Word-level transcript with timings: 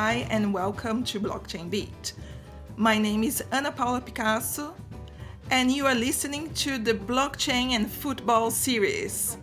Hi 0.00 0.28
and 0.30 0.54
welcome 0.54 1.02
to 1.10 1.18
Blockchain 1.18 1.68
Beat. 1.68 2.12
My 2.76 2.98
name 2.98 3.24
is 3.24 3.42
Ana 3.50 3.72
Paula 3.72 4.00
Picasso 4.00 4.72
and 5.50 5.72
you 5.72 5.86
are 5.86 5.94
listening 5.96 6.54
to 6.54 6.78
the 6.78 6.94
Blockchain 6.94 7.72
and 7.72 7.90
Football 7.90 8.52
series. 8.52 9.38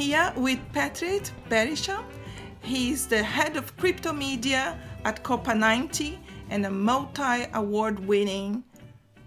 Here 0.00 0.32
with 0.34 0.58
Patrick 0.72 1.24
Berisha. 1.50 2.02
He's 2.62 3.06
the 3.06 3.22
head 3.22 3.58
of 3.58 3.76
crypto 3.76 4.14
media 4.14 4.80
at 5.04 5.22
Copa 5.22 5.54
90 5.54 6.18
and 6.48 6.64
a 6.64 6.70
multi 6.70 7.44
award 7.52 8.00
winning 8.00 8.64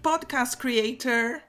podcast 0.02 0.58
creator. 0.58 1.44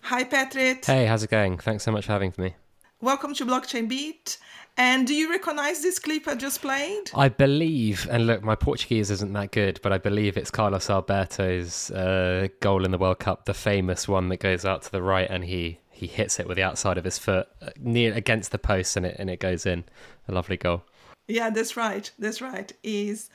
Hi, 0.00 0.24
Patrick. 0.24 0.86
Hey, 0.86 1.04
how's 1.04 1.22
it 1.22 1.28
going? 1.28 1.58
Thanks 1.58 1.84
so 1.84 1.92
much 1.92 2.06
for 2.06 2.12
having 2.12 2.32
me. 2.38 2.56
Welcome 3.02 3.34
to 3.34 3.44
Blockchain 3.44 3.86
Beat. 3.86 4.38
And 4.78 5.06
do 5.06 5.14
you 5.14 5.28
recognize 5.28 5.82
this 5.82 5.98
clip 5.98 6.26
I 6.26 6.34
just 6.36 6.62
played? 6.62 7.10
I 7.14 7.28
believe, 7.28 8.08
and 8.10 8.26
look, 8.26 8.42
my 8.42 8.54
Portuguese 8.54 9.10
isn't 9.10 9.34
that 9.34 9.52
good, 9.52 9.78
but 9.82 9.92
I 9.92 9.98
believe 9.98 10.38
it's 10.38 10.50
Carlos 10.50 10.88
Alberto's 10.88 11.90
uh, 11.90 12.48
goal 12.60 12.86
in 12.86 12.92
the 12.92 12.98
World 12.98 13.18
Cup, 13.18 13.44
the 13.44 13.52
famous 13.52 14.08
one 14.08 14.30
that 14.30 14.38
goes 14.38 14.64
out 14.64 14.80
to 14.82 14.90
the 14.90 15.02
right 15.02 15.28
and 15.28 15.44
he 15.44 15.80
he 16.00 16.06
hits 16.06 16.40
it 16.40 16.48
with 16.48 16.56
the 16.56 16.62
outside 16.62 16.96
of 16.96 17.04
his 17.04 17.18
foot 17.18 17.46
uh, 17.60 17.68
near 17.78 18.14
against 18.14 18.52
the 18.52 18.58
post 18.58 18.96
and 18.96 19.04
it 19.04 19.16
and 19.18 19.28
it 19.28 19.38
goes 19.38 19.66
in. 19.66 19.84
A 20.28 20.32
lovely 20.32 20.56
goal. 20.56 20.82
Yeah, 21.28 21.50
that's 21.50 21.76
right. 21.76 22.10
That's 22.18 22.40
right. 22.40 22.72
Is 22.82 23.28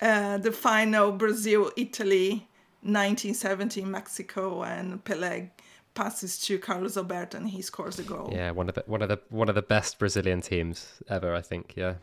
uh, 0.00 0.38
the 0.38 0.50
final 0.50 1.12
Brazil 1.12 1.70
Italy 1.76 2.48
1970 2.82 3.84
Mexico 3.84 4.64
and 4.64 5.04
Pelé 5.04 5.50
passes 5.94 6.38
to 6.40 6.58
Carlos 6.58 6.96
Alberto 6.96 7.38
and 7.38 7.48
he 7.48 7.62
scores 7.62 7.96
the 7.96 8.02
goal. 8.02 8.30
Yeah, 8.32 8.50
one 8.50 8.68
of 8.68 8.74
the 8.74 8.82
one 8.86 9.02
of 9.02 9.08
the 9.08 9.20
one 9.28 9.48
of 9.48 9.54
the 9.54 9.62
best 9.62 9.98
Brazilian 9.98 10.40
teams 10.40 11.02
ever, 11.08 11.32
I 11.34 11.42
think. 11.42 11.74
Yeah. 11.76 11.94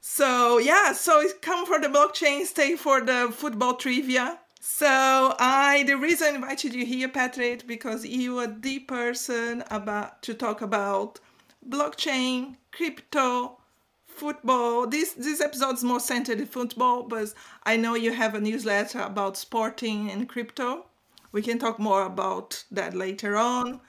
So 0.00 0.56
yeah, 0.58 0.92
so 0.92 1.22
come 1.42 1.66
for 1.66 1.78
the 1.78 1.88
blockchain, 1.88 2.46
stay 2.46 2.76
for 2.76 3.02
the 3.02 3.30
football 3.30 3.74
trivia. 3.74 4.38
So 4.66 5.36
I 5.38 5.84
the 5.86 5.98
reason 5.98 6.28
I 6.28 6.34
invited 6.36 6.74
you 6.74 6.86
here, 6.86 7.10
Patrick, 7.10 7.66
because 7.66 8.06
you 8.06 8.38
are 8.38 8.46
the 8.46 8.78
person 8.78 9.62
about 9.70 10.22
to 10.22 10.32
talk 10.32 10.62
about 10.62 11.20
blockchain, 11.68 12.56
crypto, 12.72 13.58
football. 14.06 14.86
This 14.86 15.12
this 15.12 15.42
episode 15.42 15.74
is 15.74 15.84
more 15.84 16.00
centered 16.00 16.40
in 16.40 16.46
football, 16.46 17.02
but 17.02 17.34
I 17.64 17.76
know 17.76 17.94
you 17.94 18.12
have 18.14 18.34
a 18.34 18.40
newsletter 18.40 19.00
about 19.00 19.36
sporting 19.36 20.10
and 20.10 20.26
crypto. 20.26 20.86
We 21.30 21.42
can 21.42 21.58
talk 21.58 21.78
more 21.78 22.02
about 22.06 22.64
that 22.70 22.94
later 22.94 23.36
on. 23.36 23.82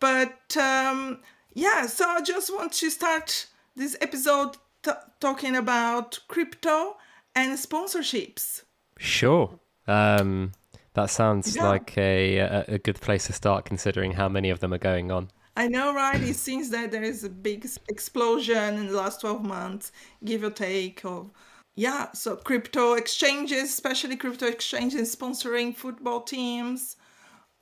But 0.00 0.56
um, 0.56 1.20
yeah, 1.54 1.86
so 1.86 2.08
I 2.08 2.22
just 2.22 2.52
want 2.52 2.72
to 2.72 2.90
start 2.90 3.46
this 3.76 3.96
episode 4.00 4.56
t- 4.82 4.90
talking 5.20 5.54
about 5.54 6.18
crypto 6.26 6.96
and 7.36 7.56
sponsorships. 7.56 8.62
Sure. 8.98 9.60
Um, 9.86 10.52
that 10.94 11.06
sounds 11.10 11.56
Yeah. 11.56 11.62
like 11.62 11.96
a, 11.98 12.38
a 12.38 12.64
a 12.68 12.78
good 12.78 13.00
place 13.00 13.26
to 13.26 13.32
start, 13.32 13.64
considering 13.64 14.12
how 14.12 14.28
many 14.28 14.50
of 14.50 14.60
them 14.60 14.72
are 14.74 14.78
going 14.78 15.10
on. 15.10 15.30
I 15.56 15.68
know, 15.68 15.94
right? 15.94 16.22
It 16.22 16.36
seems 16.36 16.70
that 16.70 16.90
there 16.92 17.02
is 17.02 17.24
a 17.24 17.28
big 17.30 17.66
explosion 17.88 18.74
in 18.76 18.86
the 18.86 18.96
last 18.96 19.20
12 19.20 19.42
months, 19.44 19.92
give 20.24 20.42
or 20.44 20.50
take, 20.50 21.04
of 21.04 21.30
yeah, 21.74 22.12
so 22.12 22.36
crypto 22.36 22.94
exchanges, 22.94 23.64
especially 23.70 24.16
crypto 24.16 24.46
exchanges 24.46 25.14
sponsoring 25.14 25.74
football 25.76 26.22
teams. 26.22 26.96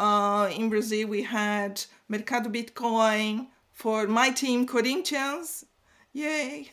Uh, 0.00 0.50
in 0.54 0.70
Brazil, 0.70 1.08
we 1.08 1.22
had 1.22 1.84
Mercado 2.08 2.48
Bitcoin 2.50 3.48
for 3.72 4.06
my 4.08 4.30
team, 4.30 4.66
Corinthians. 4.66 5.64
Yay! 6.12 6.72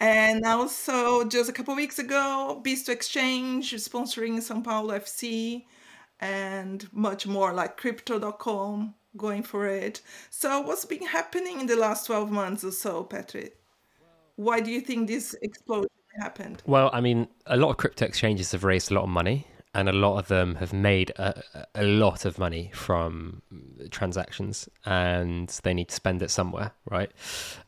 And 0.00 0.44
also, 0.44 1.24
just 1.24 1.50
a 1.50 1.52
couple 1.52 1.74
weeks 1.74 1.98
ago, 1.98 2.60
Bitso 2.64 2.90
Exchange 2.90 3.72
sponsoring 3.74 4.38
São 4.38 4.62
Paulo 4.62 4.96
FC 4.96 5.64
and 6.20 6.88
much 6.92 7.26
more 7.26 7.52
like 7.52 7.76
crypto.com 7.76 8.94
going 9.16 9.42
for 9.42 9.66
it. 9.66 10.00
So, 10.30 10.60
what's 10.60 10.84
been 10.84 11.06
happening 11.06 11.60
in 11.60 11.66
the 11.66 11.76
last 11.76 12.06
12 12.06 12.30
months 12.30 12.62
or 12.62 12.70
so, 12.70 13.02
Patrick? 13.04 13.56
Why 14.36 14.60
do 14.60 14.70
you 14.70 14.80
think 14.80 15.08
this 15.08 15.34
explosion 15.42 15.90
happened? 16.20 16.62
Well, 16.64 16.90
I 16.92 17.00
mean, 17.00 17.26
a 17.46 17.56
lot 17.56 17.70
of 17.70 17.76
crypto 17.76 18.04
exchanges 18.04 18.52
have 18.52 18.62
raised 18.62 18.92
a 18.92 18.94
lot 18.94 19.02
of 19.02 19.10
money, 19.10 19.48
and 19.74 19.88
a 19.88 19.92
lot 19.92 20.18
of 20.18 20.28
them 20.28 20.54
have 20.56 20.72
made 20.72 21.10
a, 21.16 21.42
a 21.74 21.82
lot 21.82 22.24
of 22.24 22.38
money 22.38 22.70
from 22.72 23.42
transactions, 23.90 24.68
and 24.84 25.48
they 25.64 25.74
need 25.74 25.88
to 25.88 25.94
spend 25.94 26.22
it 26.22 26.30
somewhere, 26.30 26.72
right? 26.88 27.10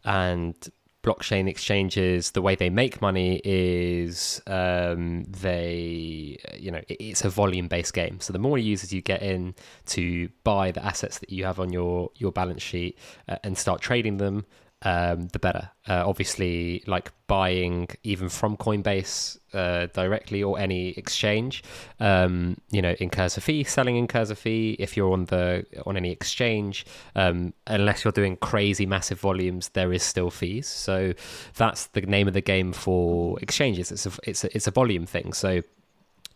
And 0.04 0.56
blockchain 1.02 1.48
exchanges, 1.48 2.32
the 2.32 2.42
way 2.42 2.54
they 2.54 2.70
make 2.70 3.00
money 3.00 3.40
is 3.44 4.42
um, 4.46 5.24
they, 5.24 6.38
you 6.58 6.70
know, 6.70 6.82
it's 6.88 7.24
a 7.24 7.30
volume-based 7.30 7.94
game. 7.94 8.20
So 8.20 8.32
the 8.32 8.38
more 8.38 8.58
users 8.58 8.92
you 8.92 9.00
get 9.00 9.22
in 9.22 9.54
to 9.86 10.28
buy 10.44 10.72
the 10.72 10.84
assets 10.84 11.18
that 11.18 11.30
you 11.30 11.44
have 11.44 11.58
on 11.58 11.72
your 11.72 12.10
your 12.16 12.32
balance 12.32 12.62
sheet 12.62 12.98
uh, 13.28 13.36
and 13.42 13.56
start 13.56 13.80
trading 13.80 14.18
them, 14.18 14.44
um, 14.82 15.28
the 15.28 15.38
better. 15.38 15.70
Uh, 15.88 16.04
obviously, 16.06 16.82
like 16.86 17.12
buying 17.26 17.88
even 18.02 18.28
from 18.28 18.56
Coinbase 18.56 19.38
uh, 19.52 19.86
directly 19.92 20.42
or 20.42 20.58
any 20.58 20.90
exchange, 20.90 21.62
um, 21.98 22.56
you 22.70 22.80
know, 22.80 22.94
incurs 22.98 23.36
a 23.36 23.40
fee. 23.40 23.64
Selling 23.64 23.96
incurs 23.96 24.30
a 24.30 24.36
fee 24.36 24.76
if 24.78 24.96
you're 24.96 25.12
on 25.12 25.26
the 25.26 25.66
on 25.84 25.96
any 25.96 26.10
exchange. 26.10 26.86
Um, 27.14 27.52
unless 27.66 28.04
you're 28.04 28.12
doing 28.12 28.36
crazy 28.36 28.86
massive 28.86 29.20
volumes, 29.20 29.68
there 29.70 29.92
is 29.92 30.02
still 30.02 30.30
fees. 30.30 30.66
So 30.66 31.12
that's 31.56 31.86
the 31.88 32.00
name 32.02 32.28
of 32.28 32.34
the 32.34 32.40
game 32.40 32.72
for 32.72 33.38
exchanges. 33.40 33.92
It's 33.92 34.06
a 34.06 34.12
it's 34.22 34.44
a, 34.44 34.56
it's 34.56 34.66
a 34.66 34.70
volume 34.70 35.06
thing. 35.06 35.32
So 35.32 35.62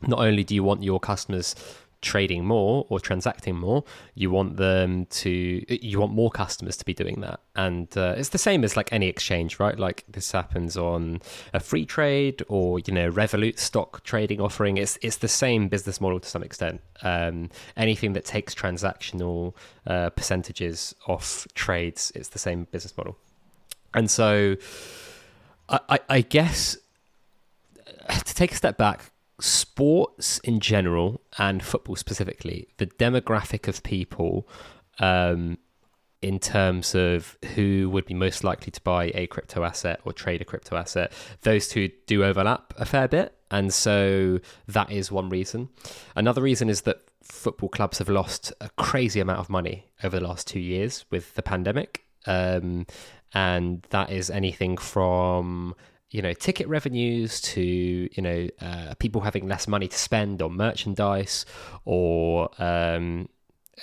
not 0.03 0.21
only 0.21 0.45
do 0.45 0.55
you 0.55 0.63
want 0.63 0.83
your 0.83 1.01
customers 1.01 1.55
trading 2.05 2.45
more 2.45 2.87
or 2.89 3.01
transacting 3.01 3.57
more 3.57 3.83
you 4.15 4.31
want 4.31 4.57
them 4.57 5.07
to 5.07 5.65
you 5.69 5.99
want 5.99 6.13
more 6.13 6.31
customers 6.31 6.77
to 6.77 6.85
be 6.85 6.95
doing 6.95 7.21
that. 7.21 7.41
And 7.57 7.89
uh, 7.97 8.15
it's 8.17 8.29
the 8.29 8.39
same 8.39 8.65
as 8.65 8.77
like 8.77 8.93
any 8.93 9.09
exchange 9.09 9.59
right? 9.59 9.79
Like 9.79 10.05
this 10.09 10.31
happens 10.33 10.77
on 10.77 11.21
a 11.53 11.59
Freetrade 11.59 12.43
or 12.49 12.79
you 12.81 12.93
know 12.93 13.11
revolut 13.11 13.59
stock 13.59 14.05
trading 14.05 14.41
offering. 14.41 14.77
It's 14.77 14.99
it's 15.03 15.17
the 15.17 15.29
same 15.29 15.69
business 15.69 16.01
model 16.01 16.21
to 16.21 16.29
some 16.29 16.43
extent. 16.43 16.81
Um, 17.03 17.51
anything 17.77 18.13
that 18.13 18.25
takes 18.25 18.55
transactional 18.55 19.55
uh, 19.87 20.11
percentages 20.11 20.95
off 21.07 21.47
trades 21.55 22.13
it's 22.15 22.29
the 22.29 22.39
same 22.39 22.67
business 22.71 22.97
model. 22.97 23.17
And 23.95 24.11
so 24.11 24.57
I, 25.69 25.81
I, 25.89 25.99
I 26.09 26.21
guess 26.21 26.77
to 28.09 28.35
take 28.35 28.53
a 28.53 28.57
step 28.57 28.77
back, 28.77 29.13
sports 29.41 30.39
in 30.41 30.61
general 30.61 31.21
and 31.39 31.63
football 31.63 31.97
specifically, 31.97 32.69
the 32.77 32.87
demographic 32.87 33.69
of 33.69 33.83
people 33.83 34.49
um, 34.99 35.59
in 36.25 36.39
terms 36.39 36.95
of 36.95 37.37
who 37.55 37.91
would 37.91 38.07
be 38.07 38.15
most 38.15 38.45
likely 38.45 38.71
to 38.71 38.81
buy 38.81 39.13
a 39.15 39.27
crypto 39.27 39.63
asset 39.63 40.01
or 40.05 40.13
trade 40.13 40.41
a 40.41 40.45
crypto 40.45 40.75
asset, 40.77 41.13
those 41.43 41.69
two 41.69 41.91
do 42.07 42.25
overlap 42.25 42.73
a 42.79 42.87
fair 42.87 43.07
bit. 43.07 43.35
And 43.51 43.75
so 43.75 44.41
that 44.67 44.91
is 44.91 45.13
one 45.13 45.29
reason. 45.29 45.69
Another 46.17 46.41
reason 46.41 46.71
is 46.71 46.83
that 46.83 47.03
football 47.23 47.69
clubs 47.69 47.99
have 47.99 48.09
lost 48.09 48.53
a 48.61 48.71
crazy 48.71 49.21
amount 49.21 49.41
of 49.41 49.51
money 49.51 49.87
over 50.03 50.19
the 50.19 50.27
last 50.27 50.47
two 50.47 50.61
years 50.61 51.05
with 51.11 51.35
the 51.35 51.43
pandemic. 51.43 52.05
Um, 52.27 52.87
and 53.35 53.87
that 53.91 54.11
is 54.11 54.31
anything 54.31 54.79
from 54.79 55.75
you 56.15 56.23
know 56.23 56.33
ticket 56.33 56.69
revenues 56.69 57.41
to 57.41 57.61
you 57.61 58.23
know 58.23 58.49
uh, 58.63 58.95
people 59.01 59.21
having 59.21 59.49
less 59.49 59.67
money 59.67 59.89
to 59.89 59.99
spend 59.99 60.41
on 60.41 60.57
merchandise 60.57 61.45
or 61.85 62.49
um, 62.63 63.29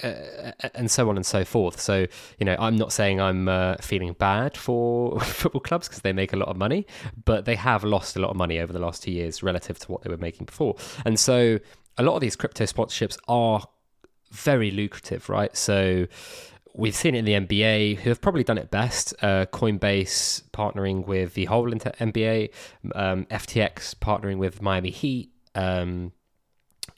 uh, 0.02 0.54
and 0.74 0.90
so 0.90 1.10
on 1.10 1.18
and 1.18 1.26
so 1.26 1.44
forth. 1.44 1.78
So, 1.78 2.08
you 2.40 2.46
know, 2.46 2.56
I'm 2.58 2.78
not 2.78 2.94
saying 2.94 3.20
I'm 3.20 3.50
uh, 3.50 3.76
feeling 3.82 4.14
bad 4.14 4.56
for 4.56 5.20
football 5.42 5.60
clubs 5.60 5.90
because 5.90 6.02
they 6.04 6.14
make 6.14 6.32
a 6.32 6.38
lot 6.38 6.48
of 6.48 6.56
money, 6.56 6.88
but 7.26 7.44
they 7.44 7.56
have 7.56 7.84
lost 7.84 8.16
a 8.16 8.22
lot 8.22 8.30
of 8.30 8.38
money 8.38 8.60
over 8.60 8.72
the 8.72 8.80
last 8.80 9.04
two 9.04 9.12
years 9.12 9.44
relative 9.44 9.78
to 9.80 9.92
what 9.92 10.04
they 10.04 10.10
were 10.10 10.16
making 10.16 10.46
before. 10.46 10.78
And 11.04 11.20
so, 11.20 11.60
a 11.98 12.04
lot 12.04 12.16
of 12.16 12.22
these 12.22 12.38
crypto 12.38 12.64
sponsorships 12.64 13.18
are 13.28 13.68
very 14.32 14.72
lucrative, 14.72 15.28
right? 15.28 15.56
So, 15.58 16.08
we've 16.74 16.96
seen 16.96 17.16
it 17.16 17.20
in 17.20 17.26
the 17.26 17.34
NBA, 17.34 17.98
who 17.98 18.10
have 18.10 18.22
probably 18.22 18.44
done 18.44 18.58
it 18.58 18.72
best. 18.72 19.14
Uh, 19.22 19.46
Coinbase 19.48 20.44
partnering 20.52 21.06
with 21.06 21.34
the 21.34 21.46
whole 21.46 21.70
NBA, 21.70 22.50
um, 22.96 23.26
FTX 23.26 23.96
partnering 23.96 24.38
with 24.38 24.62
Miami 24.62 24.90
Heat. 24.90 25.32
Um, 25.56 26.14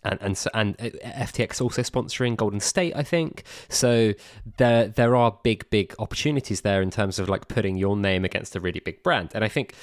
and 0.04 0.20
and 0.22 0.46
and 0.54 0.76
uh, 0.80 1.08
FTX 1.26 1.62
also 1.62 1.82
sponsoring 1.82 2.36
Golden 2.36 2.60
State, 2.60 2.94
I 2.96 3.04
think. 3.04 3.44
So 3.70 4.14
there 4.58 4.88
there 4.88 5.16
are 5.16 5.38
big 5.44 5.70
big 5.70 5.96
opportunities 6.00 6.62
there 6.62 6.82
in 6.82 6.92
terms 6.92 7.20
of 7.20 7.30
like 7.30 7.48
putting 7.48 7.78
your 7.78 7.96
name 7.96 8.26
against 8.26 8.56
a 8.56 8.60
really 8.60 8.80
big 8.80 9.02
brand, 9.04 9.32
and 9.34 9.44
I 9.44 9.48
think 9.48 9.74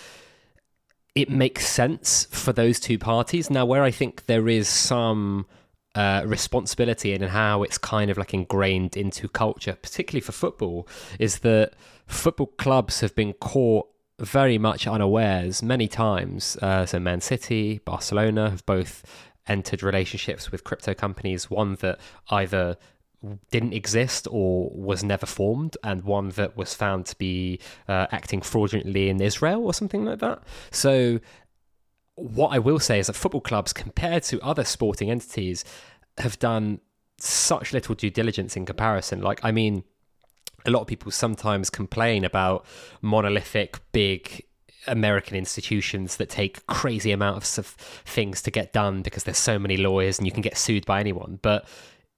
it 1.14 1.31
makes 1.31 1.66
sense 1.66 2.26
for 2.31 2.52
those 2.52 2.78
two 2.78 2.98
parties. 2.98 3.50
Now, 3.50 3.64
where 3.64 3.82
I 3.82 3.90
think 3.90 4.26
there 4.26 4.48
is 4.48 4.69
some 4.69 5.46
uh, 5.94 6.22
responsibility 6.25 7.12
in 7.12 7.22
how 7.22 7.62
it's 7.62 7.78
kind 7.78 8.10
of 8.10 8.19
like 8.19 8.32
ingrained 8.32 8.96
into 8.96 9.28
culture, 9.28 9.76
particularly 9.81 10.20
for 10.20 10.32
football, 10.32 10.87
is 11.19 11.40
that 11.40 11.72
football 12.06 12.46
clubs 12.46 13.00
have 13.00 13.14
been 13.14 13.32
caught 13.34 13.88
very 14.19 14.58
much 14.58 14.87
unawares 14.87 15.62
many 15.62 15.88
times. 15.88 16.56
Uh, 16.60 16.87
so, 16.87 17.00
Man 17.00 17.20
City, 17.20 17.81
Barcelona 17.84 18.50
have 18.50 18.64
both 18.66 19.02
entered 19.48 19.82
relationships 19.82 20.52
with 20.52 20.62
crypto 20.62 20.94
companies, 20.94 21.50
one 21.50 21.75
that 21.76 21.98
either 22.28 22.76
didn't 23.50 23.72
exist 23.75 24.26
or 24.31 24.70
was 24.70 25.02
never 25.02 25.26
formed, 25.26 25.76
and 25.82 26.04
one 26.04 26.31
that 26.31 26.56
was 26.56 26.75
found 26.75 27.06
to 27.06 27.16
be 27.16 27.58
uh, 27.88 28.06
acting 28.12 28.40
fraudulently 28.40 29.08
in 29.08 29.20
Israel 29.20 29.64
or 29.64 29.75
something 29.75 30.04
like 30.04 30.20
that. 30.20 30.42
So, 30.70 31.19
what 32.20 32.49
I 32.49 32.58
will 32.58 32.78
say 32.78 32.99
is 32.99 33.06
that 33.06 33.14
football 33.14 33.40
clubs, 33.40 33.72
compared 33.72 34.22
to 34.25 34.40
other 34.40 34.64
sporting 34.64 35.11
entities, 35.11 35.64
have 36.19 36.38
done 36.38 36.81
such 37.19 37.72
little 37.72 37.94
due 37.94 38.11
diligence 38.11 38.56
in 38.56 38.67
comparison. 38.67 39.20
Like, 39.20 39.40
I 39.43 39.52
mean, 39.52 39.84
a 40.67 40.70
lot 40.70 40.82
of 40.82 40.87
people 40.87 41.11
sometimes 41.11 41.70
complain 41.70 42.25
about 42.25 42.64
monolithic, 43.00 43.78
big 43.93 44.44
American 44.87 45.37
institutions 45.37 46.17
that 46.17 46.31
take 46.31 46.67
crazy 46.67 47.12
amounts 47.12 47.58
of 47.58 47.67
things 47.67 48.40
to 48.43 48.50
get 48.50 48.73
done 48.73 49.02
because 49.02 49.25
there's 49.25 49.38
so 49.38 49.58
many 49.58 49.76
lawyers 49.76 50.19
and 50.19 50.26
you 50.26 50.32
can 50.32 50.43
get 50.43 50.56
sued 50.56 50.87
by 50.87 51.00
anyone. 51.00 51.38
But 51.43 51.66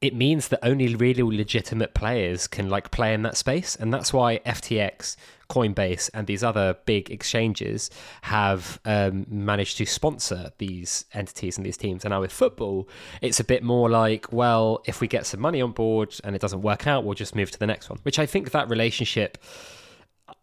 it 0.01 0.15
means 0.15 0.49
that 0.49 0.65
only 0.65 0.95
really 0.95 1.23
legitimate 1.23 1.95
players 1.95 2.49
can 2.49 2.69
like 2.69 2.91
play 2.91 3.15
in 3.15 3.23
that 3.23 3.37
space, 3.37 3.77
and 3.77 3.95
that's 3.95 4.13
why 4.13 4.39
FTX, 4.41 5.17
Coinbase, 5.53 6.09
and 6.15 6.27
these 6.27 6.43
other 6.43 6.77
big 6.87 7.11
exchanges 7.11 7.91
have 8.23 8.81
um, 8.87 9.27
managed 9.29 9.77
to 9.79 9.85
sponsor 9.85 10.51
these 10.57 11.05
entities 11.13 11.59
and 11.59 11.67
these 11.67 11.77
teams. 11.77 12.05
And 12.05 12.13
now 12.13 12.23
with 12.23 12.33
football, 12.33 12.89
it's 13.21 13.39
a 13.39 13.45
bit 13.45 13.63
more 13.63 13.91
like, 13.91 14.33
well, 14.33 14.83
if 14.87 15.01
we 15.03 15.09
get 15.09 15.27
some 15.27 15.41
money 15.41 15.61
on 15.61 15.73
board 15.73 16.19
and 16.25 16.35
it 16.35 16.41
doesn't 16.41 16.63
work 16.63 16.87
out, 16.87 17.05
we'll 17.05 17.15
just 17.15 17.35
move 17.35 17.51
to 17.51 17.59
the 17.59 17.67
next 17.67 17.91
one. 17.91 17.99
Which 18.03 18.19
I 18.19 18.25
think 18.25 18.51
that 18.53 18.71
relationship, 18.71 19.37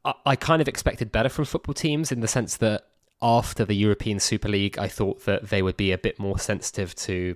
I, 0.05 0.13
I 0.25 0.35
kind 0.35 0.61
of 0.61 0.67
expected 0.67 1.11
better 1.11 1.29
from 1.29 1.45
football 1.45 1.73
teams 1.73 2.11
in 2.11 2.19
the 2.19 2.27
sense 2.27 2.57
that 2.57 2.85
after 3.21 3.65
the 3.65 3.75
European 3.75 4.19
Super 4.19 4.47
League, 4.47 4.77
I 4.77 4.87
thought 4.87 5.25
that 5.25 5.49
they 5.49 5.61
would 5.61 5.75
be 5.75 5.91
a 5.91 5.97
bit 5.97 6.19
more 6.19 6.37
sensitive 6.37 6.93
to 7.07 7.35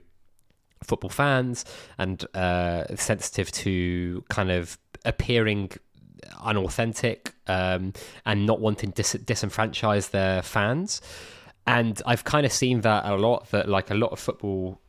football 0.83 1.09
fans 1.09 1.65
and 1.97 2.23
uh, 2.35 2.95
sensitive 2.95 3.51
to 3.51 4.23
kind 4.29 4.51
of 4.51 4.77
appearing 5.05 5.71
unauthentic 6.41 7.33
um, 7.47 7.93
and 8.25 8.45
not 8.45 8.59
wanting 8.59 8.91
to 8.91 9.03
dis- 9.03 9.15
disenfranchise 9.23 10.11
their 10.11 10.41
fans. 10.41 11.01
And 11.65 12.01
I've 12.05 12.23
kind 12.23 12.45
of 12.45 12.51
seen 12.51 12.81
that 12.81 13.05
a 13.05 13.15
lot. 13.15 13.49
That 13.51 13.69
like 13.69 13.89
a 13.89 13.95
lot 13.95 14.11
of 14.11 14.19
football 14.19 14.81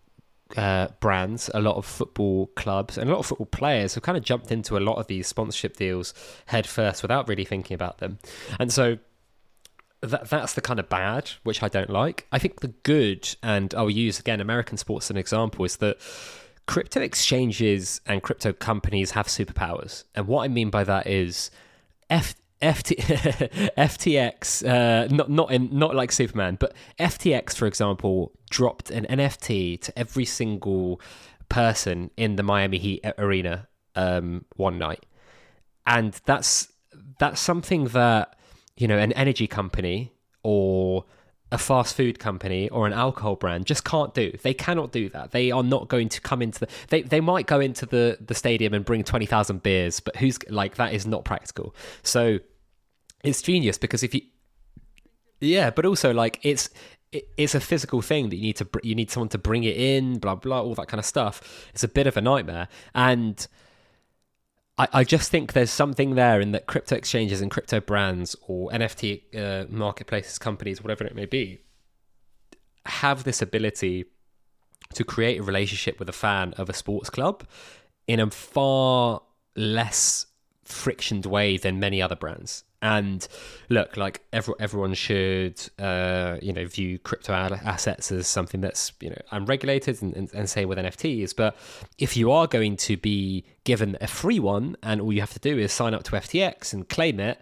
uh, 0.57 0.89
brands, 1.01 1.51
a 1.55 1.61
lot 1.61 1.77
of 1.77 1.87
football 1.87 2.49
clubs, 2.57 2.99
and 2.99 3.09
a 3.09 3.13
lot 3.13 3.21
of 3.21 3.27
football 3.27 3.47
players 3.47 3.95
have 3.95 4.03
kind 4.03 4.19
of 4.19 4.25
jumped 4.25 4.51
into 4.51 4.77
a 4.77 4.81
lot 4.81 4.97
of 4.97 5.07
these 5.07 5.27
sponsorship 5.27 5.77
deals 5.77 6.15
head 6.47 6.67
first 6.67 7.03
without 7.03 7.29
really 7.29 7.45
thinking 7.45 7.75
about 7.75 7.99
them. 7.99 8.19
And 8.59 8.73
so 8.73 8.99
that 10.01 10.29
that's 10.29 10.55
the 10.55 10.61
kind 10.61 10.79
of 10.79 10.89
bad 10.89 11.31
which 11.45 11.63
I 11.63 11.69
don't 11.69 11.91
like. 11.91 12.27
I 12.31 12.39
think 12.39 12.61
the 12.61 12.69
good, 12.69 13.35
and 13.43 13.75
I'll 13.75 13.91
use 13.91 14.19
again 14.19 14.41
American 14.41 14.77
sports 14.77 15.07
as 15.07 15.11
an 15.11 15.17
example, 15.17 15.65
is 15.65 15.77
that 15.77 15.99
crypto 16.67 17.01
exchanges 17.01 18.01
and 18.07 18.23
crypto 18.23 18.53
companies 18.53 19.13
have 19.13 19.27
superpowers. 19.27 20.05
And 20.15 20.27
what 20.27 20.45
I 20.45 20.49
mean 20.49 20.71
by 20.71 20.85
that 20.85 21.07
is 21.07 21.51
F. 22.11 22.35
FT, 22.63 22.97
FTX, 23.77 24.67
uh, 24.67 25.15
not 25.15 25.29
not 25.29 25.51
in 25.51 25.69
not 25.77 25.95
like 25.95 26.11
Superman, 26.11 26.57
but 26.59 26.73
FTX, 26.99 27.55
for 27.55 27.67
example, 27.67 28.33
dropped 28.49 28.91
an 28.91 29.05
NFT 29.05 29.79
to 29.83 29.99
every 29.99 30.25
single 30.25 30.99
person 31.51 32.11
in 32.17 32.37
the 32.37 32.43
Miami 32.43 32.79
Heat 32.79 33.05
arena 33.19 33.69
um, 33.97 34.47
one 34.57 34.79
night, 34.79 35.05
and 35.85 36.19
that's 36.25 36.73
that's 37.19 37.41
something 37.41 37.87
that 37.89 38.35
you 38.77 38.89
know, 38.89 38.99
an 38.99 39.13
energy 39.13 39.47
company 39.47 40.13
or 40.43 41.05
a 41.55 41.59
fast 41.59 41.95
food 41.95 42.19
company 42.19 42.69
or 42.71 42.85
an 42.85 42.93
alcohol 42.93 43.37
brand 43.37 43.65
just 43.65 43.85
can't 43.85 44.13
do. 44.13 44.37
They 44.43 44.53
cannot 44.53 44.91
do 44.91 45.09
that. 45.11 45.31
They 45.31 45.53
are 45.53 45.63
not 45.63 45.87
going 45.87 46.09
to 46.09 46.21
come 46.21 46.43
into 46.43 46.59
the 46.59 46.69
they 46.89 47.03
they 47.03 47.21
might 47.21 47.47
go 47.47 47.61
into 47.61 47.87
the 47.87 48.19
the 48.21 48.35
stadium 48.35 48.75
and 48.75 48.85
bring 48.85 49.05
20,000 49.05 49.63
beers, 49.63 50.01
but 50.01 50.17
who's 50.17 50.37
like 50.51 50.75
that 50.75 50.93
is 50.93 51.07
not 51.07 51.25
practical. 51.25 51.73
So 52.03 52.41
it's 53.23 53.41
genius 53.41 53.79
because 53.79 54.03
if 54.03 54.15
you 54.15 54.23
yeah, 55.41 55.71
but 55.71 55.87
also 55.87 56.13
like 56.13 56.41
it's 56.43 56.71
it's 57.13 57.55
a 57.55 57.61
physical 57.61 58.03
thing 58.03 58.31
that 58.31 58.37
you 58.37 58.43
need 58.43 58.57
to 58.57 58.69
you 58.83 58.97
need 58.97 59.13
someone 59.13 59.29
to 59.29 59.39
bring 59.39 59.63
it 59.63 59.77
in, 59.77 60.19
blah 60.19 60.35
blah, 60.35 60.61
all 60.61 60.75
that 60.75 60.89
kind 60.89 60.99
of 60.99 61.07
stuff. 61.07 61.69
It's 61.73 61.85
a 61.85 61.89
bit 61.89 62.09
of 62.09 62.17
a 62.17 62.21
nightmare 62.21 62.67
and 62.97 63.47
I, 64.79 64.89
I 64.93 65.05
just 65.05 65.31
think 65.31 65.53
there's 65.53 65.71
something 65.71 66.15
there 66.15 66.41
in 66.41 66.53
that 66.53 66.67
crypto 66.67 66.97
exchanges 66.97 67.41
and 67.41 67.51
crypto 67.51 67.81
brands 67.81 68.35
or 68.47 68.71
NFT 68.71 69.23
uh, 69.37 69.67
marketplaces, 69.69 70.39
companies, 70.39 70.83
whatever 70.83 71.05
it 71.05 71.15
may 71.15 71.27
be, 71.27 71.61
have 72.87 73.25
this 73.25 73.41
ability 73.41 74.07
to 74.95 75.05
create 75.05 75.41
a 75.41 75.43
relationship 75.43 75.99
with 75.99 76.09
a 76.09 76.13
fan 76.13 76.53
of 76.55 76.69
a 76.69 76.73
sports 76.73 77.11
club 77.11 77.45
in 78.07 78.21
a 78.21 78.31
far 78.31 79.23
less 79.57 80.27
frictioned 80.65 81.27
way 81.27 81.57
than 81.57 81.79
many 81.79 82.03
other 82.03 82.17
brands. 82.17 82.65
And 82.85 83.27
look, 83.71 83.97
like 83.97 84.21
every, 84.31 84.53
everyone 84.61 84.93
should, 84.93 85.59
uh, 85.79 86.37
you 86.43 86.53
know, 86.53 86.67
view 86.67 86.99
crypto 86.99 87.33
assets 87.33 88.13
as 88.13 88.27
something 88.27 88.61
that's 88.61 88.93
you 89.01 89.09
know 89.09 89.17
unregulated, 89.31 90.03
and, 90.03 90.15
and, 90.15 90.31
and 90.35 90.51
say 90.51 90.67
with 90.67 90.77
NFTs. 90.77 91.35
But 91.35 91.57
if 91.97 92.15
you 92.15 92.31
are 92.31 92.47
going 92.47 92.77
to 92.77 92.99
be 92.99 93.47
given 93.65 93.97
a 94.03 94.07
free 94.07 94.39
one, 94.39 94.77
and 94.83 95.01
all 95.01 95.15
you 95.15 95.21
have 95.21 95.33
to 95.33 95.39
do 95.39 95.59
is 95.59 95.73
sign 95.73 95.95
up 95.95 96.03
to 96.03 96.13
FTX 96.13 96.75
and 96.75 96.87
claim 96.87 97.21
it, 97.21 97.41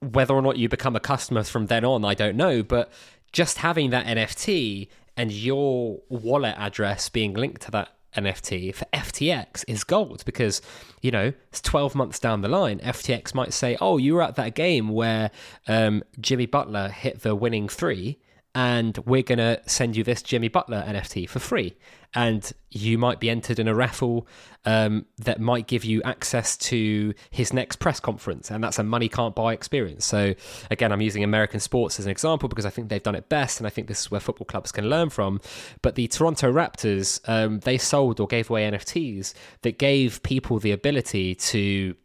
whether 0.00 0.34
or 0.34 0.42
not 0.42 0.58
you 0.58 0.68
become 0.68 0.94
a 0.94 1.00
customer 1.00 1.42
from 1.42 1.68
then 1.68 1.82
on, 1.82 2.04
I 2.04 2.12
don't 2.12 2.36
know. 2.36 2.62
But 2.62 2.92
just 3.32 3.58
having 3.58 3.88
that 3.90 4.04
NFT 4.04 4.88
and 5.16 5.32
your 5.32 6.00
wallet 6.10 6.56
address 6.58 7.08
being 7.08 7.32
linked 7.32 7.62
to 7.62 7.70
that 7.70 7.96
NFT 8.16 8.74
for 8.74 8.84
FTX 8.92 9.64
is 9.66 9.84
gold 9.84 10.24
because, 10.24 10.60
you 11.00 11.10
know, 11.10 11.32
it's 11.48 11.60
12 11.60 11.94
months 11.94 12.18
down 12.18 12.40
the 12.40 12.48
line. 12.48 12.78
FTX 12.80 13.34
might 13.34 13.52
say, 13.52 13.76
oh, 13.80 13.98
you 13.98 14.14
were 14.14 14.22
at 14.22 14.36
that 14.36 14.54
game 14.54 14.88
where 14.88 15.30
um, 15.68 16.02
Jimmy 16.20 16.46
Butler 16.46 16.88
hit 16.88 17.20
the 17.20 17.34
winning 17.34 17.68
three 17.68 18.18
and 18.54 18.98
we're 18.98 19.22
going 19.22 19.38
to 19.38 19.60
send 19.66 19.96
you 19.96 20.04
this 20.04 20.22
Jimmy 20.22 20.48
Butler 20.48 20.84
NFT 20.86 21.28
for 21.28 21.38
free. 21.38 21.74
And 22.14 22.52
you 22.70 22.98
might 22.98 23.20
be 23.20 23.30
entered 23.30 23.58
in 23.58 23.66
a 23.66 23.74
raffle 23.74 24.26
um, 24.66 25.06
that 25.16 25.40
might 25.40 25.66
give 25.66 25.82
you 25.82 26.02
access 26.02 26.58
to 26.58 27.14
his 27.30 27.54
next 27.54 27.76
press 27.76 28.00
conference. 28.00 28.50
And 28.50 28.62
that's 28.62 28.78
a 28.78 28.82
money 28.82 29.08
can't 29.08 29.34
buy 29.34 29.54
experience. 29.54 30.04
So, 30.04 30.34
again, 30.70 30.92
I'm 30.92 31.00
using 31.00 31.24
American 31.24 31.58
sports 31.58 31.98
as 31.98 32.04
an 32.04 32.10
example 32.10 32.50
because 32.50 32.66
I 32.66 32.70
think 32.70 32.90
they've 32.90 33.02
done 33.02 33.14
it 33.14 33.30
best. 33.30 33.58
And 33.58 33.66
I 33.66 33.70
think 33.70 33.88
this 33.88 34.00
is 34.00 34.10
where 34.10 34.20
football 34.20 34.44
clubs 34.44 34.70
can 34.72 34.90
learn 34.90 35.08
from. 35.08 35.40
But 35.80 35.94
the 35.94 36.06
Toronto 36.08 36.52
Raptors, 36.52 37.26
um, 37.26 37.60
they 37.60 37.78
sold 37.78 38.20
or 38.20 38.26
gave 38.26 38.50
away 38.50 38.70
NFTs 38.70 39.32
that 39.62 39.78
gave 39.78 40.22
people 40.22 40.58
the 40.58 40.72
ability 40.72 41.34
to 41.36 41.96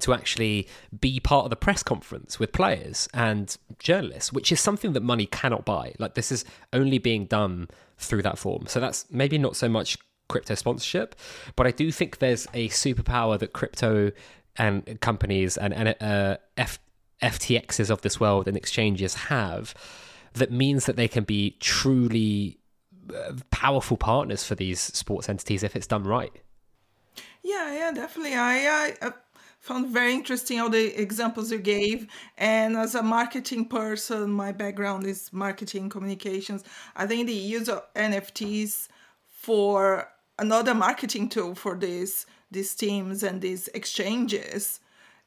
to 0.00 0.12
actually 0.12 0.68
be 1.00 1.20
part 1.20 1.44
of 1.44 1.50
the 1.50 1.56
press 1.56 1.82
conference 1.82 2.38
with 2.38 2.52
players 2.52 3.08
and 3.14 3.56
journalists, 3.78 4.32
which 4.32 4.50
is 4.50 4.60
something 4.60 4.92
that 4.92 5.02
money 5.02 5.26
cannot 5.26 5.64
buy. 5.64 5.94
Like 5.98 6.14
this 6.14 6.32
is 6.32 6.44
only 6.72 6.98
being 6.98 7.26
done 7.26 7.68
through 7.98 8.22
that 8.22 8.38
form. 8.38 8.66
So 8.66 8.80
that's 8.80 9.06
maybe 9.10 9.38
not 9.38 9.56
so 9.56 9.68
much 9.68 9.96
crypto 10.28 10.54
sponsorship, 10.54 11.14
but 11.56 11.66
I 11.66 11.70
do 11.70 11.92
think 11.92 12.18
there's 12.18 12.46
a 12.54 12.68
superpower 12.70 13.38
that 13.38 13.52
crypto 13.52 14.10
and 14.56 15.00
companies 15.00 15.56
and, 15.56 15.74
and 15.74 15.94
uh, 16.00 16.36
F- 16.56 16.78
FTXs 17.22 17.90
of 17.90 18.02
this 18.02 18.18
world 18.18 18.48
and 18.48 18.56
exchanges 18.56 19.14
have 19.14 19.74
that 20.34 20.50
means 20.50 20.86
that 20.86 20.96
they 20.96 21.08
can 21.08 21.24
be 21.24 21.56
truly 21.60 22.58
uh, 23.14 23.32
powerful 23.50 23.96
partners 23.96 24.44
for 24.44 24.54
these 24.54 24.80
sports 24.80 25.28
entities 25.28 25.62
if 25.62 25.76
it's 25.76 25.86
done 25.86 26.04
right. 26.04 26.32
Yeah, 27.42 27.74
yeah, 27.74 27.92
definitely. 27.92 28.34
I, 28.34 28.94
I, 29.02 29.12
found 29.64 29.88
very 29.88 30.12
interesting 30.12 30.60
all 30.60 30.68
the 30.68 31.00
examples 31.00 31.50
you 31.50 31.58
gave. 31.58 32.06
And 32.36 32.76
as 32.76 32.94
a 32.94 33.02
marketing 33.02 33.64
person 33.64 34.30
my 34.30 34.52
background 34.52 35.06
is 35.06 35.32
marketing 35.32 35.88
communications. 35.88 36.62
I 36.94 37.06
think 37.06 37.26
the 37.26 37.32
use 37.32 37.70
of 37.70 37.82
nfts 37.94 38.88
for 39.30 40.10
another 40.38 40.74
marketing 40.74 41.30
tool 41.30 41.54
for 41.54 41.74
these 41.76 42.26
these 42.50 42.74
teams 42.74 43.22
and 43.22 43.40
these 43.40 43.68
exchanges 43.68 44.80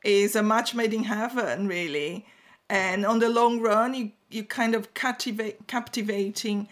is 0.04 0.36
a 0.36 0.44
match 0.44 0.76
made 0.76 0.94
in 0.94 1.06
heaven 1.06 1.68
really. 1.68 2.28
And 2.70 3.08
on 3.08 3.18
the 3.18 3.30
long 3.30 3.60
run 3.60 3.96
you 3.96 4.12
you 4.30 4.44
kind 4.44 4.76
of 4.76 4.94
captivate 4.94 5.66
captivating 5.66 6.68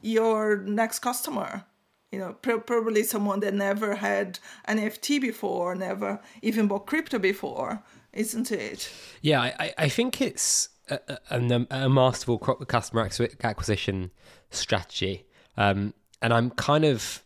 your 0.00 0.58
next 0.58 1.00
customer 1.00 1.64
you 2.12 2.18
know 2.18 2.32
probably 2.32 3.02
someone 3.02 3.40
that 3.40 3.54
never 3.54 3.96
had 3.96 4.38
an 4.64 4.78
NFT 4.78 5.20
before 5.20 5.74
never 5.74 6.20
even 6.42 6.66
bought 6.66 6.86
crypto 6.86 7.18
before 7.18 7.82
isn't 8.12 8.50
it 8.50 8.90
yeah 9.20 9.40
i, 9.42 9.74
I 9.76 9.88
think 9.88 10.22
it's 10.22 10.70
a, 10.88 11.18
a, 11.30 11.66
a 11.70 11.88
masterful 11.88 12.38
customer 12.38 13.08
acquisition 13.42 14.10
strategy 14.50 15.26
um, 15.58 15.92
and 16.22 16.32
i'm 16.32 16.50
kind 16.50 16.86
of 16.86 17.22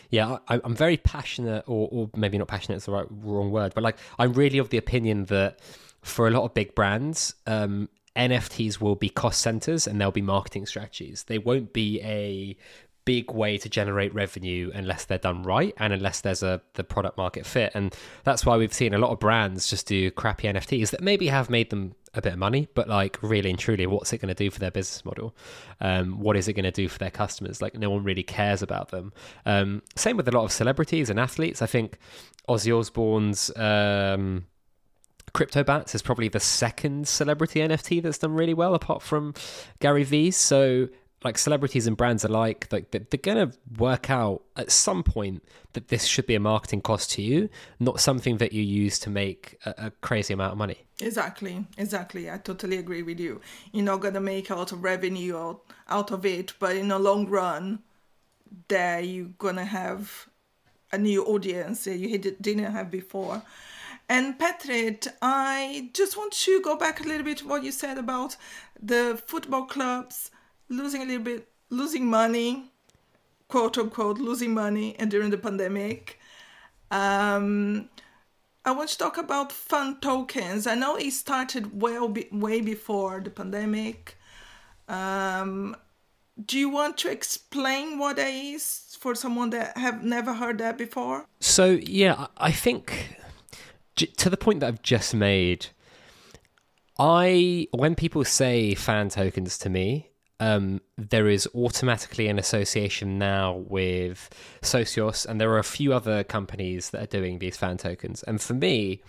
yeah, 0.09 0.37
I, 0.47 0.61
am 0.63 0.75
very 0.75 0.97
passionate, 0.97 1.63
or, 1.67 1.89
or 1.91 2.09
maybe 2.15 2.37
not 2.37 2.47
passionate 2.47 2.77
is 2.77 2.85
the 2.85 2.91
right 2.91 3.07
wrong 3.09 3.49
word, 3.49 3.73
but 3.73 3.83
like 3.83 3.97
I'm 4.19 4.33
really 4.33 4.59
of 4.59 4.69
the 4.69 4.77
opinion 4.77 5.25
that 5.25 5.59
for 6.03 6.27
a 6.27 6.31
lot 6.31 6.43
of 6.43 6.53
big 6.53 6.75
brands, 6.75 7.33
um, 7.47 7.89
NFTs 8.15 8.79
will 8.79 8.95
be 8.95 9.09
cost 9.09 9.41
centers 9.41 9.87
and 9.87 9.99
they'll 9.99 10.11
be 10.11 10.21
marketing 10.21 10.67
strategies. 10.67 11.23
They 11.23 11.39
won't 11.39 11.73
be 11.73 11.99
a 12.03 12.55
big 13.05 13.31
way 13.31 13.57
to 13.57 13.69
generate 13.69 14.13
revenue 14.13 14.71
unless 14.73 15.05
they're 15.05 15.17
done 15.17 15.43
right 15.43 15.73
and 15.77 15.91
unless 15.91 16.21
there's 16.21 16.43
a 16.43 16.61
the 16.73 16.83
product 16.83 17.17
market 17.17 17.45
fit. 17.45 17.71
And 17.73 17.95
that's 18.23 18.45
why 18.45 18.57
we've 18.57 18.73
seen 18.73 18.93
a 18.93 18.97
lot 18.97 19.11
of 19.11 19.19
brands 19.19 19.69
just 19.69 19.87
do 19.87 20.11
crappy 20.11 20.47
nfts 20.47 20.91
that 20.91 21.01
maybe 21.01 21.27
have 21.27 21.49
made 21.49 21.69
them 21.69 21.95
a 22.15 22.21
bit 22.21 22.33
of 22.33 22.39
money 22.39 22.67
but 22.75 22.87
like 22.87 23.17
really 23.23 23.49
and 23.49 23.57
truly 23.57 23.87
what's 23.87 24.13
it 24.13 24.19
going 24.19 24.27
to 24.27 24.35
do 24.35 24.49
for 24.49 24.59
their 24.59 24.71
business 24.71 25.03
model? 25.03 25.35
Um, 25.81 26.19
what 26.19 26.37
is 26.37 26.47
it 26.47 26.53
going 26.53 26.63
to 26.63 26.71
do 26.71 26.87
for 26.87 26.99
their 26.99 27.11
customers? 27.11 27.61
Like 27.61 27.75
no 27.75 27.89
one 27.89 28.03
really 28.03 28.23
cares 28.23 28.61
about 28.61 28.89
them. 28.89 29.13
Um, 29.45 29.81
same 29.95 30.17
with 30.17 30.27
a 30.27 30.31
lot 30.31 30.45
of 30.45 30.51
celebrities 30.51 31.09
and 31.09 31.19
athletes. 31.19 31.61
I 31.61 31.65
think 31.65 31.97
ozzy 32.47 32.77
osbourne's 32.77 33.51
um, 33.57 34.45
CryptoBats 35.33 35.95
is 35.95 36.01
probably 36.01 36.27
the 36.27 36.39
second 36.39 37.07
celebrity 37.07 37.59
NFT 37.59 38.01
that's 38.03 38.19
done 38.19 38.33
really 38.33 38.53
well, 38.53 38.75
apart 38.75 39.01
from 39.01 39.33
Gary 39.79 40.03
Vee's. 40.03 40.37
So 40.37 40.89
like 41.23 41.37
celebrities 41.37 41.87
and 41.87 41.95
brands 41.95 42.23
alike, 42.23 42.67
like 42.71 42.91
they're 42.91 43.01
going 43.21 43.49
to 43.49 43.57
work 43.77 44.09
out 44.09 44.43
at 44.55 44.71
some 44.71 45.03
point 45.03 45.43
that 45.73 45.87
this 45.87 46.05
should 46.05 46.27
be 46.27 46.35
a 46.35 46.39
marketing 46.39 46.81
cost 46.81 47.11
to 47.11 47.21
you, 47.21 47.49
not 47.79 47.99
something 47.99 48.37
that 48.37 48.53
you 48.53 48.61
use 48.61 48.99
to 48.99 49.09
make 49.09 49.57
a, 49.65 49.73
a 49.77 49.91
crazy 50.01 50.33
amount 50.33 50.51
of 50.51 50.57
money. 50.57 50.77
Exactly, 50.99 51.65
exactly. 51.77 52.29
I 52.29 52.37
totally 52.37 52.77
agree 52.77 53.03
with 53.03 53.19
you. 53.19 53.41
You're 53.71 53.85
not 53.85 54.01
going 54.01 54.13
to 54.13 54.19
make 54.19 54.49
a 54.49 54.55
lot 54.55 54.71
of 54.71 54.83
revenue 54.83 55.37
out, 55.37 55.61
out 55.89 56.11
of 56.11 56.25
it, 56.25 56.53
but 56.59 56.75
in 56.75 56.89
the 56.89 56.99
long 56.99 57.27
run, 57.27 57.79
there 58.67 58.99
you're 58.99 59.29
going 59.37 59.55
to 59.55 59.65
have 59.65 60.27
a 60.91 60.97
new 60.97 61.25
audience 61.25 61.85
that 61.85 61.97
you 61.97 62.17
didn't 62.17 62.71
have 62.71 62.91
before. 62.91 63.41
And 64.09 64.37
Patrick, 64.37 65.07
I 65.21 65.89
just 65.93 66.17
want 66.17 66.33
to 66.33 66.61
go 66.61 66.75
back 66.75 66.99
a 66.99 67.03
little 67.03 67.23
bit 67.23 67.39
to 67.39 67.47
what 67.47 67.63
you 67.63 67.71
said 67.71 67.97
about 67.97 68.35
the 68.81 69.19
football 69.25 69.65
clubs 69.65 70.29
losing 70.77 71.01
a 71.01 71.05
little 71.05 71.23
bit, 71.23 71.47
losing 71.69 72.05
money, 72.05 72.71
quote 73.47 73.77
unquote, 73.77 74.17
losing 74.17 74.53
money, 74.53 74.95
and 74.99 75.09
during 75.11 75.29
the 75.29 75.37
pandemic. 75.37 76.19
Um, 76.91 77.89
I 78.65 78.71
want 78.71 78.89
to 78.89 78.97
talk 78.97 79.17
about 79.17 79.51
fan 79.51 79.97
tokens. 79.99 80.67
I 80.67 80.75
know 80.75 80.95
it 80.95 81.11
started 81.11 81.81
well 81.81 82.13
way 82.31 82.61
before 82.61 83.19
the 83.19 83.29
pandemic. 83.29 84.17
Um, 84.87 85.75
do 86.45 86.57
you 86.57 86.69
want 86.69 86.97
to 86.99 87.11
explain 87.11 87.99
what 87.99 88.15
that 88.15 88.29
is 88.29 88.97
for 88.99 89.15
someone 89.15 89.49
that 89.51 89.77
have 89.77 90.03
never 90.03 90.33
heard 90.33 90.57
that 90.59 90.77
before? 90.77 91.25
So 91.39 91.79
yeah, 91.81 92.27
I 92.37 92.51
think 92.51 93.17
to 93.95 94.29
the 94.29 94.37
point 94.37 94.61
that 94.61 94.67
I've 94.67 94.81
just 94.81 95.13
made. 95.13 95.67
I 96.99 97.67
when 97.71 97.95
people 97.95 98.23
say 98.23 98.75
fan 98.75 99.09
tokens 99.09 99.57
to 99.59 99.69
me, 99.69 100.09
um, 100.43 100.81
there 100.97 101.29
is 101.29 101.47
automatically 101.55 102.27
an 102.27 102.37
association 102.37 103.17
now 103.17 103.63
with 103.69 104.29
Socios, 104.61 105.25
and 105.25 105.39
there 105.39 105.49
are 105.51 105.59
a 105.59 105.63
few 105.63 105.93
other 105.93 106.21
companies 106.25 106.89
that 106.89 107.01
are 107.01 107.17
doing 107.17 107.39
these 107.39 107.55
fan 107.55 107.77
tokens. 107.77 108.23
And 108.23 108.41
for 108.41 108.53
me, 108.53 109.01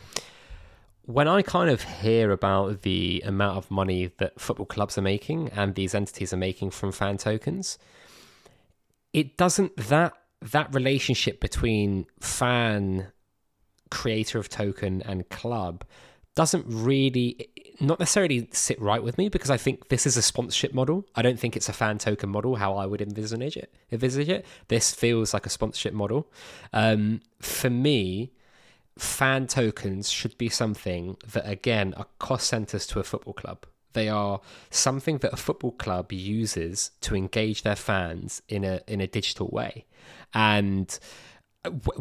when 1.03 1.27
I 1.27 1.43
kind 1.43 1.71
of 1.71 1.83
hear 1.83 2.31
about 2.31 2.83
the 2.83 3.21
amount 3.27 3.59
of 3.59 3.69
money 3.69 4.13
that 4.19 4.41
football 4.41 4.67
clubs 4.67 4.97
are 4.97 5.03
making 5.03 5.49
and 5.49 5.75
these 5.75 5.93
entities 5.93 6.33
are 6.33 6.37
making 6.39 6.71
from 6.71 6.93
fan 6.93 7.17
tokens, 7.17 7.79
it 9.13 9.37
doesn't 9.37 9.77
that 9.77 10.13
that 10.41 10.73
relationship 10.73 11.41
between 11.41 12.07
fan 12.21 13.09
creator 13.91 14.39
of 14.39 14.49
token 14.49 15.03
and 15.03 15.29
club 15.31 15.85
doesn't 16.35 16.65
really 16.69 17.49
not 17.81 17.99
necessarily 17.99 18.49
sit 18.53 18.81
right 18.81 19.03
with 19.03 19.19
me 19.19 19.29
because 19.29 19.51
I 19.51 19.57
think 19.57 19.89
this 19.89 20.07
is 20.07 20.17
a 20.17 20.23
sponsorship 20.23 20.75
model. 20.75 21.07
I 21.15 21.23
don't 21.23 21.39
think 21.39 21.57
it's 21.57 21.69
a 21.69 21.73
fan 21.73 21.99
token 21.99 22.31
model 22.31 22.57
how 22.57 22.77
I 22.77 22.87
would 22.87 23.01
envisage 23.01 23.57
it. 23.57 23.73
Envisage 23.93 24.29
it. 24.29 24.45
This 24.69 24.93
feels 24.93 25.35
like 25.35 25.47
a 25.47 25.51
sponsorship 25.51 25.95
model. 25.95 26.31
Um, 26.73 27.21
for 27.41 27.71
me, 27.71 28.33
fan 28.99 29.47
tokens 29.47 30.11
should 30.11 30.37
be 30.39 30.49
something 30.49 31.17
that 31.33 31.49
again 31.49 31.95
are 31.95 32.07
cost 32.19 32.49
centers 32.49 32.87
to 32.89 33.01
a 33.01 33.05
football 33.05 33.35
club. 33.35 33.67
They 33.93 34.09
are 34.09 34.41
something 34.71 35.19
that 35.19 35.33
a 35.33 35.37
football 35.37 35.73
club 35.73 36.13
uses 36.13 36.91
to 37.03 37.15
engage 37.15 37.63
their 37.63 37.77
fans 37.77 38.43
in 38.49 38.65
a 38.65 38.81
in 38.89 39.01
a 39.01 39.07
digital 39.07 39.49
way, 39.49 39.87
and 40.33 40.99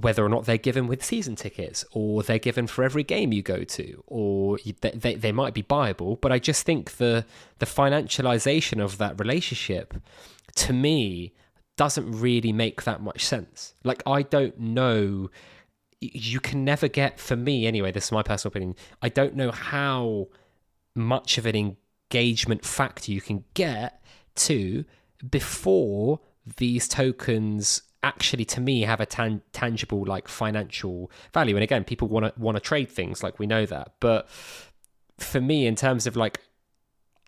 whether 0.01 0.25
or 0.25 0.29
not 0.29 0.45
they're 0.45 0.57
given 0.57 0.87
with 0.87 1.03
season 1.03 1.35
tickets 1.35 1.85
or 1.91 2.21
they're 2.23 2.39
given 2.39 2.67
for 2.67 2.83
every 2.83 3.03
game 3.03 3.31
you 3.31 3.41
go 3.41 3.63
to 3.63 4.03
or 4.07 4.57
they, 4.81 5.15
they, 5.15 5.31
might 5.31 5.53
be 5.53 5.63
buyable 5.63 6.19
but 6.19 6.31
i 6.31 6.39
just 6.39 6.65
think 6.65 6.97
the 6.97 7.25
the 7.59 7.65
financialization 7.65 8.83
of 8.83 8.97
that 8.97 9.17
relationship 9.19 9.93
to 10.55 10.73
me 10.73 11.33
doesn't 11.75 12.11
really 12.11 12.53
make 12.53 12.83
that 12.83 13.01
much 13.01 13.25
sense. 13.25 13.73
Like 13.83 14.03
i 14.05 14.21
don't 14.21 14.59
know 14.59 15.29
you 15.99 16.39
can 16.41 16.65
never 16.65 16.89
get 16.89 17.19
for 17.19 17.37
me 17.37 17.65
anyway 17.65 17.89
this 17.89 18.05
is 18.05 18.11
my 18.11 18.21
personal 18.21 18.51
opinion 18.51 18.75
i 19.01 19.07
don't 19.07 19.35
know 19.35 19.51
how 19.51 20.27
much 20.95 21.37
of 21.37 21.45
an 21.45 21.55
engagement 21.55 22.65
factor 22.65 23.09
you 23.09 23.21
can 23.21 23.45
get 23.53 24.03
to 24.35 24.83
before 25.31 26.19
these 26.57 26.89
tokens 26.89 27.83
actually 28.03 28.45
to 28.45 28.61
me 28.61 28.81
have 28.81 28.99
a 28.99 29.05
tan- 29.05 29.41
tangible 29.53 30.05
like 30.05 30.27
financial 30.27 31.09
value. 31.33 31.55
And 31.55 31.63
again 31.63 31.83
people 31.83 32.07
want 32.07 32.25
to 32.25 32.39
want 32.39 32.57
to 32.57 32.61
trade 32.61 32.89
things 32.89 33.23
like 33.23 33.39
we 33.39 33.47
know 33.47 33.65
that. 33.65 33.93
But 33.99 34.29
for 35.17 35.41
me 35.41 35.65
in 35.65 35.75
terms 35.75 36.05
of 36.05 36.15
like 36.15 36.39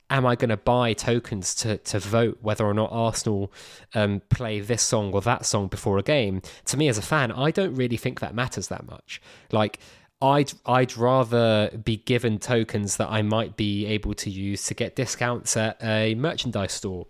am 0.10 0.26
i 0.26 0.36
going 0.36 0.50
to 0.50 0.58
buy 0.58 0.94
tokens 0.94 1.56
to 1.56 1.78
to 1.78 1.98
vote 2.00 2.38
whether 2.42 2.66
or 2.66 2.74
not 2.74 2.90
arsenal 2.92 3.52
um, 3.96 4.22
play 4.30 4.60
this 4.60 4.84
song 4.84 5.12
or 5.14 5.22
that 5.22 5.46
song 5.46 5.68
before 5.68 5.98
a 5.98 6.04
game? 6.04 6.42
To 6.66 6.78
me 6.78 6.88
as 6.88 6.98
a 6.98 7.02
fan 7.02 7.32
i 7.32 7.52
don't 7.52 7.76
really 7.76 7.98
think 7.98 8.20
that 8.20 8.36
matters 8.36 8.68
that 8.68 8.86
much. 8.86 9.22
Like 9.52 9.80
I'd 10.22 10.54
I'd 10.66 10.96
rather 10.98 11.70
be 11.84 11.98
given 11.98 12.40
tokens 12.40 12.98
that 12.98 13.10
I 13.10 13.22
might 13.22 13.58
be 13.58 13.86
able 13.86 14.14
to 14.16 14.30
use 14.30 14.66
to 14.68 14.74
get 14.74 14.96
discounts 14.96 15.58
at 15.58 15.78
a 15.84 16.16
merchandise 16.16 16.74
store 16.74 17.08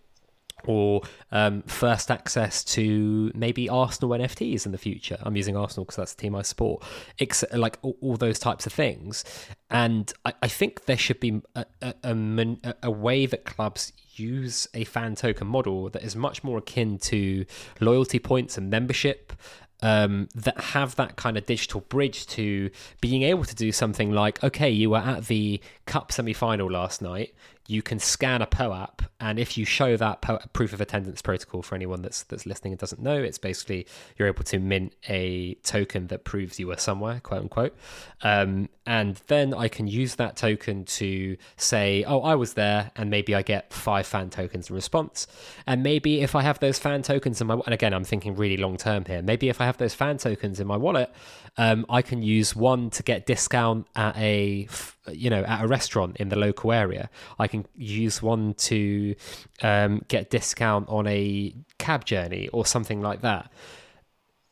or 0.67 1.01
um, 1.31 1.61
first 1.63 2.11
access 2.11 2.63
to 2.63 3.31
maybe 3.33 3.69
Arsenal 3.69 4.11
NFTs 4.11 4.65
in 4.65 4.71
the 4.71 4.77
future. 4.77 5.17
I'm 5.21 5.35
using 5.35 5.55
Arsenal 5.55 5.85
because 5.85 5.97
that's 5.97 6.13
the 6.13 6.21
team 6.21 6.35
I 6.35 6.41
support. 6.41 6.83
It's 7.17 7.43
like 7.53 7.77
all, 7.81 7.97
all 8.01 8.17
those 8.17 8.39
types 8.39 8.65
of 8.65 8.73
things, 8.73 9.23
and 9.69 10.11
I, 10.23 10.33
I 10.43 10.47
think 10.47 10.85
there 10.85 10.97
should 10.97 11.19
be 11.19 11.41
a, 11.55 11.65
a, 11.81 11.93
a, 12.03 12.75
a, 12.83 12.91
way 12.91 13.25
that 13.25 13.45
clubs 13.45 13.91
use 14.15 14.67
a 14.73 14.83
fan 14.83 15.15
token 15.15 15.47
model 15.47 15.89
that 15.89 16.03
is 16.03 16.15
much 16.15 16.43
more 16.43 16.59
akin 16.59 16.97
to 16.99 17.45
loyalty 17.79 18.19
points 18.19 18.57
and 18.57 18.69
membership. 18.69 19.33
Um, 19.81 20.29
that 20.33 20.57
have 20.57 20.95
that 20.95 21.17
kind 21.17 21.37
of 21.37 21.45
digital 21.45 21.81
bridge 21.81 22.25
to 22.27 22.71
being 23.01 23.23
able 23.23 23.43
to 23.43 23.53
do 23.53 23.73
something 23.73 24.09
like, 24.09 24.41
okay, 24.41 24.69
you 24.69 24.91
were 24.91 24.99
at 24.99 25.25
the 25.25 25.59
cup 25.85 26.13
semi 26.13 26.31
final 26.31 26.71
last 26.71 27.01
night 27.01 27.35
you 27.67 27.81
can 27.81 27.99
scan 27.99 28.41
a 28.41 28.45
POAP, 28.45 29.01
and 29.19 29.39
if 29.39 29.57
you 29.57 29.65
show 29.65 29.97
that 29.97 30.21
proof 30.53 30.71
of 30.73 30.81
attendance 30.81 31.21
protocol 31.21 31.63
for 31.63 31.73
anyone 31.73 32.01
that's 32.01 32.23
that's 32.23 32.45
listening 32.45 32.73
and 32.73 32.79
doesn't 32.79 33.01
know, 33.01 33.17
it's 33.17 33.37
basically 33.37 33.87
you're 34.17 34.27
able 34.27 34.43
to 34.43 34.59
mint 34.59 34.93
a 35.09 35.55
token 35.63 36.07
that 36.07 36.25
proves 36.25 36.59
you 36.59 36.67
were 36.67 36.77
somewhere, 36.77 37.19
quote 37.21 37.41
unquote, 37.41 37.75
um, 38.21 38.69
and 38.85 39.15
then 39.27 39.53
I 39.53 39.67
can 39.67 39.87
use 39.87 40.15
that 40.15 40.35
token 40.35 40.85
to 40.85 41.37
say, 41.57 42.03
oh, 42.03 42.21
I 42.21 42.35
was 42.35 42.53
there, 42.53 42.91
and 42.95 43.09
maybe 43.09 43.33
I 43.33 43.41
get 43.41 43.73
five 43.73 44.05
fan 44.05 44.29
tokens 44.29 44.69
in 44.69 44.75
response, 44.75 45.25
and 45.65 45.81
maybe 45.81 46.21
if 46.21 46.35
I 46.35 46.41
have 46.41 46.59
those 46.59 46.77
fan 46.77 47.01
tokens 47.01 47.41
in 47.41 47.47
my, 47.47 47.55
and 47.65 47.73
again, 47.73 47.93
I'm 47.93 48.03
thinking 48.03 48.35
really 48.35 48.57
long 48.57 48.77
term 48.77 49.05
here, 49.05 49.21
maybe 49.21 49.49
if 49.49 49.59
I 49.59 49.65
have 49.65 49.77
those 49.77 49.95
fan 49.95 50.17
tokens 50.17 50.59
in 50.59 50.67
my 50.67 50.77
wallet, 50.77 51.11
um, 51.57 51.85
I 51.89 52.01
can 52.01 52.21
use 52.21 52.55
one 52.55 52.89
to 52.91 53.03
get 53.03 53.25
discount 53.25 53.87
at 53.95 54.15
a 54.17 54.67
you 55.11 55.29
know 55.29 55.43
at 55.43 55.63
a 55.63 55.67
restaurant 55.67 56.17
in 56.17 56.29
the 56.29 56.35
local 56.35 56.71
area. 56.71 57.09
I 57.39 57.47
can 57.47 57.54
use 57.75 58.21
one 58.21 58.53
to 58.55 59.15
um, 59.61 60.01
get 60.07 60.29
discount 60.29 60.89
on 60.89 61.07
a 61.07 61.53
cab 61.77 62.05
journey 62.05 62.47
or 62.49 62.65
something 62.65 63.01
like 63.01 63.21
that 63.21 63.51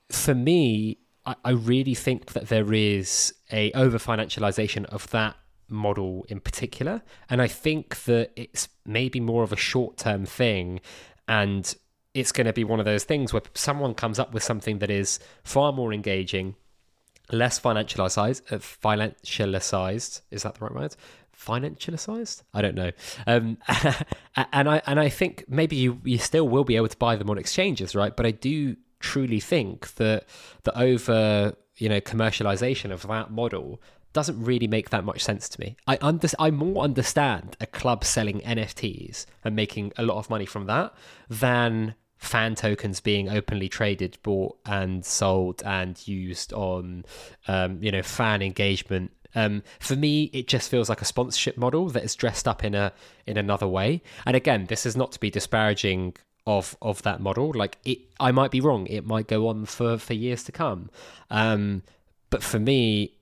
for 0.10 0.36
me 0.36 0.98
I, 1.26 1.36
I 1.44 1.52
really 1.52 1.96
think 1.96 2.34
that 2.34 2.50
there 2.50 2.74
is 2.74 3.34
a 3.52 3.72
over 3.74 3.98
financialization 3.98 4.86
of 4.86 5.10
that 5.12 5.36
model 5.70 6.26
in 6.30 6.40
particular. 6.40 7.02
And 7.30 7.42
I 7.42 7.48
think 7.48 8.04
that 8.04 8.32
it's 8.36 8.70
maybe 8.86 9.20
more 9.20 9.44
of 9.44 9.52
a 9.52 9.58
short 9.58 9.98
term 9.98 10.26
thing. 10.26 10.80
And 11.28 11.74
it's 12.14 12.32
going 12.32 12.48
to 12.48 12.54
be 12.54 12.64
one 12.64 12.80
of 12.80 12.86
those 12.86 13.04
things 13.04 13.34
where 13.34 13.42
someone 13.56 13.94
comes 13.94 14.20
up 14.20 14.34
with 14.34 14.44
something 14.44 14.80
that 14.80 14.92
is 14.92 15.20
far 15.44 15.74
more 15.74 15.92
engaging, 15.94 16.56
less 17.32 17.60
financialized, 17.60 18.52
uh, 18.52 18.58
financialized. 18.58 20.22
Is 20.30 20.44
that 20.44 20.56
the 20.56 20.66
right 20.66 20.76
word? 20.76 20.96
Financialized? 21.38 22.44
I 22.54 22.62
don't 22.62 22.76
know. 22.76 22.92
Um, 23.28 23.58
and 24.52 24.70
I 24.70 24.82
and 24.86 25.00
I 25.00 25.10
think 25.10 25.46
maybe 25.48 25.76
you 25.76 26.00
you 26.04 26.18
still 26.18 26.48
will 26.48 26.64
be 26.64 26.76
able 26.76 26.88
to 26.88 26.98
buy 26.98 27.16
them 27.16 27.30
on 27.30 27.38
exchanges, 27.38 27.96
right? 27.96 28.16
But 28.16 28.26
I 28.26 28.32
do 28.32 28.76
truly 29.00 29.40
think 29.40 29.96
that 29.96 30.26
the 30.64 30.78
over 30.80 31.56
you 31.78 31.90
know 31.90 32.00
commercialization 32.00 32.92
of 32.92 33.06
that 33.08 33.32
model 33.32 33.82
doesn't 34.14 34.42
really 34.42 34.68
make 34.68 34.92
that 34.92 35.04
much 35.04 35.24
sense 35.24 35.50
to 35.50 35.60
me. 35.60 35.76
I 35.88 35.98
under, 36.00 36.30
I 36.40 36.52
more 36.52 36.84
understand 36.84 37.58
a 37.60 37.66
club 37.66 38.04
selling 38.04 38.40
NFTs 38.42 39.26
and 39.44 39.56
making 39.56 39.92
a 39.98 40.04
lot 40.04 40.18
of 40.18 40.30
money 40.30 40.46
from 40.46 40.68
that 40.68 40.94
than 41.30 41.96
fan 42.24 42.56
tokens 42.56 43.02
being 43.02 43.30
openly 43.30 43.68
traded, 43.68 44.18
bought 44.24 44.58
and 44.66 45.06
sold 45.06 45.62
and 45.66 46.08
used 46.08 46.54
on, 46.54 47.06
um, 47.48 47.82
you 47.82 47.92
know, 47.92 48.02
fan 48.02 48.42
engagement. 48.42 49.12
Um, 49.36 49.64
for 49.80 49.96
me, 49.96 50.26
it 50.34 50.48
just 50.48 50.70
feels 50.70 50.90
like 50.90 51.02
a 51.02 51.06
sponsorship 51.06 51.58
model 51.58 51.90
that 51.90 52.04
is 52.04 52.16
dressed 52.16 52.48
up 52.48 52.64
in 52.64 52.76
a 52.76 52.94
in 53.26 53.38
another 53.38 53.68
way. 53.68 54.02
And 54.26 54.36
again, 54.36 54.66
this 54.68 54.86
is 54.86 54.96
not 54.96 55.12
to 55.14 55.20
be 55.20 55.30
disparaging 55.30 56.16
of 56.46 56.76
of 56.82 57.02
that 57.04 57.20
model. 57.20 57.52
Like 57.56 57.78
it, 57.86 58.00
I 58.20 58.32
might 58.32 58.52
be 58.52 58.62
wrong. 58.62 58.88
It 58.88 59.06
might 59.06 59.28
go 59.28 59.48
on 59.48 59.66
for 59.66 59.98
for 59.98 60.14
years 60.14 60.44
to 60.46 60.52
come. 60.52 60.90
Um, 61.30 61.84
but 62.30 62.44
for 62.44 62.60
me, 62.60 63.14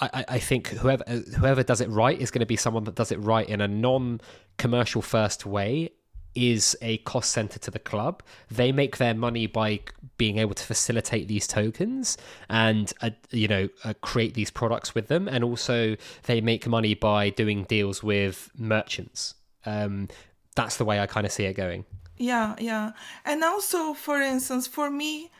I, 0.00 0.24
I 0.28 0.38
think 0.38 0.68
whoever 0.68 1.04
whoever 1.04 1.62
does 1.62 1.80
it 1.80 1.88
right 1.88 2.18
is 2.18 2.30
going 2.30 2.40
to 2.40 2.46
be 2.46 2.56
someone 2.56 2.84
that 2.84 2.94
does 2.94 3.12
it 3.12 3.18
right 3.18 3.48
in 3.48 3.60
a 3.60 3.68
non 3.68 4.20
commercial 4.56 5.02
first 5.02 5.46
way 5.46 5.90
is 6.38 6.76
a 6.80 6.98
cost 6.98 7.30
center 7.32 7.58
to 7.58 7.70
the 7.70 7.78
club. 7.78 8.22
They 8.50 8.70
make 8.70 8.98
their 8.98 9.14
money 9.14 9.46
by 9.46 9.80
being 10.16 10.38
able 10.38 10.54
to 10.54 10.62
facilitate 10.62 11.26
these 11.26 11.46
tokens 11.46 12.16
and 12.48 12.92
uh, 13.00 13.10
you 13.30 13.48
know 13.48 13.68
uh, 13.84 13.94
create 14.00 14.34
these 14.34 14.50
products 14.50 14.94
with 14.94 15.08
them, 15.08 15.28
and 15.28 15.42
also 15.42 15.96
they 16.24 16.40
make 16.40 16.66
money 16.66 16.94
by 16.94 17.30
doing 17.30 17.64
deals 17.64 18.02
with 18.02 18.50
merchants. 18.56 19.34
Um, 19.66 20.08
that's 20.54 20.76
the 20.76 20.84
way 20.84 21.00
I 21.00 21.06
kind 21.06 21.26
of 21.26 21.32
see 21.32 21.44
it 21.44 21.54
going. 21.54 21.84
Yeah, 22.16 22.56
yeah, 22.58 22.92
and 23.24 23.44
also, 23.44 23.94
for 23.94 24.20
instance, 24.20 24.66
for 24.66 24.90
me, 24.90 25.30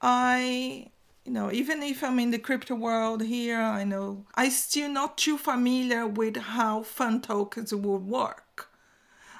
I 0.00 0.90
you 1.24 1.32
know 1.32 1.50
even 1.50 1.82
if 1.82 2.04
i'm 2.04 2.18
in 2.18 2.30
the 2.30 2.38
crypto 2.38 2.74
world 2.74 3.22
here 3.22 3.58
i 3.60 3.82
know 3.82 4.26
i 4.34 4.48
still 4.50 4.90
not 4.90 5.16
too 5.16 5.38
familiar 5.38 6.06
with 6.06 6.36
how 6.36 6.82
fan 6.82 7.18
tokens 7.20 7.74
would 7.74 8.02
work 8.02 8.43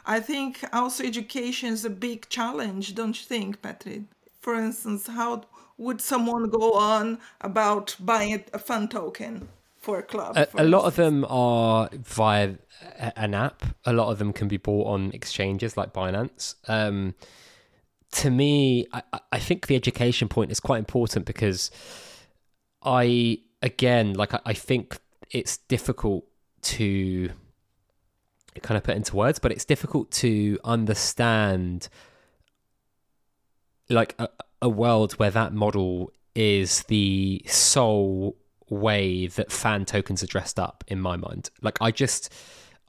I 0.06 0.20
think 0.20 0.64
also 0.72 1.04
education 1.04 1.72
is 1.72 1.84
a 1.84 1.90
big 1.90 2.28
challenge, 2.28 2.94
don't 2.94 3.18
you 3.18 3.26
think, 3.26 3.62
Patrick? 3.62 4.02
For 4.40 4.54
instance, 4.54 5.06
how 5.06 5.44
would 5.78 6.00
someone 6.00 6.48
go 6.50 6.72
on 6.74 7.18
about 7.40 7.96
buying 7.98 8.44
a 8.52 8.58
fan 8.58 8.88
token 8.88 9.48
for 9.78 9.98
a 9.98 10.02
club? 10.02 10.36
A, 10.36 10.48
a 10.56 10.64
lot 10.64 10.84
of 10.84 10.96
them 10.96 11.24
are 11.28 11.88
via 11.92 12.56
an 13.16 13.34
app. 13.34 13.64
A 13.84 13.92
lot 13.92 14.10
of 14.10 14.18
them 14.18 14.32
can 14.32 14.48
be 14.48 14.58
bought 14.58 14.88
on 14.88 15.10
exchanges 15.12 15.76
like 15.76 15.92
Binance. 15.92 16.54
Um, 16.68 17.14
to 18.12 18.30
me, 18.30 18.86
I, 18.92 19.02
I 19.32 19.38
think 19.38 19.66
the 19.66 19.76
education 19.76 20.28
point 20.28 20.50
is 20.52 20.60
quite 20.60 20.78
important 20.78 21.24
because 21.24 21.70
I, 22.82 23.38
again, 23.62 24.14
like 24.14 24.34
I, 24.34 24.40
I 24.46 24.52
think 24.52 24.98
it's 25.30 25.56
difficult 25.56 26.24
to 26.62 27.30
kind 28.62 28.76
of 28.76 28.84
put 28.84 28.96
into 28.96 29.16
words, 29.16 29.38
but 29.38 29.52
it's 29.52 29.64
difficult 29.64 30.10
to 30.12 30.58
understand 30.64 31.88
like 33.88 34.14
a, 34.18 34.28
a 34.62 34.68
world 34.68 35.12
where 35.14 35.30
that 35.30 35.52
model 35.52 36.12
is 36.34 36.82
the 36.84 37.42
sole 37.46 38.36
way 38.68 39.26
that 39.26 39.52
fan 39.52 39.84
tokens 39.84 40.22
are 40.22 40.26
dressed 40.26 40.58
up 40.58 40.84
in 40.88 41.00
my 41.00 41.16
mind. 41.16 41.50
Like 41.62 41.78
I 41.80 41.90
just 41.90 42.32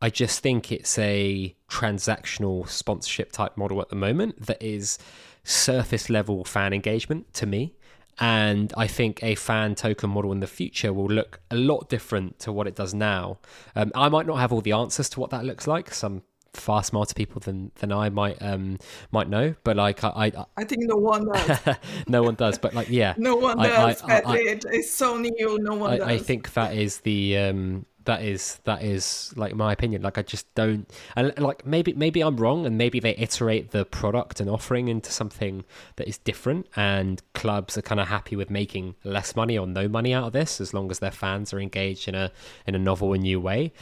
I 0.01 0.10
just 0.10 0.41
think 0.41 0.71
it's 0.71 0.97
a 0.97 1.56
transactional 1.69 2.67
sponsorship 2.67 3.32
type 3.32 3.58
model 3.58 3.82
at 3.82 3.89
the 3.89 3.95
moment 3.95 4.45
that 4.45 4.62
is 4.62 4.97
surface 5.43 6.10
level 6.10 6.43
fan 6.43 6.73
engagement 6.73 7.34
to 7.36 7.45
me. 7.45 7.73
And 8.19 8.73
I 8.78 8.88
think 8.88 9.21
a 9.23 9.36
fan 9.36 9.75
token 9.75 10.10
model 10.10 10.32
in 10.32 10.39
the 10.39 10.47
future 10.47 10.93
will 10.93 11.08
look 11.08 11.41
a 11.51 11.56
lot 11.56 11.89
different 11.89 12.39
to 12.39 12.51
what 12.51 12.67
it 12.67 12.75
does 12.75 12.93
now. 12.93 13.39
Um, 13.75 13.91
I 13.93 14.10
might 14.10 14.25
not 14.25 14.38
have 14.38 14.54
all 14.54 14.62
the 14.62 14.71
answers 14.71 15.10
to 15.10 15.19
what 15.19 15.32
that 15.32 15.43
looks 15.43 15.67
like. 15.67 15.93
Some 15.93 16.23
far 16.56 16.84
smarter 16.84 17.13
people 17.13 17.41
than 17.41 17.71
than 17.75 17.91
I 17.91 18.10
might 18.10 18.41
um 18.41 18.80
might 19.12 19.30
know, 19.30 19.56
but 19.63 19.75
like 19.75 20.04
I 20.04 20.10
I, 20.15 20.45
I 20.58 20.63
think 20.63 20.84
no 20.86 20.95
one 20.95 21.25
does. 21.34 21.60
no 22.08 22.23
one 22.23 22.36
does, 22.36 22.58
but 22.58 22.73
like 22.73 22.89
yeah, 22.89 23.13
no 23.17 23.36
one 23.36 23.58
does. 23.58 24.01
I, 24.04 24.21
I, 24.21 24.38
it's 24.71 24.91
so 24.91 25.17
new. 25.17 25.60
No 25.60 25.75
one 25.75 25.99
does. 25.99 26.08
I 26.08 26.17
think 26.17 26.54
that 26.54 26.75
is 26.75 26.99
the 26.99 27.38
um 27.38 27.86
that 28.05 28.23
is 28.23 28.59
that 28.63 28.83
is 28.83 29.33
like 29.35 29.55
my 29.55 29.73
opinion. 29.73 30.01
Like 30.01 30.17
i 30.17 30.21
just 30.21 30.53
don't 30.55 30.89
and 31.15 31.37
like 31.37 31.65
maybe 31.65 31.93
maybe 31.93 32.21
i'm 32.21 32.37
wrong 32.37 32.65
and 32.65 32.77
maybe 32.77 32.99
they 32.99 33.15
iterate 33.15 33.71
the 33.71 33.85
product 33.85 34.39
and 34.39 34.49
offering 34.49 34.87
into 34.87 35.11
something 35.11 35.65
that 35.97 36.07
is 36.07 36.17
different 36.19 36.67
and 36.75 37.21
clubs 37.33 37.77
are 37.77 37.81
kind 37.81 37.99
of 37.99 38.07
happy 38.07 38.35
with 38.35 38.49
making 38.49 38.95
less 39.03 39.35
money 39.35 39.57
or 39.57 39.67
no 39.67 39.87
money 39.87 40.13
out 40.13 40.25
of 40.25 40.33
this 40.33 40.61
as 40.61 40.73
long 40.73 40.89
as 40.89 40.99
their 40.99 41.11
fans 41.11 41.53
are 41.53 41.59
engaged 41.59 42.07
in 42.07 42.15
a 42.15 42.31
in 42.65 42.75
a 42.75 42.79
novel 42.79 43.13
and 43.13 43.23
new 43.23 43.39
way. 43.39 43.73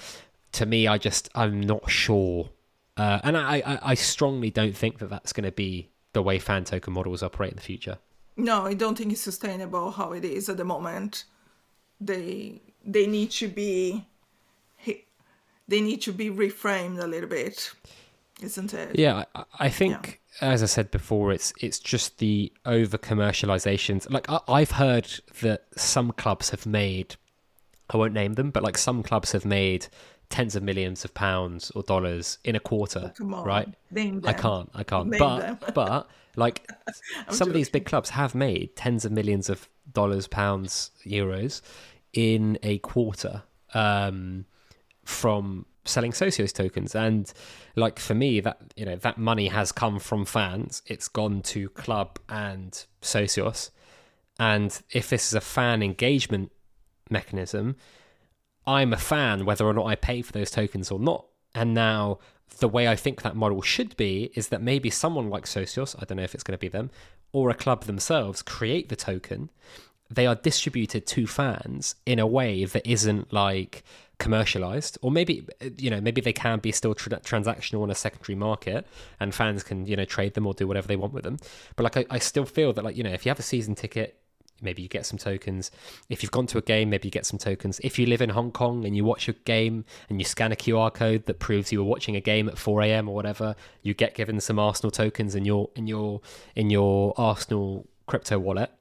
To 0.53 0.65
me 0.65 0.87
i 0.87 0.97
just 0.97 1.29
i'm 1.35 1.61
not 1.61 1.89
sure. 1.89 2.49
Uh, 2.95 3.19
and 3.23 3.37
I, 3.37 3.57
I 3.65 3.79
i 3.91 3.93
strongly 3.95 4.51
don't 4.51 4.77
think 4.77 4.99
that 4.99 5.09
that's 5.09 5.33
going 5.33 5.45
to 5.45 5.51
be 5.51 5.89
the 6.13 6.21
way 6.21 6.39
fan 6.39 6.63
token 6.63 6.93
models 6.93 7.23
operate 7.23 7.51
in 7.51 7.55
the 7.55 7.61
future. 7.61 7.97
No 8.37 8.65
i 8.65 8.73
don't 8.73 8.97
think 8.97 9.11
it's 9.11 9.21
sustainable 9.21 9.91
how 9.91 10.13
it 10.13 10.23
is 10.23 10.47
at 10.49 10.57
the 10.57 10.63
moment. 10.63 11.25
They 11.99 12.61
they 12.85 13.07
need 13.07 13.31
to 13.31 13.47
be 13.47 14.05
they 15.67 15.81
need 15.81 16.01
to 16.01 16.11
be 16.11 16.29
reframed 16.29 17.01
a 17.01 17.07
little 17.07 17.29
bit, 17.29 17.71
isn't 18.41 18.73
it? 18.73 18.97
Yeah, 18.97 19.23
I, 19.35 19.43
I 19.59 19.69
think 19.69 20.21
yeah. 20.41 20.49
as 20.49 20.63
I 20.63 20.67
said 20.67 20.91
before, 20.91 21.31
it's 21.31 21.53
it's 21.61 21.79
just 21.79 22.19
the 22.19 22.51
over 22.65 22.97
commercializations. 22.97 24.09
Like 24.11 24.29
I, 24.29 24.39
I've 24.47 24.71
heard 24.71 25.07
that 25.41 25.65
some 25.75 26.11
clubs 26.11 26.49
have 26.49 26.65
made, 26.65 27.15
I 27.89 27.97
won't 27.97 28.13
name 28.13 28.33
them, 28.33 28.51
but 28.51 28.63
like 28.63 28.77
some 28.77 29.03
clubs 29.03 29.31
have 29.31 29.45
made 29.45 29.87
tens 30.29 30.55
of 30.55 30.63
millions 30.63 31.05
of 31.05 31.13
pounds 31.13 31.71
or 31.71 31.83
dollars 31.83 32.39
in 32.43 32.55
a 32.55 32.59
quarter. 32.59 33.13
Oh, 33.21 33.33
on, 33.33 33.45
right? 33.45 33.69
I 33.95 34.33
can't. 34.33 34.69
I 34.73 34.83
can't. 34.83 35.09
Name 35.09 35.19
but 35.19 35.73
but 35.75 36.09
like 36.35 36.67
some 37.29 37.33
joking. 37.33 37.47
of 37.47 37.53
these 37.53 37.69
big 37.69 37.85
clubs 37.85 38.09
have 38.09 38.33
made 38.33 38.75
tens 38.75 39.05
of 39.05 39.11
millions 39.11 39.49
of 39.49 39.69
dollars, 39.93 40.27
pounds, 40.27 40.91
euros 41.05 41.61
in 42.13 42.57
a 42.63 42.79
quarter. 42.79 43.43
Um, 43.73 44.45
from 45.03 45.65
selling 45.85 46.11
Socios 46.11 46.53
tokens. 46.53 46.95
And 46.95 47.31
like 47.75 47.99
for 47.99 48.13
me, 48.13 48.39
that 48.39 48.59
you 48.75 48.85
know 48.85 48.95
that 48.97 49.17
money 49.17 49.47
has 49.47 49.71
come 49.71 49.99
from 49.99 50.25
fans. 50.25 50.81
It's 50.85 51.07
gone 51.07 51.41
to 51.43 51.69
club 51.69 52.19
and 52.29 52.85
Socios. 53.01 53.71
And 54.39 54.81
if 54.91 55.09
this 55.09 55.27
is 55.27 55.33
a 55.33 55.41
fan 55.41 55.83
engagement 55.83 56.51
mechanism, 57.09 57.75
I'm 58.65 58.93
a 58.93 58.97
fan 58.97 59.45
whether 59.45 59.65
or 59.65 59.73
not 59.73 59.85
I 59.85 59.95
pay 59.95 60.21
for 60.21 60.31
those 60.31 60.51
tokens 60.51 60.89
or 60.89 60.99
not. 60.99 61.25
And 61.53 61.73
now 61.73 62.19
the 62.59 62.67
way 62.67 62.87
I 62.87 62.95
think 62.95 63.21
that 63.21 63.35
model 63.35 63.61
should 63.61 63.95
be 63.97 64.31
is 64.35 64.47
that 64.49 64.61
maybe 64.61 64.89
someone 64.89 65.29
like 65.29 65.45
Socios, 65.45 65.95
I 65.99 66.05
don't 66.05 66.17
know 66.17 66.23
if 66.23 66.33
it's 66.33 66.43
going 66.43 66.57
to 66.57 66.61
be 66.61 66.67
them, 66.67 66.89
or 67.31 67.49
a 67.49 67.55
club 67.55 67.83
themselves 67.83 68.41
create 68.41 68.89
the 68.89 68.95
token. 68.95 69.49
They 70.09 70.27
are 70.27 70.35
distributed 70.35 71.05
to 71.07 71.27
fans 71.27 71.95
in 72.05 72.19
a 72.19 72.27
way 72.27 72.65
that 72.65 72.85
isn't 72.87 73.33
like 73.33 73.83
commercialized 74.23 74.97
or 75.01 75.11
maybe 75.11 75.45
you 75.77 75.89
know 75.89 75.99
maybe 75.99 76.21
they 76.21 76.31
can 76.31 76.59
be 76.59 76.71
still 76.71 76.95
tra- 76.95 77.19
transactional 77.19 77.83
in 77.83 77.89
a 77.89 77.95
secondary 77.95 78.35
market 78.35 78.87
and 79.19 79.35
fans 79.35 79.63
can 79.63 79.85
you 79.85 79.97
know 79.97 80.05
trade 80.05 80.33
them 80.33 80.47
or 80.47 80.53
do 80.53 80.65
whatever 80.65 80.87
they 80.87 80.95
want 80.95 81.11
with 81.11 81.25
them. 81.25 81.37
But 81.75 81.83
like 81.83 81.97
I, 81.97 82.05
I 82.09 82.19
still 82.19 82.45
feel 82.45 82.71
that 82.73 82.83
like 82.85 82.95
you 82.95 83.03
know 83.03 83.11
if 83.11 83.25
you 83.25 83.29
have 83.29 83.39
a 83.39 83.43
season 83.43 83.75
ticket 83.75 84.17
maybe 84.61 84.81
you 84.81 84.87
get 84.87 85.05
some 85.05 85.17
tokens. 85.17 85.71
If 86.07 86.23
you've 86.23 86.31
gone 86.31 86.47
to 86.47 86.57
a 86.57 86.61
game 86.61 86.89
maybe 86.89 87.09
you 87.09 87.11
get 87.11 87.25
some 87.25 87.37
tokens. 87.37 87.81
If 87.83 87.99
you 87.99 88.05
live 88.05 88.21
in 88.21 88.29
hong 88.29 88.51
kong 88.51 88.85
and 88.85 88.95
you 88.95 89.03
watch 89.03 89.27
a 89.27 89.33
game 89.33 89.83
and 90.07 90.21
you 90.21 90.25
scan 90.25 90.53
a 90.53 90.55
qr 90.55 90.93
code 90.93 91.25
that 91.25 91.39
proves 91.39 91.73
you 91.73 91.79
were 91.79 91.89
watching 91.89 92.15
a 92.15 92.21
game 92.21 92.47
at 92.47 92.55
4am 92.55 93.09
or 93.09 93.13
whatever 93.13 93.55
you 93.81 93.93
get 93.93 94.15
given 94.15 94.39
some 94.39 94.57
arsenal 94.57 94.91
tokens 94.91 95.35
in 95.35 95.43
your 95.43 95.69
in 95.75 95.85
your 95.87 96.21
in 96.55 96.69
your 96.69 97.13
arsenal 97.17 97.87
crypto 98.07 98.39
wallet. 98.39 98.71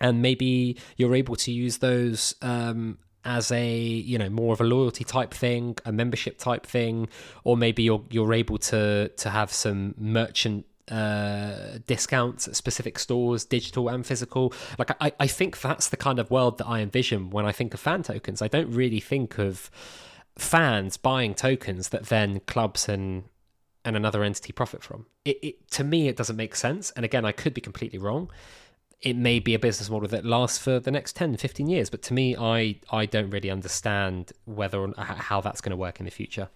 And 0.00 0.22
maybe 0.22 0.76
you're 0.96 1.16
able 1.16 1.34
to 1.34 1.50
use 1.50 1.78
those 1.78 2.36
um, 2.42 2.98
as 3.24 3.50
a 3.50 3.76
you 3.76 4.18
know 4.18 4.28
more 4.30 4.52
of 4.52 4.60
a 4.60 4.64
loyalty 4.64 5.04
type 5.04 5.32
thing, 5.32 5.76
a 5.84 5.92
membership 5.92 6.38
type 6.38 6.66
thing, 6.66 7.08
or 7.44 7.56
maybe 7.56 7.82
you're 7.82 8.04
you're 8.10 8.32
able 8.32 8.58
to 8.58 9.08
to 9.08 9.30
have 9.30 9.52
some 9.52 9.94
merchant 9.98 10.64
uh, 10.90 11.78
discounts 11.86 12.48
at 12.48 12.56
specific 12.56 12.98
stores, 12.98 13.44
digital 13.44 13.88
and 13.88 14.06
physical. 14.06 14.52
Like 14.78 14.90
I, 15.00 15.12
I 15.20 15.26
think 15.26 15.60
that's 15.60 15.88
the 15.88 15.96
kind 15.96 16.18
of 16.18 16.30
world 16.30 16.58
that 16.58 16.66
I 16.66 16.80
envision 16.80 17.30
when 17.30 17.44
I 17.44 17.52
think 17.52 17.74
of 17.74 17.80
fan 17.80 18.02
tokens. 18.02 18.40
I 18.40 18.48
don't 18.48 18.70
really 18.70 19.00
think 19.00 19.38
of 19.38 19.70
fans 20.36 20.96
buying 20.96 21.34
tokens 21.34 21.88
that 21.90 22.06
then 22.06 22.40
clubs 22.40 22.88
and 22.88 23.24
and 23.84 23.96
another 23.96 24.22
entity 24.22 24.52
profit 24.52 24.82
from. 24.82 25.06
It, 25.24 25.38
it 25.42 25.70
to 25.72 25.84
me 25.84 26.08
it 26.08 26.16
doesn't 26.16 26.36
make 26.36 26.54
sense. 26.54 26.90
And 26.92 27.04
again, 27.04 27.24
I 27.24 27.32
could 27.32 27.54
be 27.54 27.60
completely 27.60 27.98
wrong. 27.98 28.30
It 29.00 29.16
may 29.16 29.38
be 29.38 29.54
a 29.54 29.58
business 29.58 29.88
model 29.88 30.08
that 30.08 30.24
lasts 30.24 30.58
for 30.58 30.80
the 30.80 30.90
next 30.90 31.14
10, 31.14 31.36
15 31.36 31.68
years, 31.68 31.88
but 31.88 32.02
to 32.02 32.14
me, 32.14 32.36
I 32.36 32.80
I 32.90 33.06
don't 33.06 33.30
really 33.30 33.50
understand 33.50 34.32
whether 34.44 34.80
or 34.80 34.92
how 34.96 35.40
that's 35.40 35.60
going 35.60 35.70
to 35.70 35.76
work 35.76 36.00
in 36.00 36.04
the 36.04 36.10
future. 36.10 36.48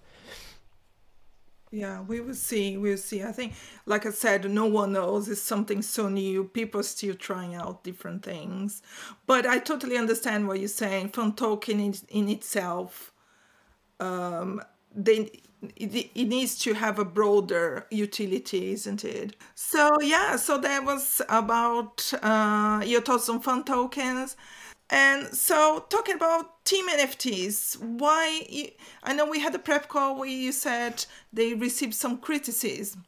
Yeah, 1.75 2.03
we 2.03 2.21
will 2.21 2.35
see. 2.35 2.77
We'll 2.77 2.99
see. 2.99 3.23
I 3.23 3.33
think, 3.33 3.55
like 3.87 4.05
I 4.05 4.11
said, 4.11 4.49
no 4.51 4.67
one 4.67 4.93
knows. 4.93 5.27
It's 5.27 5.41
something 5.41 5.81
so 5.81 6.11
new. 6.11 6.45
People 6.45 6.81
are 6.81 6.85
still 6.85 7.15
trying 7.15 7.55
out 7.55 7.83
different 7.83 8.23
things. 8.23 8.83
But 9.27 9.47
I 9.47 9.59
totally 9.59 9.97
understand 9.97 10.47
what 10.47 10.59
you're 10.59 10.69
saying. 10.69 11.09
From 11.09 11.33
token 11.33 11.81
in, 11.81 11.95
in 12.11 12.29
itself, 12.29 13.15
um, 14.01 14.61
they 14.95 15.31
it, 15.77 16.11
it 16.15 16.25
needs 16.27 16.59
to 16.61 16.75
have 16.75 16.99
a 16.99 17.05
broader 17.05 17.87
utility, 17.91 18.73
isn't 18.73 19.05
it? 19.05 19.37
So 19.55 19.91
yeah, 20.01 20.37
so 20.37 20.59
that 20.59 20.85
was 20.85 21.23
about 21.29 22.13
uh, 22.23 22.83
your 22.85 23.01
thoughts 23.01 23.29
on 23.29 23.41
fan 23.41 23.65
tokens. 23.65 24.37
And 24.91 25.35
so, 25.35 25.87
talking 25.89 26.17
about 26.17 26.65
team 26.67 26.87
NFTs, 26.87 27.81
why? 27.81 28.43
You, 28.47 28.69
I 29.03 29.15
know 29.15 29.25
we 29.25 29.41
had 29.41 29.55
a 29.55 29.59
prep 29.59 29.89
call 29.89 30.19
where 30.19 30.29
you 30.29 30.53
said 30.53 31.07
they 31.33 31.55
received 31.55 31.95
some 31.95 32.19
criticism 32.19 33.07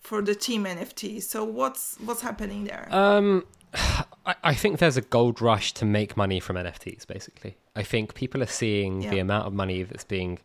for 0.00 0.22
the 0.22 0.36
team 0.36 0.64
NFT. 0.64 1.20
So, 1.20 1.42
what's 1.42 1.96
what's 2.04 2.20
happening 2.20 2.64
there? 2.64 2.86
Um, 2.92 3.44
I, 3.74 4.36
I 4.44 4.54
think 4.54 4.78
there's 4.78 4.96
a 4.96 5.02
gold 5.02 5.40
rush 5.40 5.74
to 5.74 5.84
make 5.84 6.16
money 6.16 6.38
from 6.38 6.54
NFTs. 6.56 7.08
Basically, 7.08 7.56
I 7.74 7.82
think 7.82 8.14
people 8.14 8.40
are 8.40 8.52
seeing 8.62 9.02
yeah. 9.02 9.10
the 9.10 9.18
amount 9.18 9.48
of 9.48 9.52
money 9.52 9.82
that's 9.82 10.04
being 10.04 10.38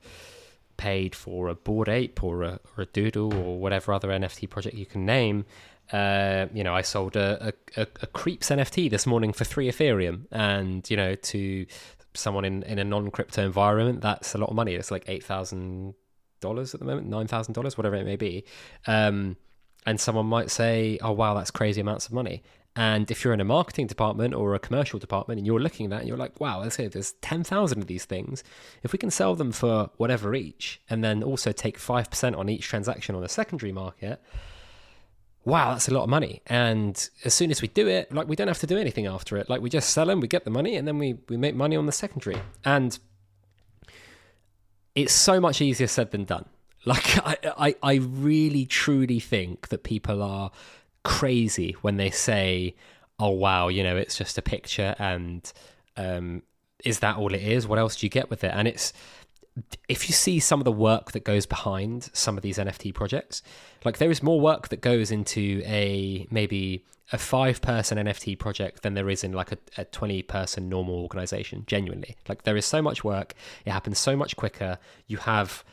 paid 0.82 1.14
for 1.14 1.48
a 1.48 1.54
Bored 1.54 1.88
Ape 1.88 2.24
or 2.24 2.42
a, 2.42 2.60
or 2.76 2.82
a 2.82 2.86
doodle 2.88 3.32
or 3.36 3.60
whatever 3.60 3.94
other 3.94 4.10
NFT 4.10 4.50
project 4.50 4.76
you 4.76 4.88
can 4.88 5.06
name. 5.06 5.46
Uh, 5.92 6.48
you 6.56 6.64
know, 6.64 6.74
I 6.74 6.82
sold 6.82 7.16
a, 7.16 7.54
a, 7.78 7.82
a, 7.82 8.08
Creepz 8.08 8.50
NFT 8.50 8.90
this 8.90 9.06
morning 9.06 9.32
for 9.32 9.44
three 9.44 9.70
Ethereum, 9.70 10.26
and 10.32 10.90
you 10.90 10.98
know, 10.98 11.14
to 11.14 11.68
someone 12.16 12.46
in, 12.46 12.64
in 12.64 12.80
a 12.80 12.84
non-crypto 12.84 13.46
environment, 13.46 14.02
that's 14.02 14.34
a 14.34 14.40
lot 14.40 14.50
of 14.50 14.56
money. 14.56 14.74
It's 14.74 14.90
like 14.90 15.04
eight 15.08 15.24
thousand 15.24 15.94
dollars 16.40 16.74
at 16.74 16.80
the 16.80 16.86
moment, 16.88 17.08
nine 17.08 17.28
thousand 17.28 17.54
dollars, 17.54 17.78
whatever 17.78 17.96
it 17.98 18.06
may 18.06 18.16
be. 18.16 18.44
Um, 18.88 19.38
and 19.86 20.00
someone 20.00 20.26
might 20.26 20.50
say, 20.50 20.98
"Oh, 21.02 21.12
wow, 21.12 21.36
that's 21.36 21.52
crazy 21.52 21.82
amounts 21.82 22.08
of 22.08 22.14
money." 22.14 22.42
And 22.76 23.12
if 23.12 23.24
you're 23.24 23.34
in 23.34 23.42
a 23.42 23.46
marketing 23.46 23.88
department 23.88 24.34
or 24.34 24.56
a 24.56 24.60
commercial 24.60 24.98
department 24.98 25.40
and 25.40 25.46
you're 25.46 25.60
looking 25.60 25.88
at 25.88 25.90
that 25.90 26.00
and 26.00 26.08
you're 26.08 26.18
like, 26.18 26.40
wow, 26.40 26.62
let's 26.62 26.76
say 26.76 26.88
there's 26.88 27.12
10,000 27.22 27.80
of 27.80 27.88
these 27.88 28.06
things. 28.06 28.44
If 28.82 28.94
we 28.94 28.98
can 28.98 29.12
sell 29.12 29.36
them 29.36 29.52
for 29.52 29.90
whatever 29.98 30.34
each 30.34 30.82
and 30.90 31.04
then 31.04 31.22
also 31.22 31.52
take 31.52 31.78
5% 31.78 32.38
on 32.38 32.50
each 32.50 32.66
transaction 32.68 33.14
on 33.14 33.22
the 33.22 33.28
secondary 33.28 33.74
market, 33.74 34.22
wow, 35.44 35.72
that's 35.72 35.90
a 35.90 35.94
lot 35.94 36.04
of 36.04 36.10
money. 36.10 36.42
And 36.48 37.10
as 37.26 37.34
soon 37.34 37.52
as 37.52 37.62
we 37.62 37.68
do 37.68 37.90
it, 37.90 38.14
like 38.14 38.28
we 38.28 38.38
don't 38.38 38.48
have 38.48 38.60
to 38.60 38.68
do 38.68 38.78
anything 38.78 39.06
after 39.06 39.36
it. 39.38 39.50
Like 39.50 39.62
we 39.62 39.70
just 39.70 39.90
sell 39.90 40.06
them, 40.06 40.22
we 40.22 40.28
get 40.28 40.46
the 40.46 40.52
money, 40.52 40.76
and 40.78 40.88
then 40.88 40.98
we, 40.98 41.18
we 41.28 41.36
make 41.36 41.56
money 41.56 41.76
on 41.76 41.88
the 41.88 41.92
secondary. 41.92 42.40
And 42.64 42.98
it's 44.96 45.14
so 45.14 45.40
much 45.40 45.62
easier 45.62 45.88
said 45.88 46.12
than 46.12 46.26
done. 46.26 46.46
Like 46.84 47.20
I, 47.24 47.38
I, 47.60 47.76
I 47.84 47.94
really 47.98 48.66
truly 48.66 49.20
think 49.20 49.68
that 49.68 49.84
people 49.84 50.24
are 50.24 50.50
crazy 51.04 51.76
when 51.82 51.98
they 51.98 52.10
say, 52.10 52.76
"Oh 53.20 53.30
wow, 53.30 53.68
you 53.68 53.84
know, 53.84 53.98
it's 53.98 54.18
just 54.18 54.38
a 54.38 54.42
picture," 54.42 54.96
and 55.00 55.52
um, 55.98 56.44
is 56.84 57.00
that 57.00 57.18
all 57.18 57.34
it 57.34 57.42
is? 57.42 57.68
What 57.68 57.80
else 57.80 57.96
do 57.96 58.06
you 58.06 58.10
get 58.10 58.30
with 58.30 58.44
it? 58.44 58.52
And 58.54 58.68
it's 58.68 58.94
if 59.90 60.08
you 60.08 60.14
see 60.14 60.40
some 60.40 60.60
of 60.62 60.66
the 60.66 60.72
work 60.72 61.12
that 61.12 61.24
goes 61.24 61.46
behind 61.46 62.10
some 62.14 62.38
of 62.38 62.44
these 62.44 62.58
NFT 62.58 62.94
projects, 62.94 63.42
like 63.84 63.98
there 63.98 64.12
is 64.12 64.24
more 64.24 64.40
work 64.40 64.70
that 64.70 64.82
goes 64.82 65.12
into 65.12 65.62
a 65.66 66.28
maybe 66.32 66.86
a 67.12 67.18
five 67.18 67.62
person 67.62 67.98
NFT 67.98 68.40
project 68.40 68.84
than 68.84 68.94
there 68.94 69.10
is 69.10 69.24
in 69.24 69.34
like 69.34 69.52
a, 69.52 69.58
a 69.78 69.86
20 69.86 70.24
person 70.24 70.70
normal 70.70 70.96
organization, 70.96 71.64
genuinely. 71.68 72.16
Like 72.30 72.44
there 72.44 72.56
is 72.56 72.66
so 72.66 72.82
much 72.82 73.04
work, 73.04 73.34
it 73.66 73.72
happens 73.72 74.00
so 74.00 74.16
much 74.16 74.36
quicker. 74.36 74.78
You 75.08 75.18
have 75.18 75.64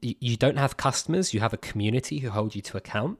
you 0.00 0.36
don't 0.36 0.56
have 0.56 0.76
customers 0.78 1.34
you 1.34 1.40
have 1.40 1.52
a 1.52 1.58
community 1.58 2.18
who 2.20 2.30
hold 2.30 2.54
you 2.54 2.62
to 2.62 2.76
account 2.76 3.18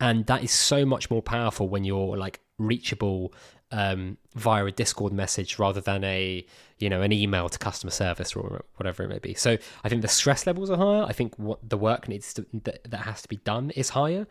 and 0.00 0.26
that 0.26 0.42
is 0.42 0.52
so 0.52 0.84
much 0.84 1.10
more 1.10 1.22
powerful 1.22 1.68
when 1.68 1.84
you're 1.84 2.16
like 2.16 2.40
reachable 2.58 3.32
um, 3.70 4.16
via 4.34 4.64
a 4.64 4.72
discord 4.72 5.12
message 5.12 5.58
rather 5.58 5.80
than 5.80 6.02
a 6.04 6.44
you 6.78 6.88
know 6.88 7.02
an 7.02 7.12
email 7.12 7.48
to 7.48 7.58
customer 7.58 7.90
service 7.90 8.34
or 8.34 8.64
whatever 8.76 9.02
it 9.02 9.08
may 9.08 9.18
be. 9.18 9.34
So 9.34 9.58
i 9.84 9.88
think 9.88 10.02
the 10.02 10.08
stress 10.08 10.46
levels 10.46 10.70
are 10.70 10.76
higher. 10.76 11.02
I 11.02 11.12
think 11.12 11.38
what 11.38 11.68
the 11.68 11.76
work 11.76 12.08
needs 12.08 12.32
to 12.34 12.46
that, 12.64 12.90
that 12.90 13.00
has 13.00 13.22
to 13.22 13.28
be 13.28 13.36
done 13.36 13.70
is 13.70 13.90
higher. 13.90 14.26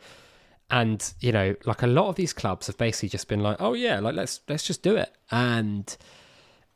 And 0.69 1.13
you 1.19 1.31
know 1.31 1.55
like 1.65 1.83
a 1.83 1.87
lot 1.87 2.07
of 2.07 2.15
these 2.15 2.33
clubs 2.33 2.67
have 2.67 2.77
basically 2.77 3.09
just 3.09 3.27
been 3.27 3.41
like 3.41 3.57
oh 3.59 3.73
yeah 3.73 3.99
like 3.99 4.15
let's 4.15 4.41
let's 4.47 4.63
just 4.63 4.81
do 4.81 4.95
it. 4.95 5.11
And 5.31 5.95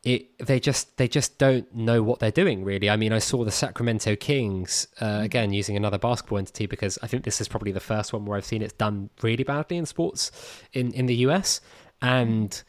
it 0.04 0.36
they 0.44 0.58
just 0.58 0.96
they 0.96 1.06
just 1.06 1.38
don't 1.38 1.72
know 1.74 2.02
what 2.02 2.18
they're 2.18 2.32
doing 2.32 2.64
really. 2.64 2.90
I 2.90 2.96
mean, 2.96 3.12
I 3.12 3.18
saw 3.18 3.44
the 3.44 3.52
Sacramento 3.52 4.16
Kings 4.16 4.88
uh, 5.00 5.04
mm. 5.04 5.24
again 5.24 5.52
using 5.52 5.76
another 5.76 5.98
basketball 5.98 6.38
entity 6.38 6.66
because 6.66 6.98
I 7.02 7.06
think 7.06 7.24
this 7.24 7.40
is 7.40 7.48
probably 7.48 7.72
the 7.72 7.80
first 7.80 8.12
one 8.12 8.24
where 8.24 8.36
I've 8.36 8.44
seen 8.44 8.62
it's 8.62 8.72
done 8.72 9.10
really 9.22 9.44
badly 9.44 9.76
in 9.76 9.86
sports 9.86 10.32
in 10.72 10.92
in 10.92 11.06
the 11.06 11.14
US, 11.26 11.60
and 12.00 12.62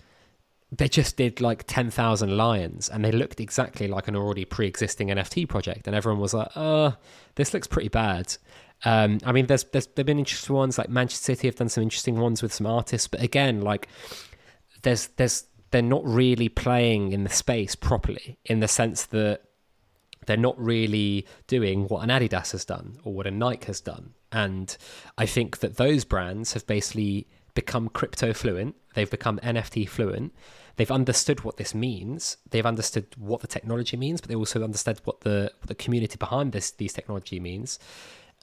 they 0.71 0.87
just 0.87 1.17
did 1.17 1.41
like 1.41 1.63
ten 1.65 1.89
thousand 1.89 2.37
lions, 2.37 2.87
and 2.87 3.03
they 3.03 3.11
looked 3.11 3.39
exactly 3.39 3.87
like 3.87 4.07
an 4.07 4.15
already 4.15 4.45
pre-existing 4.45 5.07
NFT 5.07 5.49
project, 5.49 5.87
and 5.87 5.95
everyone 5.95 6.21
was 6.21 6.35
like, 6.35 6.49
"Uh, 6.55 6.91
this 7.35 7.51
looks 7.53 7.67
pretty 7.67 7.89
bad." 7.89 8.37
Um, 8.85 9.19
I 9.25 9.31
mean, 9.31 9.47
there's 9.47 9.63
there's 9.65 9.87
there've 9.87 10.05
been 10.05 10.19
interesting 10.19 10.55
ones 10.55 10.77
like 10.77 10.89
Manchester 10.89 11.33
City 11.33 11.47
have 11.47 11.55
done 11.55 11.69
some 11.69 11.81
interesting 11.81 12.19
ones 12.19 12.43
with 12.43 12.53
some 12.53 12.67
artists, 12.67 13.07
but 13.07 13.23
again, 13.23 13.61
like 13.61 13.87
there's 14.83 15.07
there's 15.07 15.45
they're 15.73 15.81
not 15.81 16.05
really 16.05 16.47
playing 16.49 17.13
in 17.13 17.23
the 17.23 17.31
space 17.31 17.73
properly 17.73 18.37
in 18.45 18.59
the 18.59 18.67
sense 18.67 19.07
that 19.07 19.41
they're 20.27 20.37
not 20.37 20.57
really 20.59 21.25
doing 21.47 21.87
what 21.87 22.07
an 22.07 22.09
Adidas 22.09 22.51
has 22.51 22.63
done 22.63 22.99
or 23.03 23.11
what 23.11 23.25
a 23.25 23.31
Nike 23.31 23.65
has 23.65 23.81
done. 23.81 24.13
And 24.31 24.77
I 25.17 25.25
think 25.25 25.61
that 25.61 25.77
those 25.77 26.05
brands 26.05 26.53
have 26.53 26.67
basically 26.67 27.27
become 27.55 27.89
crypto 27.89 28.33
fluent, 28.33 28.75
they've 28.93 29.09
become 29.09 29.39
NFT 29.39 29.89
fluent. 29.89 30.31
They've 30.75 30.91
understood 30.91 31.43
what 31.43 31.57
this 31.57 31.75
means. 31.75 32.37
They've 32.49 32.65
understood 32.65 33.07
what 33.15 33.41
the 33.41 33.47
technology 33.47 33.95
means, 33.95 34.21
but 34.21 34.29
they 34.29 34.35
also 34.35 34.63
understood 34.63 34.99
what 35.03 35.21
the 35.21 35.51
what 35.59 35.67
the 35.67 35.75
community 35.75 36.17
behind 36.17 36.51
this 36.51 36.71
these 36.71 36.93
technology 36.93 37.39
means 37.39 37.77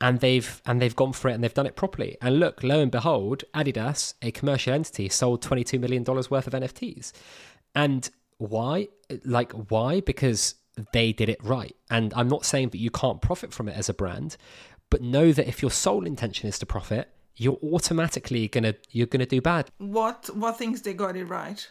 and 0.00 0.20
they've 0.20 0.62
and 0.66 0.80
they've 0.80 0.96
gone 0.96 1.12
for 1.12 1.28
it 1.28 1.34
and 1.34 1.44
they've 1.44 1.54
done 1.54 1.66
it 1.66 1.76
properly. 1.76 2.16
And 2.22 2.40
look, 2.40 2.62
lo 2.62 2.80
and 2.80 2.90
behold, 2.90 3.44
Adidas, 3.54 4.14
a 4.22 4.30
commercial 4.30 4.72
entity, 4.72 5.08
sold 5.08 5.42
twenty 5.42 5.64
two 5.64 5.78
million 5.78 6.02
dollars 6.02 6.30
worth 6.30 6.46
of 6.46 6.52
NFTs. 6.54 7.12
And 7.74 8.08
why? 8.38 8.88
Like 9.24 9.52
why? 9.52 10.00
Because 10.00 10.54
they 10.92 11.12
did 11.12 11.28
it 11.28 11.42
right. 11.42 11.76
And 11.90 12.12
I'm 12.14 12.28
not 12.28 12.44
saying 12.44 12.70
that 12.70 12.78
you 12.78 12.90
can't 12.90 13.20
profit 13.20 13.52
from 13.52 13.68
it 13.68 13.76
as 13.76 13.88
a 13.88 13.94
brand, 13.94 14.36
but 14.88 15.02
know 15.02 15.32
that 15.32 15.46
if 15.46 15.62
your 15.62 15.70
sole 15.70 16.06
intention 16.06 16.48
is 16.48 16.58
to 16.60 16.66
profit, 16.66 17.08
you're 17.36 17.58
automatically 17.62 18.48
gonna 18.48 18.74
you're 18.90 19.06
gonna 19.06 19.26
do 19.26 19.40
bad. 19.40 19.70
What 19.78 20.30
what 20.34 20.56
things 20.58 20.82
they 20.82 20.94
got 20.94 21.16
it 21.16 21.24
right? 21.24 21.66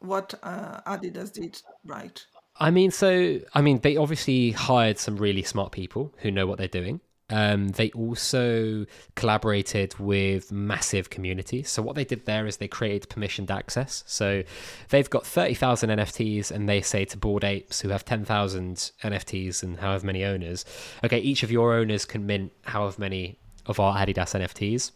What 0.00 0.34
uh, 0.42 0.80
Adidas 0.82 1.32
did 1.32 1.60
right? 1.84 2.24
I 2.56 2.70
mean, 2.70 2.90
so 2.90 3.40
I 3.54 3.60
mean, 3.60 3.80
they 3.80 3.96
obviously 3.96 4.52
hired 4.52 4.98
some 4.98 5.16
really 5.16 5.42
smart 5.42 5.72
people 5.72 6.14
who 6.18 6.30
know 6.30 6.46
what 6.46 6.58
they're 6.58 6.68
doing. 6.68 7.00
Um, 7.32 7.68
they 7.68 7.90
also 7.92 8.84
collaborated 9.14 9.98
with 9.98 10.52
massive 10.52 11.08
communities. 11.08 11.70
So 11.70 11.80
what 11.80 11.96
they 11.96 12.04
did 12.04 12.26
there 12.26 12.46
is 12.46 12.58
they 12.58 12.68
created 12.68 13.08
permissioned 13.08 13.50
access. 13.50 14.04
So 14.06 14.42
they've 14.90 15.08
got 15.08 15.26
30,000 15.26 15.88
NFTs 15.88 16.50
and 16.50 16.68
they 16.68 16.82
say 16.82 17.06
to 17.06 17.16
Bored 17.16 17.42
Apes 17.42 17.80
who 17.80 17.88
have 17.88 18.04
10,000 18.04 18.76
NFTs 19.02 19.62
and 19.62 19.80
however 19.80 20.04
many 20.04 20.26
owners, 20.26 20.66
okay, 21.02 21.20
each 21.20 21.42
of 21.42 21.50
your 21.50 21.72
owners 21.72 22.04
can 22.04 22.26
mint 22.26 22.52
however 22.64 23.00
many 23.00 23.38
of 23.64 23.80
our 23.80 23.96
Adidas 23.96 24.38
NFTs. 24.38 24.92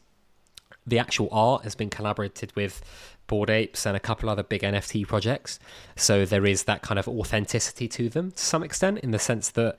The 0.86 0.98
actual 0.98 1.30
art 1.32 1.62
has 1.64 1.74
been 1.74 1.88
collaborated 1.88 2.54
with 2.54 2.82
Bored 3.28 3.48
Apes 3.48 3.86
and 3.86 3.96
a 3.96 4.00
couple 4.00 4.28
other 4.28 4.42
big 4.42 4.60
NFT 4.60 5.08
projects. 5.08 5.58
So 5.96 6.26
there 6.26 6.44
is 6.44 6.64
that 6.64 6.82
kind 6.82 6.98
of 6.98 7.08
authenticity 7.08 7.88
to 7.88 8.10
them 8.10 8.32
to 8.32 8.44
some 8.44 8.62
extent 8.62 8.98
in 8.98 9.10
the 9.10 9.18
sense 9.18 9.48
that 9.52 9.78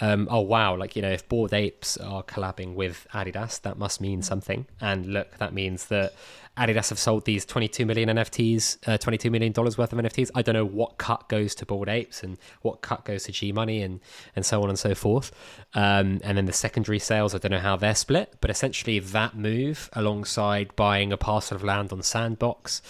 um, 0.00 0.28
oh 0.30 0.40
wow, 0.40 0.76
like 0.76 0.96
you 0.96 1.02
know, 1.02 1.10
if 1.10 1.28
Bored 1.28 1.52
Apes 1.52 1.96
are 1.98 2.22
collabing 2.22 2.74
with 2.74 3.06
Adidas, 3.12 3.60
that 3.62 3.78
must 3.78 4.00
mean 4.00 4.22
something. 4.22 4.66
And 4.80 5.06
look, 5.06 5.38
that 5.38 5.52
means 5.52 5.86
that 5.86 6.14
Adidas 6.56 6.88
have 6.90 6.98
sold 6.98 7.24
these 7.24 7.44
22 7.44 7.86
million 7.86 8.08
NFTs, 8.08 8.78
uh, 8.88 8.98
22 8.98 9.30
million 9.30 9.52
dollars 9.52 9.78
worth 9.78 9.92
of 9.92 9.98
NFTs. 9.98 10.30
I 10.34 10.42
don't 10.42 10.54
know 10.54 10.64
what 10.64 10.98
cut 10.98 11.28
goes 11.28 11.54
to 11.56 11.66
Bored 11.66 11.88
Apes 11.88 12.22
and 12.22 12.38
what 12.62 12.80
cut 12.80 13.04
goes 13.04 13.24
to 13.24 13.32
G 13.32 13.52
Money 13.52 13.82
and 13.82 14.00
and 14.34 14.44
so 14.44 14.62
on 14.62 14.68
and 14.68 14.78
so 14.78 14.94
forth. 14.94 15.30
Um, 15.74 16.20
and 16.24 16.36
then 16.36 16.46
the 16.46 16.52
secondary 16.52 16.98
sales, 16.98 17.34
I 17.34 17.38
don't 17.38 17.52
know 17.52 17.58
how 17.58 17.76
they're 17.76 17.94
split, 17.94 18.34
but 18.40 18.50
essentially 18.50 18.98
that 18.98 19.36
move, 19.36 19.90
alongside 19.92 20.74
buying 20.76 21.12
a 21.12 21.16
parcel 21.16 21.56
of 21.56 21.62
land 21.62 21.92
on 21.92 22.02
Sandbox, 22.02 22.82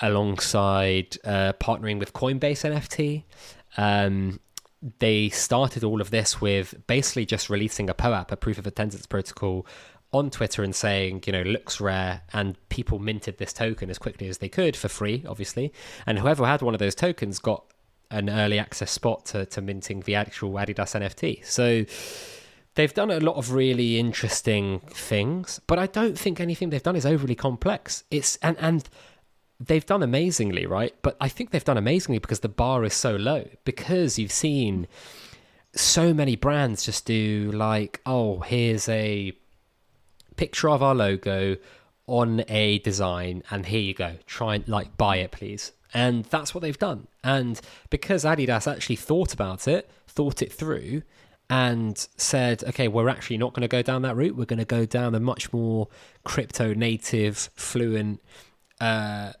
alongside 0.00 1.16
uh, 1.24 1.54
partnering 1.54 1.98
with 1.98 2.12
Coinbase 2.12 2.70
NFT. 2.70 3.24
Um, 3.76 4.40
they 4.98 5.30
started 5.30 5.82
all 5.82 6.00
of 6.00 6.10
this 6.10 6.40
with 6.40 6.86
basically 6.86 7.24
just 7.24 7.48
releasing 7.48 7.88
a 7.88 7.94
POAP, 7.94 8.30
a 8.30 8.36
proof 8.36 8.58
of 8.58 8.66
attendance 8.66 9.06
protocol, 9.06 9.66
on 10.12 10.30
Twitter 10.30 10.62
and 10.62 10.74
saying, 10.74 11.24
you 11.26 11.32
know, 11.32 11.42
looks 11.42 11.80
rare, 11.80 12.22
and 12.32 12.56
people 12.68 13.00
minted 13.00 13.38
this 13.38 13.52
token 13.52 13.90
as 13.90 13.98
quickly 13.98 14.28
as 14.28 14.38
they 14.38 14.48
could 14.48 14.76
for 14.76 14.88
free, 14.88 15.24
obviously. 15.28 15.72
And 16.06 16.20
whoever 16.20 16.46
had 16.46 16.62
one 16.62 16.72
of 16.72 16.78
those 16.78 16.94
tokens 16.94 17.40
got 17.40 17.64
an 18.10 18.30
early 18.30 18.58
access 18.58 18.92
spot 18.92 19.24
to, 19.26 19.44
to 19.46 19.60
minting 19.60 20.00
the 20.00 20.14
actual 20.14 20.52
Adidas 20.52 20.94
NFT. 20.94 21.44
So 21.44 21.84
they've 22.76 22.94
done 22.94 23.10
a 23.10 23.18
lot 23.18 23.36
of 23.36 23.52
really 23.52 23.98
interesting 23.98 24.80
things, 24.88 25.60
but 25.66 25.80
I 25.80 25.86
don't 25.86 26.16
think 26.16 26.40
anything 26.40 26.70
they've 26.70 26.82
done 26.82 26.96
is 26.96 27.06
overly 27.06 27.34
complex. 27.34 28.04
It's 28.10 28.36
and 28.36 28.56
and 28.60 28.88
they've 29.60 29.86
done 29.86 30.02
amazingly, 30.02 30.66
right? 30.66 30.94
But 31.02 31.16
I 31.20 31.28
think 31.28 31.50
they've 31.50 31.64
done 31.64 31.78
amazingly 31.78 32.18
because 32.18 32.40
the 32.40 32.48
bar 32.48 32.84
is 32.84 32.94
so 32.94 33.16
low. 33.16 33.48
Because 33.64 34.18
you've 34.18 34.32
seen 34.32 34.86
so 35.74 36.14
many 36.14 36.36
brands 36.36 36.84
just 36.84 37.04
do 37.04 37.50
like, 37.52 38.00
oh, 38.06 38.40
here's 38.40 38.88
a 38.88 39.32
picture 40.36 40.68
of 40.68 40.82
our 40.82 40.94
logo 40.94 41.56
on 42.06 42.44
a 42.48 42.78
design 42.80 43.42
and 43.50 43.66
here 43.66 43.80
you 43.80 43.94
go 43.94 44.14
try 44.26 44.56
and 44.56 44.68
like 44.68 44.96
buy 44.96 45.16
it 45.16 45.30
please 45.32 45.72
and 45.94 46.24
that's 46.26 46.54
what 46.54 46.60
they've 46.60 46.78
done 46.78 47.06
and 47.22 47.60
because 47.88 48.24
adidas 48.24 48.70
actually 48.70 48.96
thought 48.96 49.32
about 49.32 49.66
it 49.66 49.90
thought 50.06 50.42
it 50.42 50.52
through 50.52 51.02
and 51.48 52.08
said 52.16 52.62
okay 52.64 52.88
we're 52.88 53.08
actually 53.08 53.38
not 53.38 53.54
going 53.54 53.62
to 53.62 53.68
go 53.68 53.80
down 53.80 54.02
that 54.02 54.14
route 54.16 54.36
we're 54.36 54.44
going 54.44 54.58
to 54.58 54.66
go 54.66 54.84
down 54.84 55.14
a 55.14 55.20
much 55.20 55.50
more 55.52 55.88
crypto 56.24 56.74
native 56.74 57.48
fluent 57.54 58.20
uh 58.80 59.32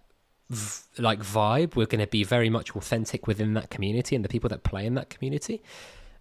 like 0.98 1.20
vibe 1.20 1.76
we're 1.76 1.86
going 1.86 2.00
to 2.00 2.06
be 2.06 2.24
very 2.24 2.50
much 2.50 2.74
authentic 2.76 3.26
within 3.26 3.54
that 3.54 3.70
community 3.70 4.14
and 4.14 4.24
the 4.24 4.28
people 4.28 4.48
that 4.48 4.62
play 4.62 4.86
in 4.86 4.94
that 4.94 5.10
community 5.10 5.62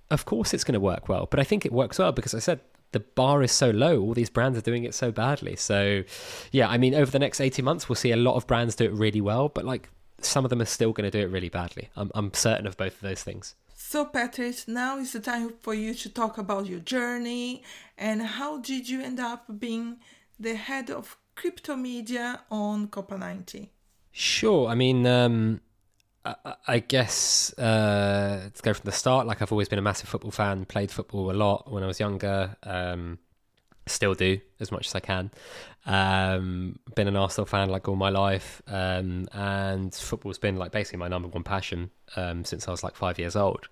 of 0.10 0.26
course 0.26 0.54
it's 0.54 0.64
going 0.64 0.74
to 0.74 0.80
work 0.80 1.08
well 1.08 1.28
but 1.30 1.40
i 1.40 1.44
think 1.44 1.66
it 1.66 1.72
works 1.72 2.00
well 2.00 2.12
because 2.12 2.34
i 2.34 2.40
said 2.40 2.60
the 2.94 3.00
bar 3.00 3.44
is 3.44 3.52
so 3.52 3.72
low. 3.72 4.00
All 4.00 4.14
these 4.14 4.30
brands 4.30 4.58
are 4.58 4.62
doing 4.62 4.86
it 4.86 4.96
so 4.96 5.12
badly. 5.12 5.56
So, 5.56 6.04
yeah, 6.52 6.70
I 6.70 6.78
mean, 6.78 6.96
over 6.96 7.12
the 7.12 7.20
next 7.20 7.42
18 7.42 7.66
months, 7.66 7.90
we'll 7.90 7.98
see 7.98 8.12
a 8.12 8.16
lot 8.16 8.36
of 8.36 8.48
brands 8.48 8.76
do 8.76 8.86
it 8.86 8.94
really 8.94 9.20
well, 9.20 9.50
but 9.50 9.66
like 9.66 9.90
some 10.22 10.46
of 10.46 10.50
them 10.50 10.62
are 10.62 10.66
still 10.66 10.94
going 10.94 11.10
to 11.10 11.12
do 11.12 11.26
it 11.26 11.30
really 11.32 11.50
badly. 11.50 11.90
I'm, 11.96 12.12
I'm 12.16 12.34
certain 12.34 12.66
of 12.66 12.78
both 12.78 12.94
of 12.94 13.02
those 13.02 13.24
things. 13.24 13.56
So, 13.76 14.06
Patrick, 14.06 14.68
now 14.68 14.98
is 14.98 15.12
the 15.12 15.20
time 15.20 15.54
for 15.60 15.74
you 15.74 15.94
to 15.96 16.10
talk 16.10 16.38
about 16.38 16.68
your 16.68 16.80
journey 16.80 17.64
and 17.98 18.22
how 18.22 18.60
did 18.60 18.88
you 18.88 19.02
end 19.02 19.20
up 19.20 19.60
being 19.60 19.98
the 20.40 20.56
head 20.56 20.90
of 20.90 21.18
crypto 21.36 21.76
media 21.76 22.42
on 22.50 22.88
Copa 22.88 23.18
90? 23.18 23.72
Sure. 24.14 24.68
I 24.70 24.76
mean, 24.76 25.06
um, 25.08 25.62
I 26.68 26.80
guess 26.80 27.54
uh, 27.60 28.50
to 28.54 28.62
go 28.62 28.74
from 28.74 28.86
the 28.86 28.92
start, 28.92 29.28
like 29.28 29.42
I've 29.42 29.52
always 29.52 29.68
been 29.70 29.80
a 29.80 29.84
massive 29.84 30.08
football 30.10 30.32
fan, 30.32 30.66
played 30.66 30.92
football 30.92 31.32
a 31.32 31.34
lot 31.34 31.72
when 31.72 31.84
I 31.84 31.88
was 31.88 32.00
younger, 32.00 32.56
um, 32.64 33.20
still 33.86 34.14
do 34.14 34.40
as 34.60 34.72
much 34.72 34.88
as 34.88 34.96
I 34.96 35.00
can. 35.00 35.32
Um, 35.86 36.80
been 36.96 37.08
an 37.08 37.16
Arsenal 37.16 37.46
fan 37.46 37.70
like 37.70 37.88
all 37.88 37.96
my 37.96 38.10
life, 38.10 38.62
um, 38.68 39.28
and 39.34 39.94
football's 39.94 40.38
been 40.40 40.56
like 40.58 40.72
basically 40.72 41.00
my 41.00 41.08
number 41.08 41.28
one 41.28 41.44
passion 41.44 41.92
um, 42.16 42.46
since 42.46 42.68
I 42.68 42.72
was 42.72 42.84
like 42.84 42.96
five 42.96 43.20
years 43.20 43.36
old. 43.36 43.68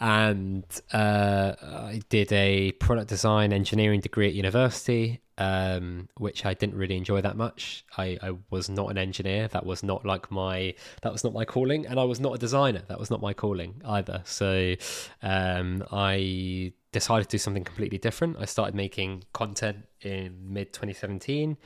And 0.00 0.64
uh, 0.92 1.54
I 1.62 2.02
did 2.08 2.32
a 2.32 2.72
product 2.72 3.08
design 3.08 3.52
engineering 3.52 4.00
degree 4.00 4.26
at 4.26 4.34
university, 4.34 5.20
um, 5.38 6.08
which 6.16 6.44
I 6.44 6.54
didn't 6.54 6.74
really 6.74 6.96
enjoy 6.96 7.20
that 7.20 7.36
much. 7.36 7.84
I, 7.96 8.18
I 8.20 8.32
was 8.50 8.68
not 8.68 8.90
an 8.90 8.98
engineer. 8.98 9.46
That 9.48 9.64
was 9.64 9.84
not 9.84 10.04
like 10.04 10.30
my 10.32 10.74
that 11.02 11.12
was 11.12 11.22
not 11.22 11.32
my 11.32 11.44
calling, 11.44 11.86
and 11.86 12.00
I 12.00 12.04
was 12.04 12.18
not 12.18 12.34
a 12.34 12.38
designer. 12.38 12.82
That 12.88 12.98
was 12.98 13.10
not 13.10 13.20
my 13.20 13.34
calling 13.34 13.80
either. 13.84 14.22
So 14.24 14.74
um, 15.22 15.84
I 15.92 16.72
decided 16.94 17.24
to 17.24 17.30
do 17.30 17.38
something 17.38 17.64
completely 17.64 17.98
different. 17.98 18.36
I 18.40 18.46
started 18.46 18.74
making 18.74 19.24
content 19.32 19.86
in 20.00 20.52
mid 20.52 20.72
2017, 20.72 21.58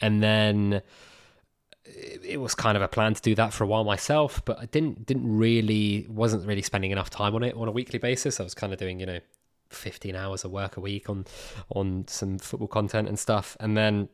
and 0.00 0.22
then 0.22 0.82
it 1.84 2.40
was 2.40 2.54
kind 2.54 2.76
of 2.76 2.82
a 2.82 2.88
plan 2.88 3.14
to 3.14 3.22
do 3.22 3.34
that 3.34 3.52
for 3.52 3.64
a 3.64 3.66
while 3.66 3.84
myself, 3.84 4.44
but 4.44 4.58
I 4.58 4.66
didn't 4.66 5.06
didn't 5.06 5.36
really 5.36 6.06
wasn't 6.08 6.46
really 6.46 6.62
spending 6.62 6.90
enough 6.90 7.10
time 7.10 7.34
on 7.34 7.42
it 7.42 7.54
on 7.54 7.68
a 7.68 7.72
weekly 7.72 7.98
basis. 7.98 8.38
I 8.38 8.42
was 8.42 8.54
kind 8.54 8.72
of 8.72 8.78
doing 8.78 9.00
you 9.00 9.06
know 9.06 9.20
15 9.70 10.14
hours 10.14 10.44
of 10.44 10.50
work 10.50 10.76
a 10.76 10.80
week 10.80 11.08
on 11.08 11.24
on 11.70 12.04
some 12.08 12.38
football 12.38 12.68
content 12.68 13.08
and 13.08 13.18
stuff. 13.18 13.56
And 13.58 13.76
then 13.76 14.08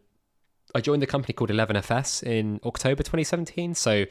I 0.75 0.81
joined 0.81 1.03
a 1.03 1.07
company 1.07 1.35
called 1.35 1.51
11FS 1.51 2.23
in 2.23 2.61
October 2.65 3.03
2017. 3.03 3.75
So 3.75 4.05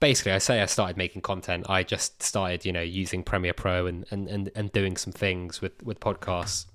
basically, 0.00 0.32
I 0.32 0.38
say 0.38 0.60
I 0.60 0.66
started 0.66 0.96
making 0.96 1.22
content. 1.22 1.66
I 1.68 1.82
just 1.82 2.22
started, 2.22 2.64
you 2.64 2.72
know, 2.72 2.82
using 2.82 3.22
Premiere 3.22 3.54
Pro 3.54 3.86
and 3.86 4.04
and 4.10 4.28
and, 4.28 4.50
and 4.54 4.72
doing 4.72 4.96
some 4.96 5.12
things 5.12 5.60
with 5.60 5.82
with 5.82 6.00
podcasts 6.00 6.66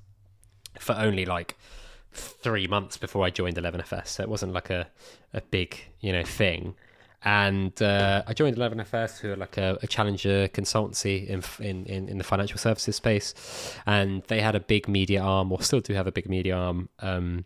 for 0.80 0.94
only 0.94 1.26
like 1.26 1.58
three 2.12 2.68
months 2.68 2.98
before 2.98 3.26
I 3.26 3.30
joined 3.30 3.58
11FS. 3.58 4.08
So 4.08 4.24
it 4.24 4.30
wasn't 4.30 4.54
like 4.54 4.70
a 4.70 4.88
a 5.34 5.42
big 5.42 5.78
you 6.00 6.12
know 6.12 6.24
thing 6.24 6.76
and 7.24 7.82
uh, 7.82 8.24
I 8.28 8.34
joined 8.34 8.56
11FS, 8.56 9.20
who 9.20 9.34
are 9.34 9.36
like 9.36 9.58
a, 9.58 9.78
a 9.82 9.88
challenger 9.88 10.48
consultancy 10.48 11.28
in, 11.28 11.44
in, 11.60 12.08
in 12.08 12.18
the 12.18 12.24
financial 12.24 12.58
services 12.58 12.96
space, 12.96 13.76
and 13.86 14.24
they 14.28 14.40
had 14.40 14.56
a 14.56 14.62
big 14.62 14.88
media 14.88 15.22
arm, 15.22 15.52
or 15.52 15.62
still 15.62 15.82
do 15.82 15.94
have 15.94 16.08
a 16.08 16.14
big 16.14 16.30
media 16.30 16.56
arm. 16.56 16.88
Um, 17.00 17.46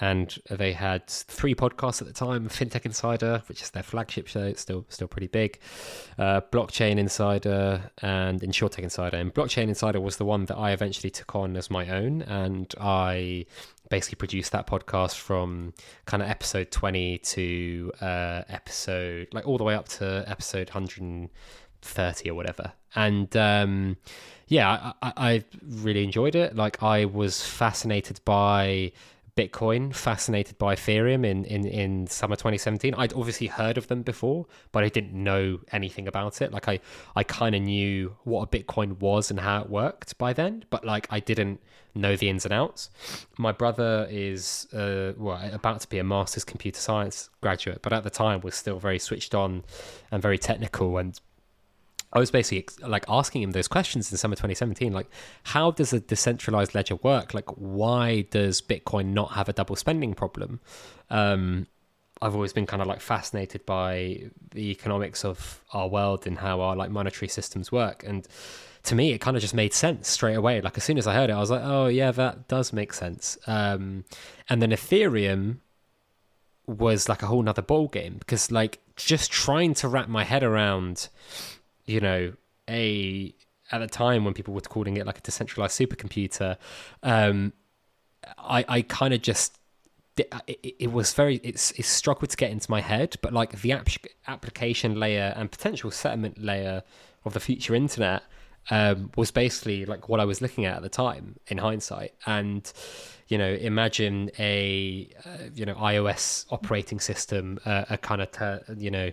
and 0.00 0.38
they 0.48 0.72
had 0.72 1.06
three 1.06 1.54
podcasts 1.54 2.00
at 2.00 2.06
the 2.06 2.14
time: 2.14 2.48
FinTech 2.48 2.84
Insider, 2.84 3.42
which 3.46 3.62
is 3.62 3.70
their 3.70 3.82
flagship 3.82 4.26
show, 4.26 4.44
it's 4.44 4.60
still 4.60 4.84
still 4.88 5.08
pretty 5.08 5.26
big, 5.26 5.58
uh, 6.18 6.40
Blockchain 6.52 6.98
Insider, 6.98 7.90
and 8.02 8.40
InsureTech 8.40 8.80
Insider. 8.80 9.16
And 9.16 9.34
Blockchain 9.34 9.68
Insider 9.68 10.00
was 10.00 10.16
the 10.16 10.24
one 10.24 10.44
that 10.46 10.56
I 10.56 10.72
eventually 10.72 11.10
took 11.10 11.34
on 11.34 11.56
as 11.56 11.70
my 11.70 11.88
own, 11.88 12.22
and 12.22 12.72
I 12.80 13.46
basically 13.88 14.16
produced 14.16 14.52
that 14.52 14.66
podcast 14.66 15.16
from 15.16 15.72
kind 16.06 16.22
of 16.22 16.28
episode 16.28 16.70
20 16.70 17.18
to 17.18 17.92
uh, 18.00 18.42
episode 18.48 19.28
like 19.32 19.46
all 19.46 19.58
the 19.58 19.64
way 19.64 19.74
up 19.74 19.88
to 19.88 20.24
episode 20.26 20.68
130 20.68 22.30
or 22.30 22.34
whatever 22.34 22.72
and 22.94 23.36
um, 23.36 23.96
yeah 24.46 24.92
I, 25.02 25.12
I, 25.16 25.44
really 25.62 26.04
enjoyed 26.04 26.34
it 26.34 26.56
like 26.56 26.82
i 26.82 27.04
was 27.04 27.42
fascinated 27.42 28.20
by 28.24 28.92
Bitcoin, 29.38 29.94
fascinated 29.94 30.58
by 30.58 30.74
Ethereum 30.74 31.24
in, 31.24 31.44
in, 31.44 31.64
in 31.64 32.08
summer 32.08 32.34
2017. 32.34 32.92
I'd 32.94 33.12
obviously 33.12 33.46
heard 33.46 33.78
of 33.78 33.86
them 33.86 34.02
before, 34.02 34.46
but 34.72 34.82
I 34.82 34.88
didn't 34.88 35.12
know 35.12 35.60
anything 35.70 36.08
about 36.08 36.42
it. 36.42 36.50
Like 36.50 36.68
I, 36.68 36.80
I 37.14 37.22
kind 37.22 37.54
of 37.54 37.62
knew 37.62 38.16
what 38.24 38.42
a 38.42 38.46
Bitcoin 38.48 38.98
was 38.98 39.30
and 39.30 39.38
how 39.38 39.62
it 39.62 39.70
worked 39.70 40.18
by 40.18 40.32
then, 40.32 40.64
but 40.70 40.84
like 40.84 41.06
I 41.08 41.20
didn't 41.20 41.60
know 41.94 42.16
the 42.16 42.28
ins 42.28 42.46
and 42.46 42.52
outs. 42.52 42.90
My 43.38 43.52
brother 43.52 44.08
is 44.10 44.66
uh, 44.72 45.12
well 45.16 45.40
about 45.52 45.82
to 45.82 45.88
be 45.88 46.00
a 46.00 46.04
master's 46.04 46.44
computer 46.44 46.80
science 46.80 47.30
graduate, 47.40 47.78
but 47.80 47.92
at 47.92 48.02
the 48.02 48.10
time 48.10 48.40
was 48.40 48.56
still 48.56 48.80
very 48.80 48.98
switched 48.98 49.36
on 49.36 49.62
and 50.10 50.20
very 50.20 50.38
technical 50.38 50.98
and 50.98 51.20
I 52.12 52.18
was 52.18 52.30
basically 52.30 52.66
like 52.86 53.04
asking 53.08 53.42
him 53.42 53.50
those 53.52 53.68
questions 53.68 54.10
in 54.10 54.16
summer 54.16 54.34
2017, 54.34 54.92
like 54.92 55.08
how 55.44 55.70
does 55.70 55.92
a 55.92 56.00
decentralized 56.00 56.74
ledger 56.74 56.96
work? 56.96 57.34
Like 57.34 57.50
why 57.56 58.22
does 58.22 58.62
Bitcoin 58.62 59.12
not 59.12 59.32
have 59.32 59.48
a 59.48 59.52
double 59.52 59.76
spending 59.76 60.14
problem? 60.14 60.60
Um, 61.10 61.66
I've 62.20 62.34
always 62.34 62.52
been 62.52 62.66
kind 62.66 62.82
of 62.82 62.88
like 62.88 63.00
fascinated 63.00 63.64
by 63.66 64.22
the 64.50 64.70
economics 64.70 65.24
of 65.24 65.62
our 65.72 65.88
world 65.88 66.26
and 66.26 66.38
how 66.38 66.60
our 66.60 66.74
like 66.74 66.90
monetary 66.90 67.28
systems 67.28 67.70
work. 67.70 68.02
And 68.04 68.26
to 68.84 68.94
me, 68.94 69.12
it 69.12 69.18
kind 69.18 69.36
of 69.36 69.42
just 69.42 69.54
made 69.54 69.72
sense 69.74 70.08
straight 70.08 70.34
away. 70.34 70.60
Like 70.60 70.76
as 70.76 70.84
soon 70.84 70.98
as 70.98 71.06
I 71.06 71.14
heard 71.14 71.30
it, 71.30 71.34
I 71.34 71.40
was 71.40 71.50
like, 71.50 71.62
oh 71.62 71.86
yeah, 71.86 72.10
that 72.12 72.48
does 72.48 72.72
make 72.72 72.92
sense. 72.92 73.36
Um, 73.46 74.04
and 74.48 74.62
then 74.62 74.70
Ethereum 74.70 75.58
was 76.66 77.08
like 77.08 77.22
a 77.22 77.26
whole 77.26 77.42
nother 77.42 77.62
ball 77.62 77.88
game 77.88 78.16
because 78.18 78.50
like 78.50 78.78
just 78.96 79.30
trying 79.30 79.74
to 79.74 79.88
wrap 79.88 80.08
my 80.08 80.24
head 80.24 80.42
around 80.42 81.08
you 81.88 82.00
know, 82.00 82.32
a 82.68 83.34
at 83.70 83.78
the 83.78 83.86
time 83.86 84.24
when 84.24 84.34
people 84.34 84.54
were 84.54 84.60
calling 84.60 84.96
it 84.96 85.06
like 85.06 85.18
a 85.18 85.20
decentralized 85.20 85.78
supercomputer, 85.78 86.56
um, 87.02 87.52
I 88.36 88.64
I 88.68 88.82
kind 88.82 89.14
of 89.14 89.22
just 89.22 89.58
it, 90.18 90.74
it, 90.80 90.92
was 90.92 91.12
very 91.12 91.36
it's 91.44 91.70
it 91.72 91.84
struggled 91.84 92.30
to 92.30 92.36
get 92.36 92.50
into 92.50 92.70
my 92.70 92.80
head, 92.80 93.16
but 93.22 93.32
like 93.32 93.60
the 93.60 93.72
app, 93.72 93.88
application 94.26 94.98
layer 94.98 95.32
and 95.36 95.50
potential 95.50 95.90
settlement 95.90 96.42
layer 96.42 96.82
of 97.24 97.34
the 97.34 97.40
future 97.40 97.74
internet 97.74 98.22
um, 98.70 99.10
was 99.16 99.30
basically 99.30 99.86
like 99.86 100.08
what 100.08 100.20
I 100.20 100.24
was 100.24 100.40
looking 100.40 100.64
at 100.64 100.76
at 100.76 100.82
the 100.82 100.88
time 100.88 101.36
in 101.46 101.58
hindsight. 101.58 102.14
And 102.26 102.70
you 103.28 103.38
know, 103.38 103.52
imagine 103.52 104.30
a 104.38 105.08
uh, 105.24 105.48
you 105.54 105.66
know 105.66 105.74
iOS 105.74 106.46
operating 106.50 107.00
system, 107.00 107.58
uh, 107.64 107.84
a 107.90 107.98
kind 107.98 108.22
of 108.22 108.30
ter- 108.32 108.62
you 108.76 108.90
know 108.90 109.12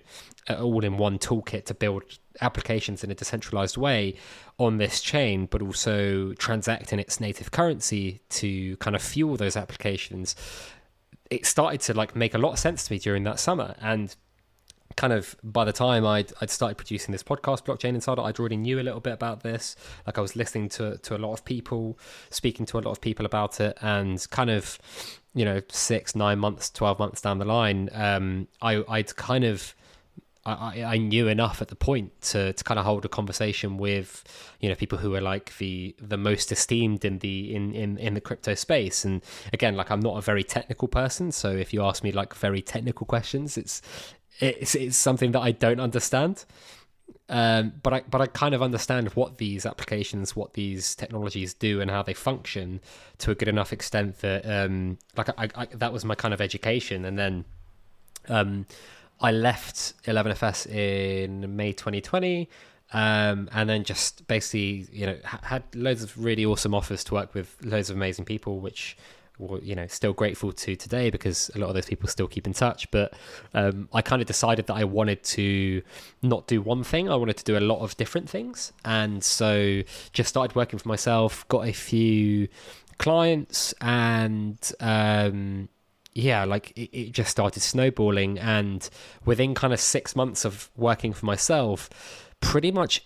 all-in-one 0.49 1.19
toolkit 1.19 1.65
to 1.65 1.73
build 1.73 2.03
applications 2.41 3.03
in 3.03 3.11
a 3.11 3.15
decentralized 3.15 3.77
way 3.77 4.15
on 4.57 4.77
this 4.77 5.01
chain, 5.01 5.45
but 5.45 5.61
also 5.61 6.33
transact 6.33 6.93
in 6.93 6.99
its 6.99 7.19
native 7.19 7.51
currency 7.51 8.21
to 8.29 8.77
kind 8.77 8.95
of 8.95 9.01
fuel 9.01 9.35
those 9.35 9.55
applications. 9.55 10.35
It 11.29 11.45
started 11.45 11.81
to 11.81 11.93
like 11.93 12.15
make 12.15 12.33
a 12.33 12.37
lot 12.37 12.53
of 12.53 12.59
sense 12.59 12.85
to 12.85 12.93
me 12.93 12.99
during 12.99 13.23
that 13.23 13.39
summer 13.39 13.75
and 13.81 14.15
kind 14.95 15.13
of 15.13 15.35
by 15.43 15.65
the 15.65 15.73
time 15.73 16.05
I'd, 16.05 16.31
I'd 16.41 16.49
started 16.49 16.75
producing 16.75 17.11
this 17.11 17.23
podcast, 17.23 17.65
Blockchain 17.65 17.95
Insider, 17.95 18.21
I'd 18.21 18.39
already 18.39 18.57
knew 18.57 18.79
a 18.79 18.83
little 18.83 18.99
bit 18.99 19.13
about 19.13 19.43
this. 19.43 19.75
Like 20.05 20.17
I 20.17 20.21
was 20.21 20.35
listening 20.35 20.69
to 20.69 20.97
to 20.97 21.15
a 21.15 21.19
lot 21.19 21.33
of 21.33 21.45
people, 21.45 21.97
speaking 22.29 22.65
to 22.67 22.77
a 22.77 22.81
lot 22.81 22.91
of 22.91 23.01
people 23.01 23.25
about 23.25 23.59
it, 23.59 23.77
and 23.81 24.25
kind 24.29 24.49
of, 24.49 24.79
you 25.33 25.45
know, 25.45 25.61
six, 25.69 26.15
nine 26.15 26.39
months, 26.39 26.69
twelve 26.69 26.99
months 26.99 27.21
down 27.21 27.39
the 27.39 27.45
line, 27.45 27.89
um, 27.93 28.47
I 28.61 28.83
I'd 28.87 29.15
kind 29.15 29.43
of. 29.43 29.75
I, 30.45 30.83
I 30.83 30.97
knew 30.97 31.27
enough 31.27 31.61
at 31.61 31.69
the 31.69 31.75
point 31.75 32.21
to, 32.23 32.53
to 32.53 32.63
kind 32.63 32.79
of 32.79 32.85
hold 32.85 33.03
a 33.03 33.09
conversation 33.09 33.77
with 33.77 34.23
you 34.59 34.69
know 34.69 34.75
people 34.75 34.99
who 34.99 35.15
are 35.15 35.21
like 35.21 35.57
the 35.57 35.95
the 35.99 36.17
most 36.17 36.51
esteemed 36.51 37.03
in 37.03 37.19
the 37.19 37.55
in, 37.55 37.73
in 37.73 37.97
in 37.97 38.13
the 38.13 38.21
crypto 38.21 38.53
space 38.53 39.03
and 39.03 39.23
again 39.53 39.75
like 39.75 39.89
I'm 39.89 40.01
not 40.01 40.17
a 40.17 40.21
very 40.21 40.43
technical 40.43 40.87
person 40.87 41.31
so 41.31 41.49
if 41.49 41.73
you 41.73 41.83
ask 41.83 42.03
me 42.03 42.11
like 42.11 42.35
very 42.35 42.61
technical 42.61 43.07
questions 43.07 43.57
it's 43.57 43.81
it's 44.39 44.75
it's 44.75 44.97
something 44.97 45.31
that 45.31 45.41
I 45.41 45.51
don't 45.51 45.79
understand. 45.79 46.45
Um, 47.27 47.73
but 47.81 47.93
I 47.93 48.01
but 48.09 48.21
I 48.21 48.27
kind 48.27 48.53
of 48.53 48.61
understand 48.61 49.09
what 49.09 49.37
these 49.37 49.65
applications, 49.65 50.35
what 50.35 50.53
these 50.53 50.95
technologies 50.95 51.53
do, 51.53 51.81
and 51.81 51.89
how 51.89 52.03
they 52.03 52.13
function 52.13 52.81
to 53.19 53.31
a 53.31 53.35
good 53.35 53.47
enough 53.47 53.73
extent 53.73 54.19
that 54.19 54.45
um, 54.45 54.97
like 55.15 55.29
I, 55.29 55.49
I, 55.55 55.65
that 55.65 55.91
was 55.93 56.05
my 56.05 56.15
kind 56.15 56.33
of 56.33 56.41
education, 56.41 57.05
and 57.05 57.17
then 57.17 57.45
um, 58.27 58.65
I 59.19 59.31
left 59.31 59.93
11FS 60.03 60.67
in 60.67 61.55
May 61.55 61.73
2020. 61.73 62.49
Um, 62.93 63.49
and 63.51 63.67
then 63.67 63.83
just 63.83 64.27
basically, 64.27 64.87
you 64.91 65.07
know, 65.07 65.17
had 65.23 65.63
loads 65.73 66.03
of 66.03 66.17
really 66.23 66.45
awesome 66.45 66.73
offers 66.73 67.03
to 67.05 67.13
work 67.15 67.33
with 67.33 67.57
loads 67.63 67.89
of 67.89 67.95
amazing 67.95 68.25
people, 68.25 68.59
which 68.59 68.95
you 69.61 69.75
know 69.75 69.85
still 69.87 70.13
grateful 70.13 70.51
to 70.51 70.75
today 70.75 71.09
because 71.09 71.51
a 71.55 71.59
lot 71.59 71.67
of 71.67 71.73
those 71.73 71.85
people 71.85 72.07
still 72.07 72.27
keep 72.27 72.47
in 72.47 72.53
touch 72.53 72.89
but 72.91 73.13
um, 73.53 73.89
i 73.93 74.01
kind 74.01 74.21
of 74.21 74.27
decided 74.27 74.65
that 74.67 74.75
i 74.75 74.83
wanted 74.83 75.21
to 75.23 75.81
not 76.21 76.47
do 76.47 76.61
one 76.61 76.83
thing 76.83 77.09
i 77.09 77.15
wanted 77.15 77.35
to 77.35 77.43
do 77.43 77.57
a 77.57 77.59
lot 77.59 77.79
of 77.79 77.95
different 77.97 78.29
things 78.29 78.71
and 78.85 79.23
so 79.23 79.81
just 80.13 80.29
started 80.29 80.55
working 80.55 80.79
for 80.79 80.87
myself 80.87 81.45
got 81.49 81.67
a 81.67 81.73
few 81.73 82.47
clients 82.97 83.73
and 83.81 84.71
um, 84.79 85.67
yeah 86.15 86.43
like 86.43 86.71
it, 86.71 86.89
it 86.97 87.11
just 87.11 87.29
started 87.29 87.61
snowballing 87.61 88.39
and 88.39 88.89
within 89.25 89.53
kind 89.53 89.73
of 89.73 89.79
six 89.79 90.15
months 90.15 90.45
of 90.45 90.71
working 90.75 91.13
for 91.13 91.25
myself 91.25 91.89
pretty 92.39 92.71
much 92.71 93.05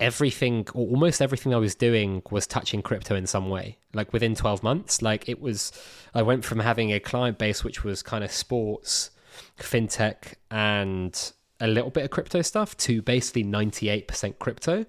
everything 0.00 0.66
or 0.74 0.88
almost 0.88 1.22
everything 1.22 1.54
I 1.54 1.58
was 1.58 1.74
doing 1.74 2.22
was 2.30 2.46
touching 2.46 2.82
crypto 2.82 3.14
in 3.14 3.26
some 3.26 3.48
way. 3.48 3.78
Like 3.92 4.12
within 4.12 4.34
12 4.34 4.62
months, 4.62 5.02
like 5.02 5.28
it 5.28 5.40
was, 5.40 5.72
I 6.14 6.22
went 6.22 6.44
from 6.44 6.60
having 6.60 6.92
a 6.92 7.00
client 7.00 7.38
base 7.38 7.62
which 7.64 7.84
was 7.84 8.02
kind 8.02 8.24
of 8.24 8.32
sports, 8.32 9.10
fintech, 9.58 10.34
and 10.50 11.32
a 11.60 11.66
little 11.66 11.90
bit 11.90 12.04
of 12.04 12.10
crypto 12.10 12.42
stuff 12.42 12.76
to 12.76 13.00
basically 13.02 13.44
98% 13.44 14.38
crypto. 14.38 14.84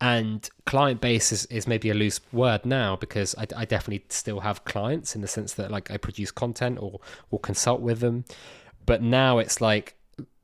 And 0.00 0.48
client 0.66 1.00
base 1.00 1.32
is, 1.32 1.46
is 1.46 1.66
maybe 1.66 1.90
a 1.90 1.94
loose 1.94 2.20
word 2.32 2.66
now 2.66 2.96
because 2.96 3.34
I, 3.36 3.46
I 3.56 3.64
definitely 3.64 4.04
still 4.08 4.40
have 4.40 4.64
clients 4.64 5.14
in 5.14 5.22
the 5.22 5.28
sense 5.28 5.54
that 5.54 5.70
like 5.70 5.90
I 5.90 5.96
produce 5.96 6.30
content 6.30 6.78
or, 6.80 7.00
or 7.30 7.38
consult 7.38 7.80
with 7.80 8.00
them. 8.00 8.24
But 8.86 9.02
now 9.02 9.38
it's 9.38 9.60
like 9.60 9.94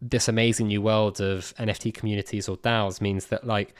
this 0.00 0.28
amazing 0.28 0.68
new 0.68 0.82
world 0.82 1.20
of 1.20 1.54
NFT 1.58 1.92
communities 1.92 2.48
or 2.48 2.56
DAOs 2.56 3.00
means 3.00 3.26
that 3.26 3.46
like 3.46 3.74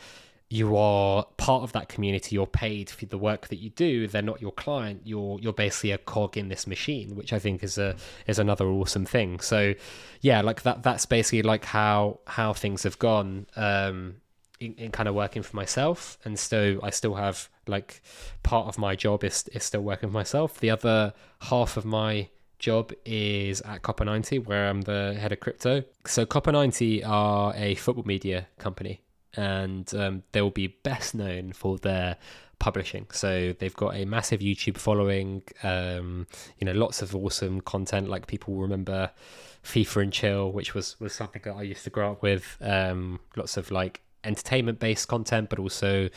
you 0.49 0.77
are 0.77 1.27
part 1.37 1.65
of 1.65 1.73
that 1.73 1.89
community 1.89 2.37
you're 2.37 2.47
paid 2.47 2.89
for 2.89 3.05
the 3.07 3.19
work 3.19 3.49
that 3.49 3.57
you 3.57 3.71
do 3.71 4.07
they're 4.07 4.23
not 4.23 4.41
your 4.41 4.53
client 4.53 5.01
you're 5.05 5.41
you're 5.41 5.53
basically 5.53 5.91
a 5.91 5.99
cog 5.99 6.37
in 6.37 6.49
this 6.49 6.69
machine 6.69 7.17
which 7.17 7.33
i 7.33 7.39
think 7.39 7.65
is 7.65 7.79
a 7.79 7.97
is 8.27 8.39
another 8.39 8.67
awesome 8.67 9.07
thing. 9.07 9.41
So 9.41 9.75
yeah 10.21 10.41
like 10.43 10.63
that 10.63 10.83
that's 10.83 11.07
basically 11.07 11.43
like 11.43 11.65
how 11.65 12.21
how 12.27 12.53
things 12.53 12.83
have 12.85 12.99
gone 12.99 13.47
um 13.57 14.17
in, 14.59 14.75
in 14.75 14.91
kind 14.91 15.09
of 15.09 15.15
working 15.15 15.43
for 15.43 15.55
myself. 15.57 16.19
And 16.25 16.39
so 16.39 16.81
i 16.83 16.91
still 16.91 17.15
have 17.15 17.49
like 17.67 18.03
part 18.43 18.67
of 18.69 18.79
my 18.79 18.95
job 18.97 19.25
is 19.25 19.49
is 19.53 19.65
still 19.65 19.83
working 19.83 20.09
for 20.09 20.15
myself. 20.15 20.61
The 20.61 20.71
other 20.71 21.13
half 21.43 21.77
of 21.77 21.85
my 21.85 22.29
job 22.59 22.93
is 23.05 23.61
at 23.63 23.83
COPA90 23.83 24.47
where 24.47 24.69
i'm 24.69 24.83
the 24.83 25.15
head 25.19 25.33
of 25.33 25.41
crypto. 25.41 25.85
So 26.07 26.25
COPA90 26.25 27.07
are 27.07 27.55
a 27.55 27.75
football 27.75 28.05
media 28.05 28.49
company 28.59 29.03
and 29.35 29.93
um, 29.95 30.23
they 30.33 30.43
will 30.43 30.51
be 30.51 30.69
best 30.69 31.15
known 31.15 31.53
for 31.53 31.79
their 31.79 32.17
publishing. 32.59 33.07
So 33.13 33.55
they've 33.59 33.75
got 33.75 33.95
a 33.95 34.05
massive 34.05 34.41
YouTube 34.41 34.79
following. 34.79 35.43
Um, 35.63 36.27
you 36.59 36.65
know, 36.65 36.73
lots 36.73 37.03
of 37.03 37.15
awesome 37.15 37.61
content. 37.61 38.09
Like 38.09 38.27
people 38.27 38.55
remember 38.57 39.11
FIFA 39.65 40.03
and 40.03 40.13
Chill, 40.13 40.53
which 40.53 40.75
was 40.75 40.99
was 41.01 41.13
something 41.13 41.43
that 41.45 41.55
I 41.55 41.63
used 41.63 41.85
to 41.85 41.91
grow 41.91 42.13
up 42.13 42.23
with. 42.23 42.57
Um, 42.61 43.21
lots 43.37 43.57
of 43.57 43.71
like 43.71 44.01
entertainment 44.25 44.79
based 44.79 45.09
content, 45.09 45.51
but 45.51 45.59
also 45.59 46.09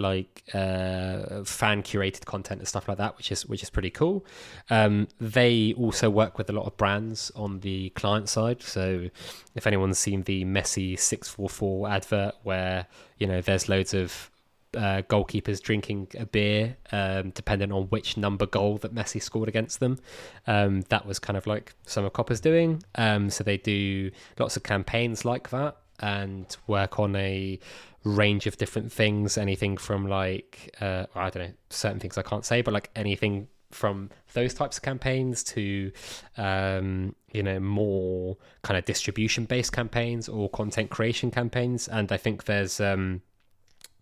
like 0.00 0.42
uh, 0.54 1.44
fan 1.44 1.82
curated 1.82 2.24
content 2.24 2.60
and 2.60 2.68
stuff 2.68 2.88
like 2.88 2.98
that, 2.98 3.16
which 3.16 3.30
is 3.30 3.46
which 3.46 3.62
is 3.62 3.70
pretty 3.70 3.90
cool. 3.90 4.24
Um, 4.70 5.08
they 5.20 5.74
also 5.76 6.10
work 6.10 6.38
with 6.38 6.50
a 6.50 6.52
lot 6.52 6.66
of 6.66 6.76
brands 6.76 7.30
on 7.36 7.60
the 7.60 7.90
client 7.90 8.28
side. 8.28 8.62
So 8.62 9.10
if 9.54 9.66
anyone's 9.66 9.98
seen 9.98 10.22
the 10.22 10.44
Messi 10.44 10.98
six 10.98 11.28
four 11.28 11.48
four 11.48 11.88
advert, 11.88 12.34
where 12.42 12.86
you 13.18 13.26
know 13.26 13.40
there's 13.40 13.68
loads 13.68 13.94
of 13.94 14.30
uh, 14.76 15.02
goalkeepers 15.08 15.60
drinking 15.60 16.08
a 16.18 16.26
beer, 16.26 16.76
um, 16.92 17.30
depending 17.30 17.72
on 17.72 17.84
which 17.84 18.16
number 18.16 18.46
goal 18.46 18.78
that 18.78 18.94
Messi 18.94 19.22
scored 19.22 19.48
against 19.48 19.80
them. 19.80 19.98
Um, 20.46 20.82
that 20.88 21.06
was 21.06 21.18
kind 21.18 21.36
of 21.36 21.46
like 21.46 21.74
of 21.96 22.12
COPA's 22.12 22.40
doing. 22.40 22.82
Um, 22.94 23.30
so 23.30 23.44
they 23.44 23.56
do 23.56 24.10
lots 24.38 24.56
of 24.56 24.62
campaigns 24.62 25.24
like 25.24 25.50
that 25.50 25.76
and 26.00 26.56
work 26.66 26.98
on 26.98 27.14
a 27.16 27.58
range 28.04 28.46
of 28.46 28.56
different 28.56 28.92
things. 28.92 29.36
Anything 29.38 29.76
from 29.76 30.06
like 30.06 30.74
uh, 30.80 31.06
i 31.14 31.30
don't 31.30 31.42
know 31.42 31.52
certain 31.70 32.00
things 32.00 32.16
i 32.18 32.22
can't 32.22 32.44
say 32.44 32.62
but 32.62 32.72
like 32.74 32.90
anything 32.96 33.48
from 33.70 34.10
those 34.32 34.54
types 34.54 34.76
of 34.76 34.82
campaigns 34.82 35.42
to 35.42 35.92
um, 36.36 37.14
you 37.32 37.42
know 37.42 37.60
more 37.60 38.36
kind 38.62 38.76
of 38.76 38.84
distribution 38.84 39.44
based 39.44 39.72
campaigns 39.72 40.28
or 40.28 40.48
content 40.50 40.90
creation 40.90 41.30
campaigns. 41.30 41.88
And 41.88 42.10
i 42.12 42.16
think 42.16 42.44
there's 42.44 42.80
um, 42.80 43.22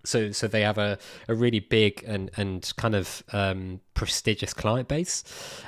so 0.04 0.32
so 0.32 0.48
they 0.48 0.62
have 0.62 0.78
a, 0.78 0.98
a 1.28 1.34
really 1.34 1.60
big 1.60 2.02
and 2.06 2.30
and 2.36 2.72
kind 2.76 2.94
of 2.94 3.22
um, 3.32 3.80
prestigious 3.94 4.54
client 4.54 4.88
base. 4.88 5.24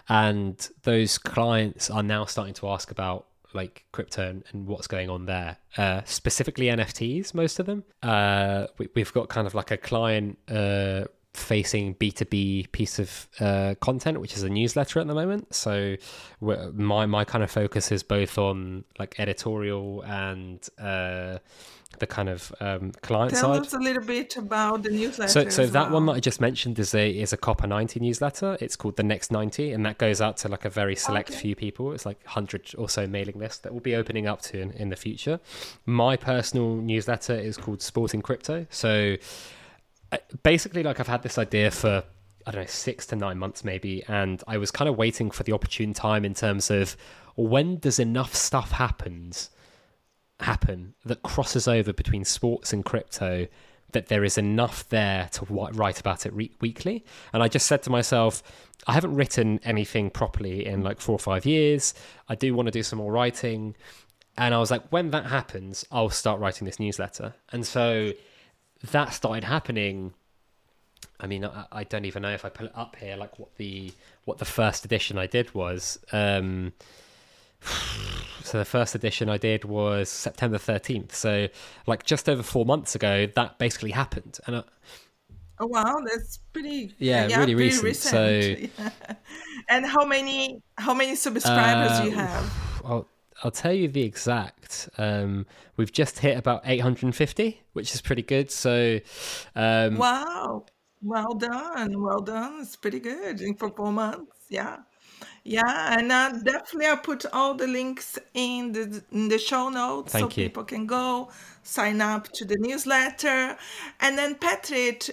And 0.09 0.69
those 0.83 1.19
clients 1.19 1.91
are 1.91 2.03
now 2.03 2.25
starting 2.25 2.55
to 2.55 2.69
ask 2.69 2.91
about 2.91 3.27
like 3.53 3.85
crypto 3.93 4.29
and, 4.29 4.45
and 4.53 4.67
what's 4.67 4.87
going 4.87 5.11
on 5.11 5.27
there. 5.27 5.57
Uh, 5.77 6.03
specifically 6.05 6.67
NFTs, 6.67 7.35
most 7.35 7.59
of 7.59 7.67
them. 7.67 7.85
Uh, 8.03 8.67
we, 8.79 8.89
have 9.01 9.13
got 9.13 9.29
kind 9.29 9.47
of 9.47 9.55
like 9.55 9.71
a 9.71 9.77
client 9.77 10.39
uh, 10.49 11.05
facing 11.35 11.95
B2B 11.95 12.73
piece 12.73 12.99
of 12.99 13.29
uh, 13.39 13.75
content, 13.81 14.21
which 14.21 14.37
is 14.37 14.43
a 14.43 14.51
newsletter 14.51 15.01
at 15.01 15.07
the 15.07 15.15
moment. 15.15 15.55
So 15.55 15.97
my 16.41 17.07
my 17.07 17.25
kind 17.25 17.45
of 17.45 17.51
focus 17.51 17.93
is 17.93 18.03
both 18.03 18.39
on 18.39 18.85
like 18.99 19.19
editorial 19.19 20.03
and 20.03 20.67
uh, 20.79 21.39
the 21.99 22.07
kind 22.07 22.29
of 22.29 22.53
um, 22.61 22.93
client 23.03 23.33
Tell 23.33 23.55
side. 23.55 23.61
us 23.61 23.73
a 23.75 23.79
little 23.79 24.03
bit 24.03 24.37
about 24.37 24.83
the 24.83 24.91
newsletter. 24.91 25.31
So, 25.31 25.49
so 25.49 25.67
that 25.67 25.85
well. 25.85 25.95
one 25.95 26.07
that 26.07 26.13
I 26.13 26.21
just 26.21 26.41
mentioned 26.41 26.79
is 26.79 26.95
a 26.95 27.11
is 27.11 27.33
a 27.33 27.37
COPA 27.37 27.67
ninety 27.67 28.01
newsletter. 28.01 28.57
It's 28.61 28.77
called 28.77 28.97
the 28.97 29.03
Next 29.03 29.31
ninety, 29.31 29.73
and 29.73 29.85
that 29.85 29.99
goes 29.99 30.21
out 30.21 30.37
to 30.39 30.49
like 30.49 30.65
a 30.65 30.71
very 30.71 30.97
select 30.97 31.31
okay. 31.31 31.41
few 31.41 31.57
people. 31.57 31.93
It's 31.93 32.07
like 32.07 32.25
hundred 32.25 32.71
or 32.79 32.89
so 32.89 33.07
mailing 33.07 33.39
list 33.39 33.65
that 33.65 33.73
we'll 33.73 33.81
be 33.81 33.97
opening 33.97 34.27
up 34.27 34.41
to 34.43 34.61
in, 34.61 34.71
in 34.73 34.89
the 34.89 34.97
future. 34.97 35.41
My 35.85 36.17
personal 36.17 36.77
newsletter 36.77 37.35
is 37.35 37.57
called 37.57 37.83
Sporting 37.83 38.23
Crypto. 38.23 38.67
So, 38.71 39.17
uh, 40.13 40.19
basically, 40.43 40.83
like 40.83 41.01
I've 41.01 41.09
had 41.09 41.23
this 41.23 41.39
idea 41.39 41.71
for 41.71 42.05
I 42.47 42.51
don't 42.53 42.63
know 42.63 42.67
six 42.67 43.07
to 43.09 43.17
nine 43.17 43.39
months 43.39 43.65
maybe, 43.65 44.05
and 44.09 44.43
I 44.47 44.57
was 44.57 44.71
kind 44.71 44.89
of 44.89 44.97
waiting 44.97 45.31
for 45.31 45.43
the 45.43 45.53
opportune 45.53 45.93
time 45.93 46.25
in 46.25 46.35
terms 46.35 46.71
of 46.71 46.97
when 47.37 47.79
does 47.79 47.99
enough 47.99 48.35
stuff 48.35 48.73
happens 48.73 49.51
happen 50.43 50.95
that 51.05 51.23
crosses 51.23 51.69
over 51.69 51.93
between 51.93 52.25
sports 52.25 52.73
and 52.73 52.85
crypto 52.85 53.47
that 53.93 54.07
there 54.07 54.25
is 54.25 54.39
enough 54.39 54.89
there 54.89 55.29
to 55.33 55.45
write 55.47 56.01
about 56.01 56.27
it 56.27 56.33
re- 56.33 56.51
weekly. 56.61 57.05
And 57.33 57.43
I 57.43 57.49
just 57.49 57.67
said 57.67 57.83
to 57.85 57.91
myself, 57.91 58.43
I 58.87 58.93
haven't 58.93 59.15
written 59.15 59.61
anything 59.65 60.11
properly 60.11 60.65
in 60.67 60.83
like 60.83 61.01
four 61.01 61.15
or 61.15 61.19
five 61.19 61.45
years. 61.45 61.95
I 62.29 62.35
do 62.35 62.55
want 62.55 62.67
to 62.67 62.73
do 62.73 62.83
some 62.83 62.99
more 62.99 63.13
writing. 63.13 63.77
And 64.39 64.55
I 64.55 64.59
was 64.59 64.71
like, 64.71 64.83
when 64.91 65.11
that 65.11 65.27
happens, 65.27 65.85
I'll 65.91 66.11
start 66.11 66.41
writing 66.41 66.65
this 66.65 66.81
newsletter. 66.81 67.35
And 67.53 67.67
so 67.67 68.13
that 68.91 69.13
started 69.13 69.45
happening. 69.45 70.15
I 71.19 71.27
mean, 71.27 71.45
I, 71.45 71.67
I 71.73 71.85
don't 71.85 72.05
even 72.05 72.23
know 72.23 72.33
if 72.33 72.45
I 72.45 72.49
put 72.49 72.67
it 72.67 72.73
up 72.75 72.97
here, 72.97 73.17
like 73.17 73.39
what 73.39 73.55
the 73.57 73.93
what 74.25 74.39
the 74.39 74.45
first 74.45 74.85
edition 74.85 75.19
I 75.19 75.27
did 75.27 75.55
was. 75.55 75.99
Um, 76.13 76.73
so 78.43 78.59
the 78.59 78.65
first 78.65 78.95
edition 78.95 79.29
I 79.29 79.39
did 79.39 79.65
was 79.65 80.09
September 80.09 80.59
13th. 80.59 81.13
So 81.13 81.49
like 81.87 82.05
just 82.05 82.29
over 82.29 82.43
four 82.43 82.65
months 82.65 82.95
ago, 82.95 83.27
that 83.35 83.59
basically 83.59 83.91
happened. 83.91 84.39
And 84.47 84.57
I, 84.57 84.63
oh 85.59 85.67
wow, 85.67 86.01
that's 86.05 86.39
pretty 86.53 86.95
yeah, 86.99 87.29
yeah 87.29 87.39
really 87.39 87.55
recent. 87.55 87.85
recent. 87.85 88.11
So 88.13 88.83
yeah. 88.83 89.15
and 89.69 89.87
how 89.87 90.05
many 90.05 90.63
how 90.79 90.95
many 90.95 91.15
subscribers 91.15 91.93
uh, 91.93 92.03
do 92.03 92.09
you 92.09 92.15
have? 92.15 92.53
Well, 92.85 93.07
I'll 93.43 93.51
tell 93.51 93.73
you 93.73 93.89
the 93.89 94.03
exact. 94.03 94.89
Um, 94.99 95.47
we've 95.77 95.93
just 95.93 96.19
hit 96.19 96.37
about 96.37 96.63
850, 96.65 97.63
which 97.73 97.95
is 97.95 98.01
pretty 98.01 98.23
good. 98.23 98.51
So, 98.51 99.01
um, 99.57 99.97
wow, 99.97 100.67
well 101.03 101.35
done, 101.35 102.03
well 102.03 102.21
done. 102.21 102.61
It's 102.61 102.77
pretty 102.77 103.01
good 103.01 103.41
in 103.41 103.55
for 103.55 103.71
four 103.71 103.93
months. 103.93 104.37
Yeah, 104.51 104.79
yeah, 105.45 105.99
and 105.99 106.11
uh, 106.13 106.33
definitely 106.43 106.87
I'll 106.87 106.97
put 106.99 107.25
all 107.33 107.55
the 107.55 107.67
links 107.67 108.19
in 108.35 108.73
the 108.73 109.03
in 109.13 109.29
the 109.29 109.39
show 109.39 109.69
notes 109.69 110.13
Thank 110.13 110.33
so 110.33 110.41
you. 110.41 110.49
people 110.49 110.65
can 110.65 110.87
go 110.87 111.31
sign 111.63 112.01
up 112.01 112.29
to 112.33 112.45
the 112.45 112.57
newsletter. 112.59 113.57
And 114.01 114.19
then 114.19 114.35
Patrick, 114.37 115.11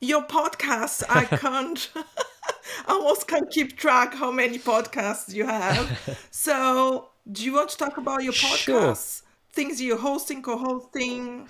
your 0.00 0.22
podcast, 0.24 1.04
I 1.08 1.24
can't 1.44 1.90
almost 2.88 3.26
can't 3.28 3.50
keep 3.50 3.76
track 3.76 4.14
how 4.14 4.30
many 4.30 4.58
podcasts 4.58 5.32
you 5.34 5.46
have. 5.46 6.26
so 6.30 7.10
do 7.30 7.44
you 7.44 7.54
want 7.54 7.70
to 7.70 7.76
talk 7.76 7.96
about 7.98 8.22
your 8.24 8.32
Sure. 8.32 8.92
podcasts? 8.92 9.22
Things 9.52 9.80
you're 9.82 9.98
hosting, 9.98 10.42
co-hosting, 10.42 11.48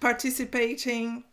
participating? 0.00 1.24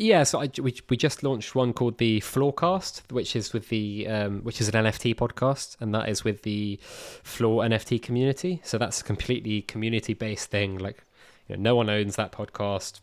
Yeah, 0.00 0.22
so 0.22 0.40
I, 0.40 0.48
we, 0.62 0.76
we 0.88 0.96
just 0.96 1.24
launched 1.24 1.56
one 1.56 1.72
called 1.72 1.98
the 1.98 2.20
Floorcast, 2.20 3.10
which 3.10 3.34
is 3.34 3.52
with 3.52 3.68
the 3.68 4.06
um, 4.06 4.42
which 4.44 4.60
is 4.60 4.68
an 4.68 4.84
NFT 4.84 5.16
podcast, 5.16 5.76
and 5.80 5.92
that 5.92 6.08
is 6.08 6.22
with 6.22 6.42
the 6.42 6.78
Floor 7.24 7.64
NFT 7.64 8.00
community. 8.00 8.60
So 8.62 8.78
that's 8.78 9.00
a 9.00 9.04
completely 9.04 9.62
community 9.62 10.14
based 10.14 10.50
thing. 10.50 10.78
Like, 10.78 11.04
you 11.48 11.56
know, 11.56 11.62
no 11.62 11.74
one 11.74 11.90
owns 11.90 12.14
that 12.14 12.30
podcast. 12.30 13.00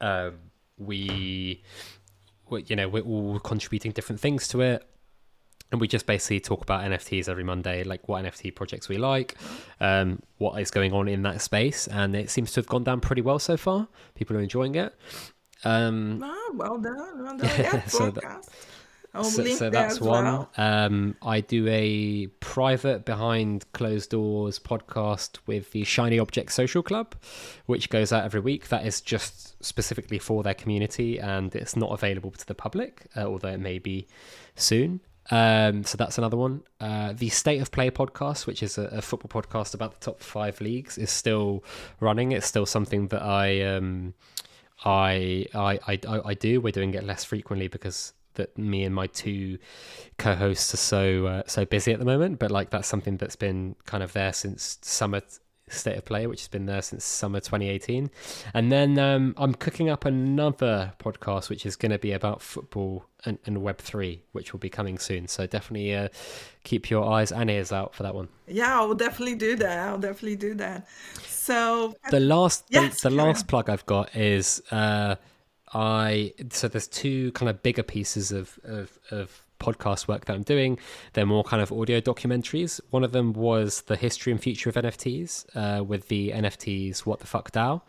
Um, 0.00 0.34
we, 0.78 1.62
we, 2.50 2.64
you 2.66 2.74
know, 2.74 2.88
we're 2.88 3.04
all 3.04 3.38
contributing 3.38 3.92
different 3.92 4.20
things 4.20 4.48
to 4.48 4.62
it, 4.62 4.84
and 5.70 5.80
we 5.80 5.86
just 5.86 6.06
basically 6.06 6.40
talk 6.40 6.62
about 6.62 6.82
NFTs 6.82 7.28
every 7.28 7.44
Monday, 7.44 7.84
like 7.84 8.08
what 8.08 8.24
NFT 8.24 8.52
projects 8.52 8.88
we 8.88 8.98
like, 8.98 9.36
um, 9.80 10.20
what 10.38 10.60
is 10.60 10.72
going 10.72 10.92
on 10.92 11.06
in 11.06 11.22
that 11.22 11.40
space, 11.40 11.86
and 11.86 12.16
it 12.16 12.30
seems 12.30 12.50
to 12.52 12.60
have 12.60 12.66
gone 12.66 12.82
down 12.82 13.00
pretty 13.00 13.22
well 13.22 13.38
so 13.38 13.56
far. 13.56 13.86
People 14.16 14.36
are 14.36 14.40
enjoying 14.40 14.74
it. 14.74 14.92
Um, 15.62 16.20
Ah, 16.22 16.50
well 16.54 16.78
done, 16.78 17.22
well 17.22 17.36
done. 17.36 17.50
Yeah, 17.58 17.84
So 17.86 18.10
that- 18.10 18.48
so, 19.22 19.44
so 19.44 19.70
that's 19.70 20.00
one. 20.00 20.24
well. 20.24 20.50
Um, 20.56 21.14
I 21.22 21.40
do 21.40 21.68
a 21.68 22.26
private 22.40 23.04
behind 23.04 23.64
closed 23.72 24.10
doors 24.10 24.58
podcast 24.58 25.38
with 25.46 25.70
the 25.70 25.84
Shiny 25.84 26.18
Object 26.18 26.50
Social 26.50 26.82
Club, 26.82 27.14
which 27.66 27.90
goes 27.90 28.12
out 28.12 28.24
every 28.24 28.40
week. 28.40 28.68
That 28.70 28.84
is 28.84 29.00
just 29.00 29.54
specifically 29.64 30.18
for 30.18 30.42
their 30.42 30.54
community 30.54 31.20
and 31.20 31.54
it's 31.54 31.76
not 31.76 31.92
available 31.92 32.32
to 32.32 32.44
the 32.44 32.56
public, 32.56 33.06
uh, 33.16 33.20
although 33.20 33.50
it 33.50 33.60
may 33.60 33.78
be 33.78 34.08
soon. 34.56 34.98
Um, 35.30 35.84
so 35.84 35.96
that's 35.96 36.18
another 36.18 36.36
one. 36.36 36.62
Uh, 36.80 37.12
the 37.12 37.28
State 37.28 37.60
of 37.62 37.70
Play 37.70 37.90
podcast, 37.92 38.46
which 38.48 38.64
is 38.64 38.78
a, 38.78 38.86
a 38.86 39.00
football 39.00 39.40
podcast 39.42 39.74
about 39.74 39.92
the 39.94 40.00
top 40.04 40.20
five 40.22 40.60
leagues, 40.60 40.98
is 40.98 41.10
still 41.12 41.62
running. 42.00 42.32
It's 42.32 42.46
still 42.48 42.66
something 42.66 43.06
that 43.08 43.22
I 43.22 43.62
um, 43.62 44.14
I, 44.84 45.46
I 45.54 45.78
I 45.86 45.98
I 46.24 46.34
do. 46.34 46.60
We're 46.60 46.72
doing 46.72 46.94
it 46.94 47.04
less 47.04 47.24
frequently 47.24 47.68
because 47.68 48.12
that 48.34 48.56
me 48.58 48.84
and 48.84 48.94
my 48.94 49.06
two 49.06 49.58
co-hosts 50.18 50.74
are 50.74 50.78
so 50.78 51.26
uh, 51.26 51.42
so 51.46 51.64
busy 51.64 51.92
at 51.92 51.98
the 51.98 52.04
moment. 52.04 52.38
But 52.38 52.50
like 52.50 52.70
that's 52.70 52.88
something 52.88 53.16
that's 53.16 53.36
been 53.36 53.76
kind 53.86 54.02
of 54.02 54.12
there 54.12 54.32
since 54.32 54.78
summer 54.82 55.22
state 55.68 55.96
of 55.96 56.04
play, 56.04 56.26
which 56.26 56.40
has 56.42 56.48
been 56.48 56.66
there 56.66 56.82
since 56.82 57.04
summer 57.04 57.40
2018. 57.40 58.10
And 58.52 58.70
then 58.70 58.98
um, 58.98 59.34
I'm 59.38 59.54
cooking 59.54 59.88
up 59.88 60.04
another 60.04 60.92
podcast, 60.98 61.48
which 61.48 61.64
is 61.64 61.74
going 61.76 61.92
to 61.92 61.98
be 61.98 62.12
about 62.12 62.42
football 62.42 63.06
and, 63.24 63.38
and 63.46 63.62
Web 63.62 63.78
three, 63.78 64.22
which 64.32 64.52
will 64.52 64.60
be 64.60 64.68
coming 64.68 64.98
soon. 64.98 65.26
So 65.26 65.46
definitely 65.46 65.94
uh, 65.94 66.08
keep 66.64 66.90
your 66.90 67.04
eyes 67.10 67.32
and 67.32 67.50
ears 67.50 67.72
out 67.72 67.94
for 67.94 68.02
that 68.02 68.14
one. 68.14 68.28
Yeah, 68.46 68.78
I'll 68.78 68.94
definitely 68.94 69.36
do 69.36 69.56
that. 69.56 69.88
I'll 69.88 69.98
definitely 69.98 70.36
do 70.36 70.54
that. 70.54 70.86
So 71.26 71.94
the 72.10 72.20
last 72.20 72.68
the, 72.68 72.82
Yes, 72.82 73.00
the 73.00 73.08
carry 73.08 73.22
last 73.22 73.42
on. 73.42 73.46
plug 73.46 73.70
I've 73.70 73.86
got 73.86 74.14
is 74.14 74.62
uh 74.70 75.16
I 75.72 76.32
so 76.50 76.68
there's 76.68 76.86
two 76.88 77.32
kind 77.32 77.48
of 77.50 77.62
bigger 77.62 77.82
pieces 77.82 78.32
of 78.32 78.58
of 78.64 78.98
of 79.10 79.43
podcast 79.60 80.08
work 80.08 80.24
that 80.26 80.34
I'm 80.34 80.42
doing. 80.42 80.78
They're 81.14 81.26
more 81.26 81.44
kind 81.44 81.62
of 81.62 81.72
audio 81.72 82.00
documentaries. 82.00 82.80
One 82.90 83.04
of 83.04 83.12
them 83.12 83.32
was 83.32 83.82
the 83.82 83.96
history 83.96 84.32
and 84.32 84.40
future 84.40 84.68
of 84.68 84.74
NFTs 84.76 85.46
uh, 85.54 85.82
with 85.84 86.08
the 86.08 86.30
NFTs 86.30 87.00
What 87.00 87.20
the 87.20 87.26
Fuck 87.26 87.52
DAO. 87.52 87.82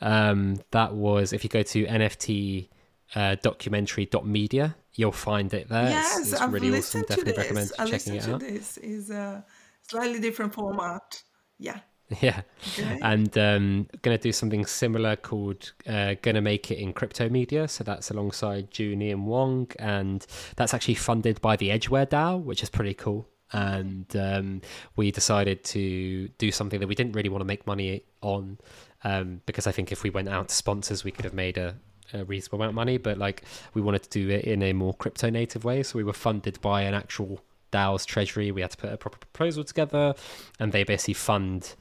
Um, 0.00 0.56
that 0.72 0.94
was 0.94 1.32
if 1.32 1.44
you 1.44 1.50
go 1.50 1.62
to 1.62 1.86
NFT 1.86 2.68
uh, 3.14 3.36
documentary.media, 3.42 4.76
you'll 4.94 5.12
find 5.12 5.52
it 5.54 5.68
there. 5.68 5.86
It's- 5.86 5.94
yes, 6.18 6.32
it's, 6.32 6.40
I've 6.40 6.52
really 6.52 6.68
awesome. 6.68 7.02
listened 7.02 7.06
to 7.08 7.08
Definitely 7.16 7.32
this. 7.32 7.38
recommend 7.38 7.72
I 7.78 7.86
checking 7.86 8.14
it 8.16 8.28
out. 8.28 8.40
this. 8.40 8.76
Is 8.78 9.10
a 9.10 9.44
slightly 9.88 10.20
different 10.20 10.54
format. 10.54 11.22
Yeah. 11.58 11.80
Yeah, 12.20 12.42
Okay. 12.78 12.98
and 13.00 13.36
um, 13.38 13.88
going 14.02 14.16
to 14.16 14.22
do 14.22 14.32
something 14.32 14.66
similar 14.66 15.16
called 15.16 15.72
uh, 15.86 16.14
"Gonna 16.20 16.42
Make 16.42 16.70
It 16.70 16.78
in 16.78 16.92
Crypto 16.92 17.28
Media." 17.30 17.66
So 17.68 17.84
that's 17.84 18.10
alongside 18.10 18.68
Junie 18.78 19.10
and 19.10 19.26
Wong, 19.26 19.68
and 19.78 20.26
that's 20.56 20.74
actually 20.74 20.96
funded 20.96 21.40
by 21.40 21.56
the 21.56 21.70
Edgeware 21.70 22.06
DAO, 22.06 22.42
which 22.42 22.62
is 22.62 22.68
pretty 22.68 22.92
cool. 22.94 23.26
And 23.54 24.14
um, 24.16 24.60
we 24.96 25.10
decided 25.10 25.62
to 25.64 26.28
do 26.38 26.50
something 26.50 26.80
that 26.80 26.86
we 26.86 26.94
didn't 26.94 27.12
really 27.12 27.28
want 27.28 27.40
to 27.40 27.46
make 27.46 27.66
money 27.66 28.02
on, 28.20 28.58
um, 29.04 29.40
because 29.46 29.66
I 29.66 29.72
think 29.72 29.90
if 29.92 30.02
we 30.02 30.10
went 30.10 30.28
out 30.28 30.48
to 30.48 30.54
sponsors, 30.54 31.04
we 31.04 31.10
could 31.12 31.24
have 31.24 31.34
made 31.34 31.56
a, 31.58 31.76
a 32.12 32.24
reasonable 32.24 32.58
amount 32.58 32.70
of 32.70 32.74
money. 32.74 32.98
But 32.98 33.16
like, 33.18 33.42
we 33.74 33.80
wanted 33.82 34.02
to 34.02 34.10
do 34.10 34.28
it 34.30 34.44
in 34.44 34.62
a 34.62 34.72
more 34.74 34.92
crypto 34.94 35.30
native 35.30 35.64
way, 35.64 35.82
so 35.82 35.96
we 35.96 36.04
were 36.04 36.12
funded 36.12 36.60
by 36.60 36.82
an 36.82 36.94
actual 36.94 37.40
DAO's 37.72 38.04
treasury. 38.04 38.50
We 38.50 38.60
had 38.60 38.70
to 38.72 38.76
put 38.76 38.92
a 38.92 38.96
proper 38.98 39.18
proposal 39.18 39.64
together, 39.64 40.14
and 40.58 40.72
they 40.72 40.84
basically 40.84 41.14
fund 41.14 41.74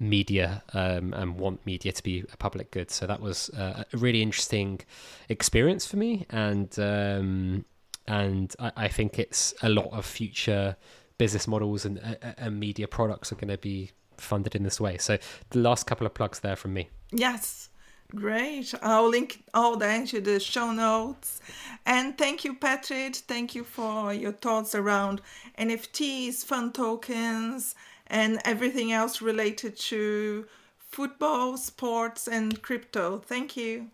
media 0.00 0.62
um, 0.74 1.12
and 1.14 1.38
want 1.38 1.64
media 1.66 1.92
to 1.92 2.02
be 2.02 2.24
a 2.32 2.36
public 2.36 2.70
good. 2.70 2.90
So 2.90 3.06
that 3.06 3.20
was 3.20 3.50
uh, 3.50 3.84
a 3.92 3.96
really 3.96 4.22
interesting 4.22 4.80
experience 5.28 5.86
for 5.86 5.96
me, 5.96 6.26
and 6.30 6.76
um, 6.78 7.64
and 8.06 8.54
I, 8.58 8.72
I 8.76 8.88
think 8.88 9.18
it's 9.18 9.54
a 9.62 9.68
lot 9.68 9.90
of 9.92 10.04
future 10.06 10.76
business 11.18 11.48
models 11.48 11.84
and, 11.84 11.98
uh, 11.98 12.32
and 12.38 12.60
media 12.60 12.86
products 12.86 13.32
are 13.32 13.34
going 13.34 13.48
to 13.48 13.58
be 13.58 13.90
funded 14.16 14.54
in 14.54 14.62
this 14.62 14.80
way. 14.80 14.96
So 14.98 15.18
the 15.50 15.58
last 15.58 15.86
couple 15.86 16.06
of 16.06 16.14
plugs 16.14 16.40
there 16.40 16.56
from 16.56 16.74
me. 16.74 16.88
Yes. 17.10 17.68
Great. 18.14 18.72
I'll 18.80 19.08
link 19.08 19.44
all 19.52 19.76
that 19.76 19.94
into 19.94 20.22
the 20.22 20.40
show 20.40 20.72
notes. 20.72 21.42
And 21.84 22.16
thank 22.16 22.42
you, 22.42 22.54
Patrick. 22.54 23.16
Thank 23.16 23.54
you 23.54 23.64
for 23.64 24.14
your 24.14 24.32
thoughts 24.32 24.74
around 24.74 25.20
NFTs, 25.58 26.42
fan 26.44 26.72
tokens, 26.72 27.74
and 28.08 28.40
everything 28.44 28.92
else 28.92 29.20
related 29.20 29.76
to 29.76 30.46
football, 30.78 31.56
sports, 31.56 32.26
and 32.26 32.60
crypto. 32.62 33.18
Thank 33.18 33.56
you. 33.56 33.90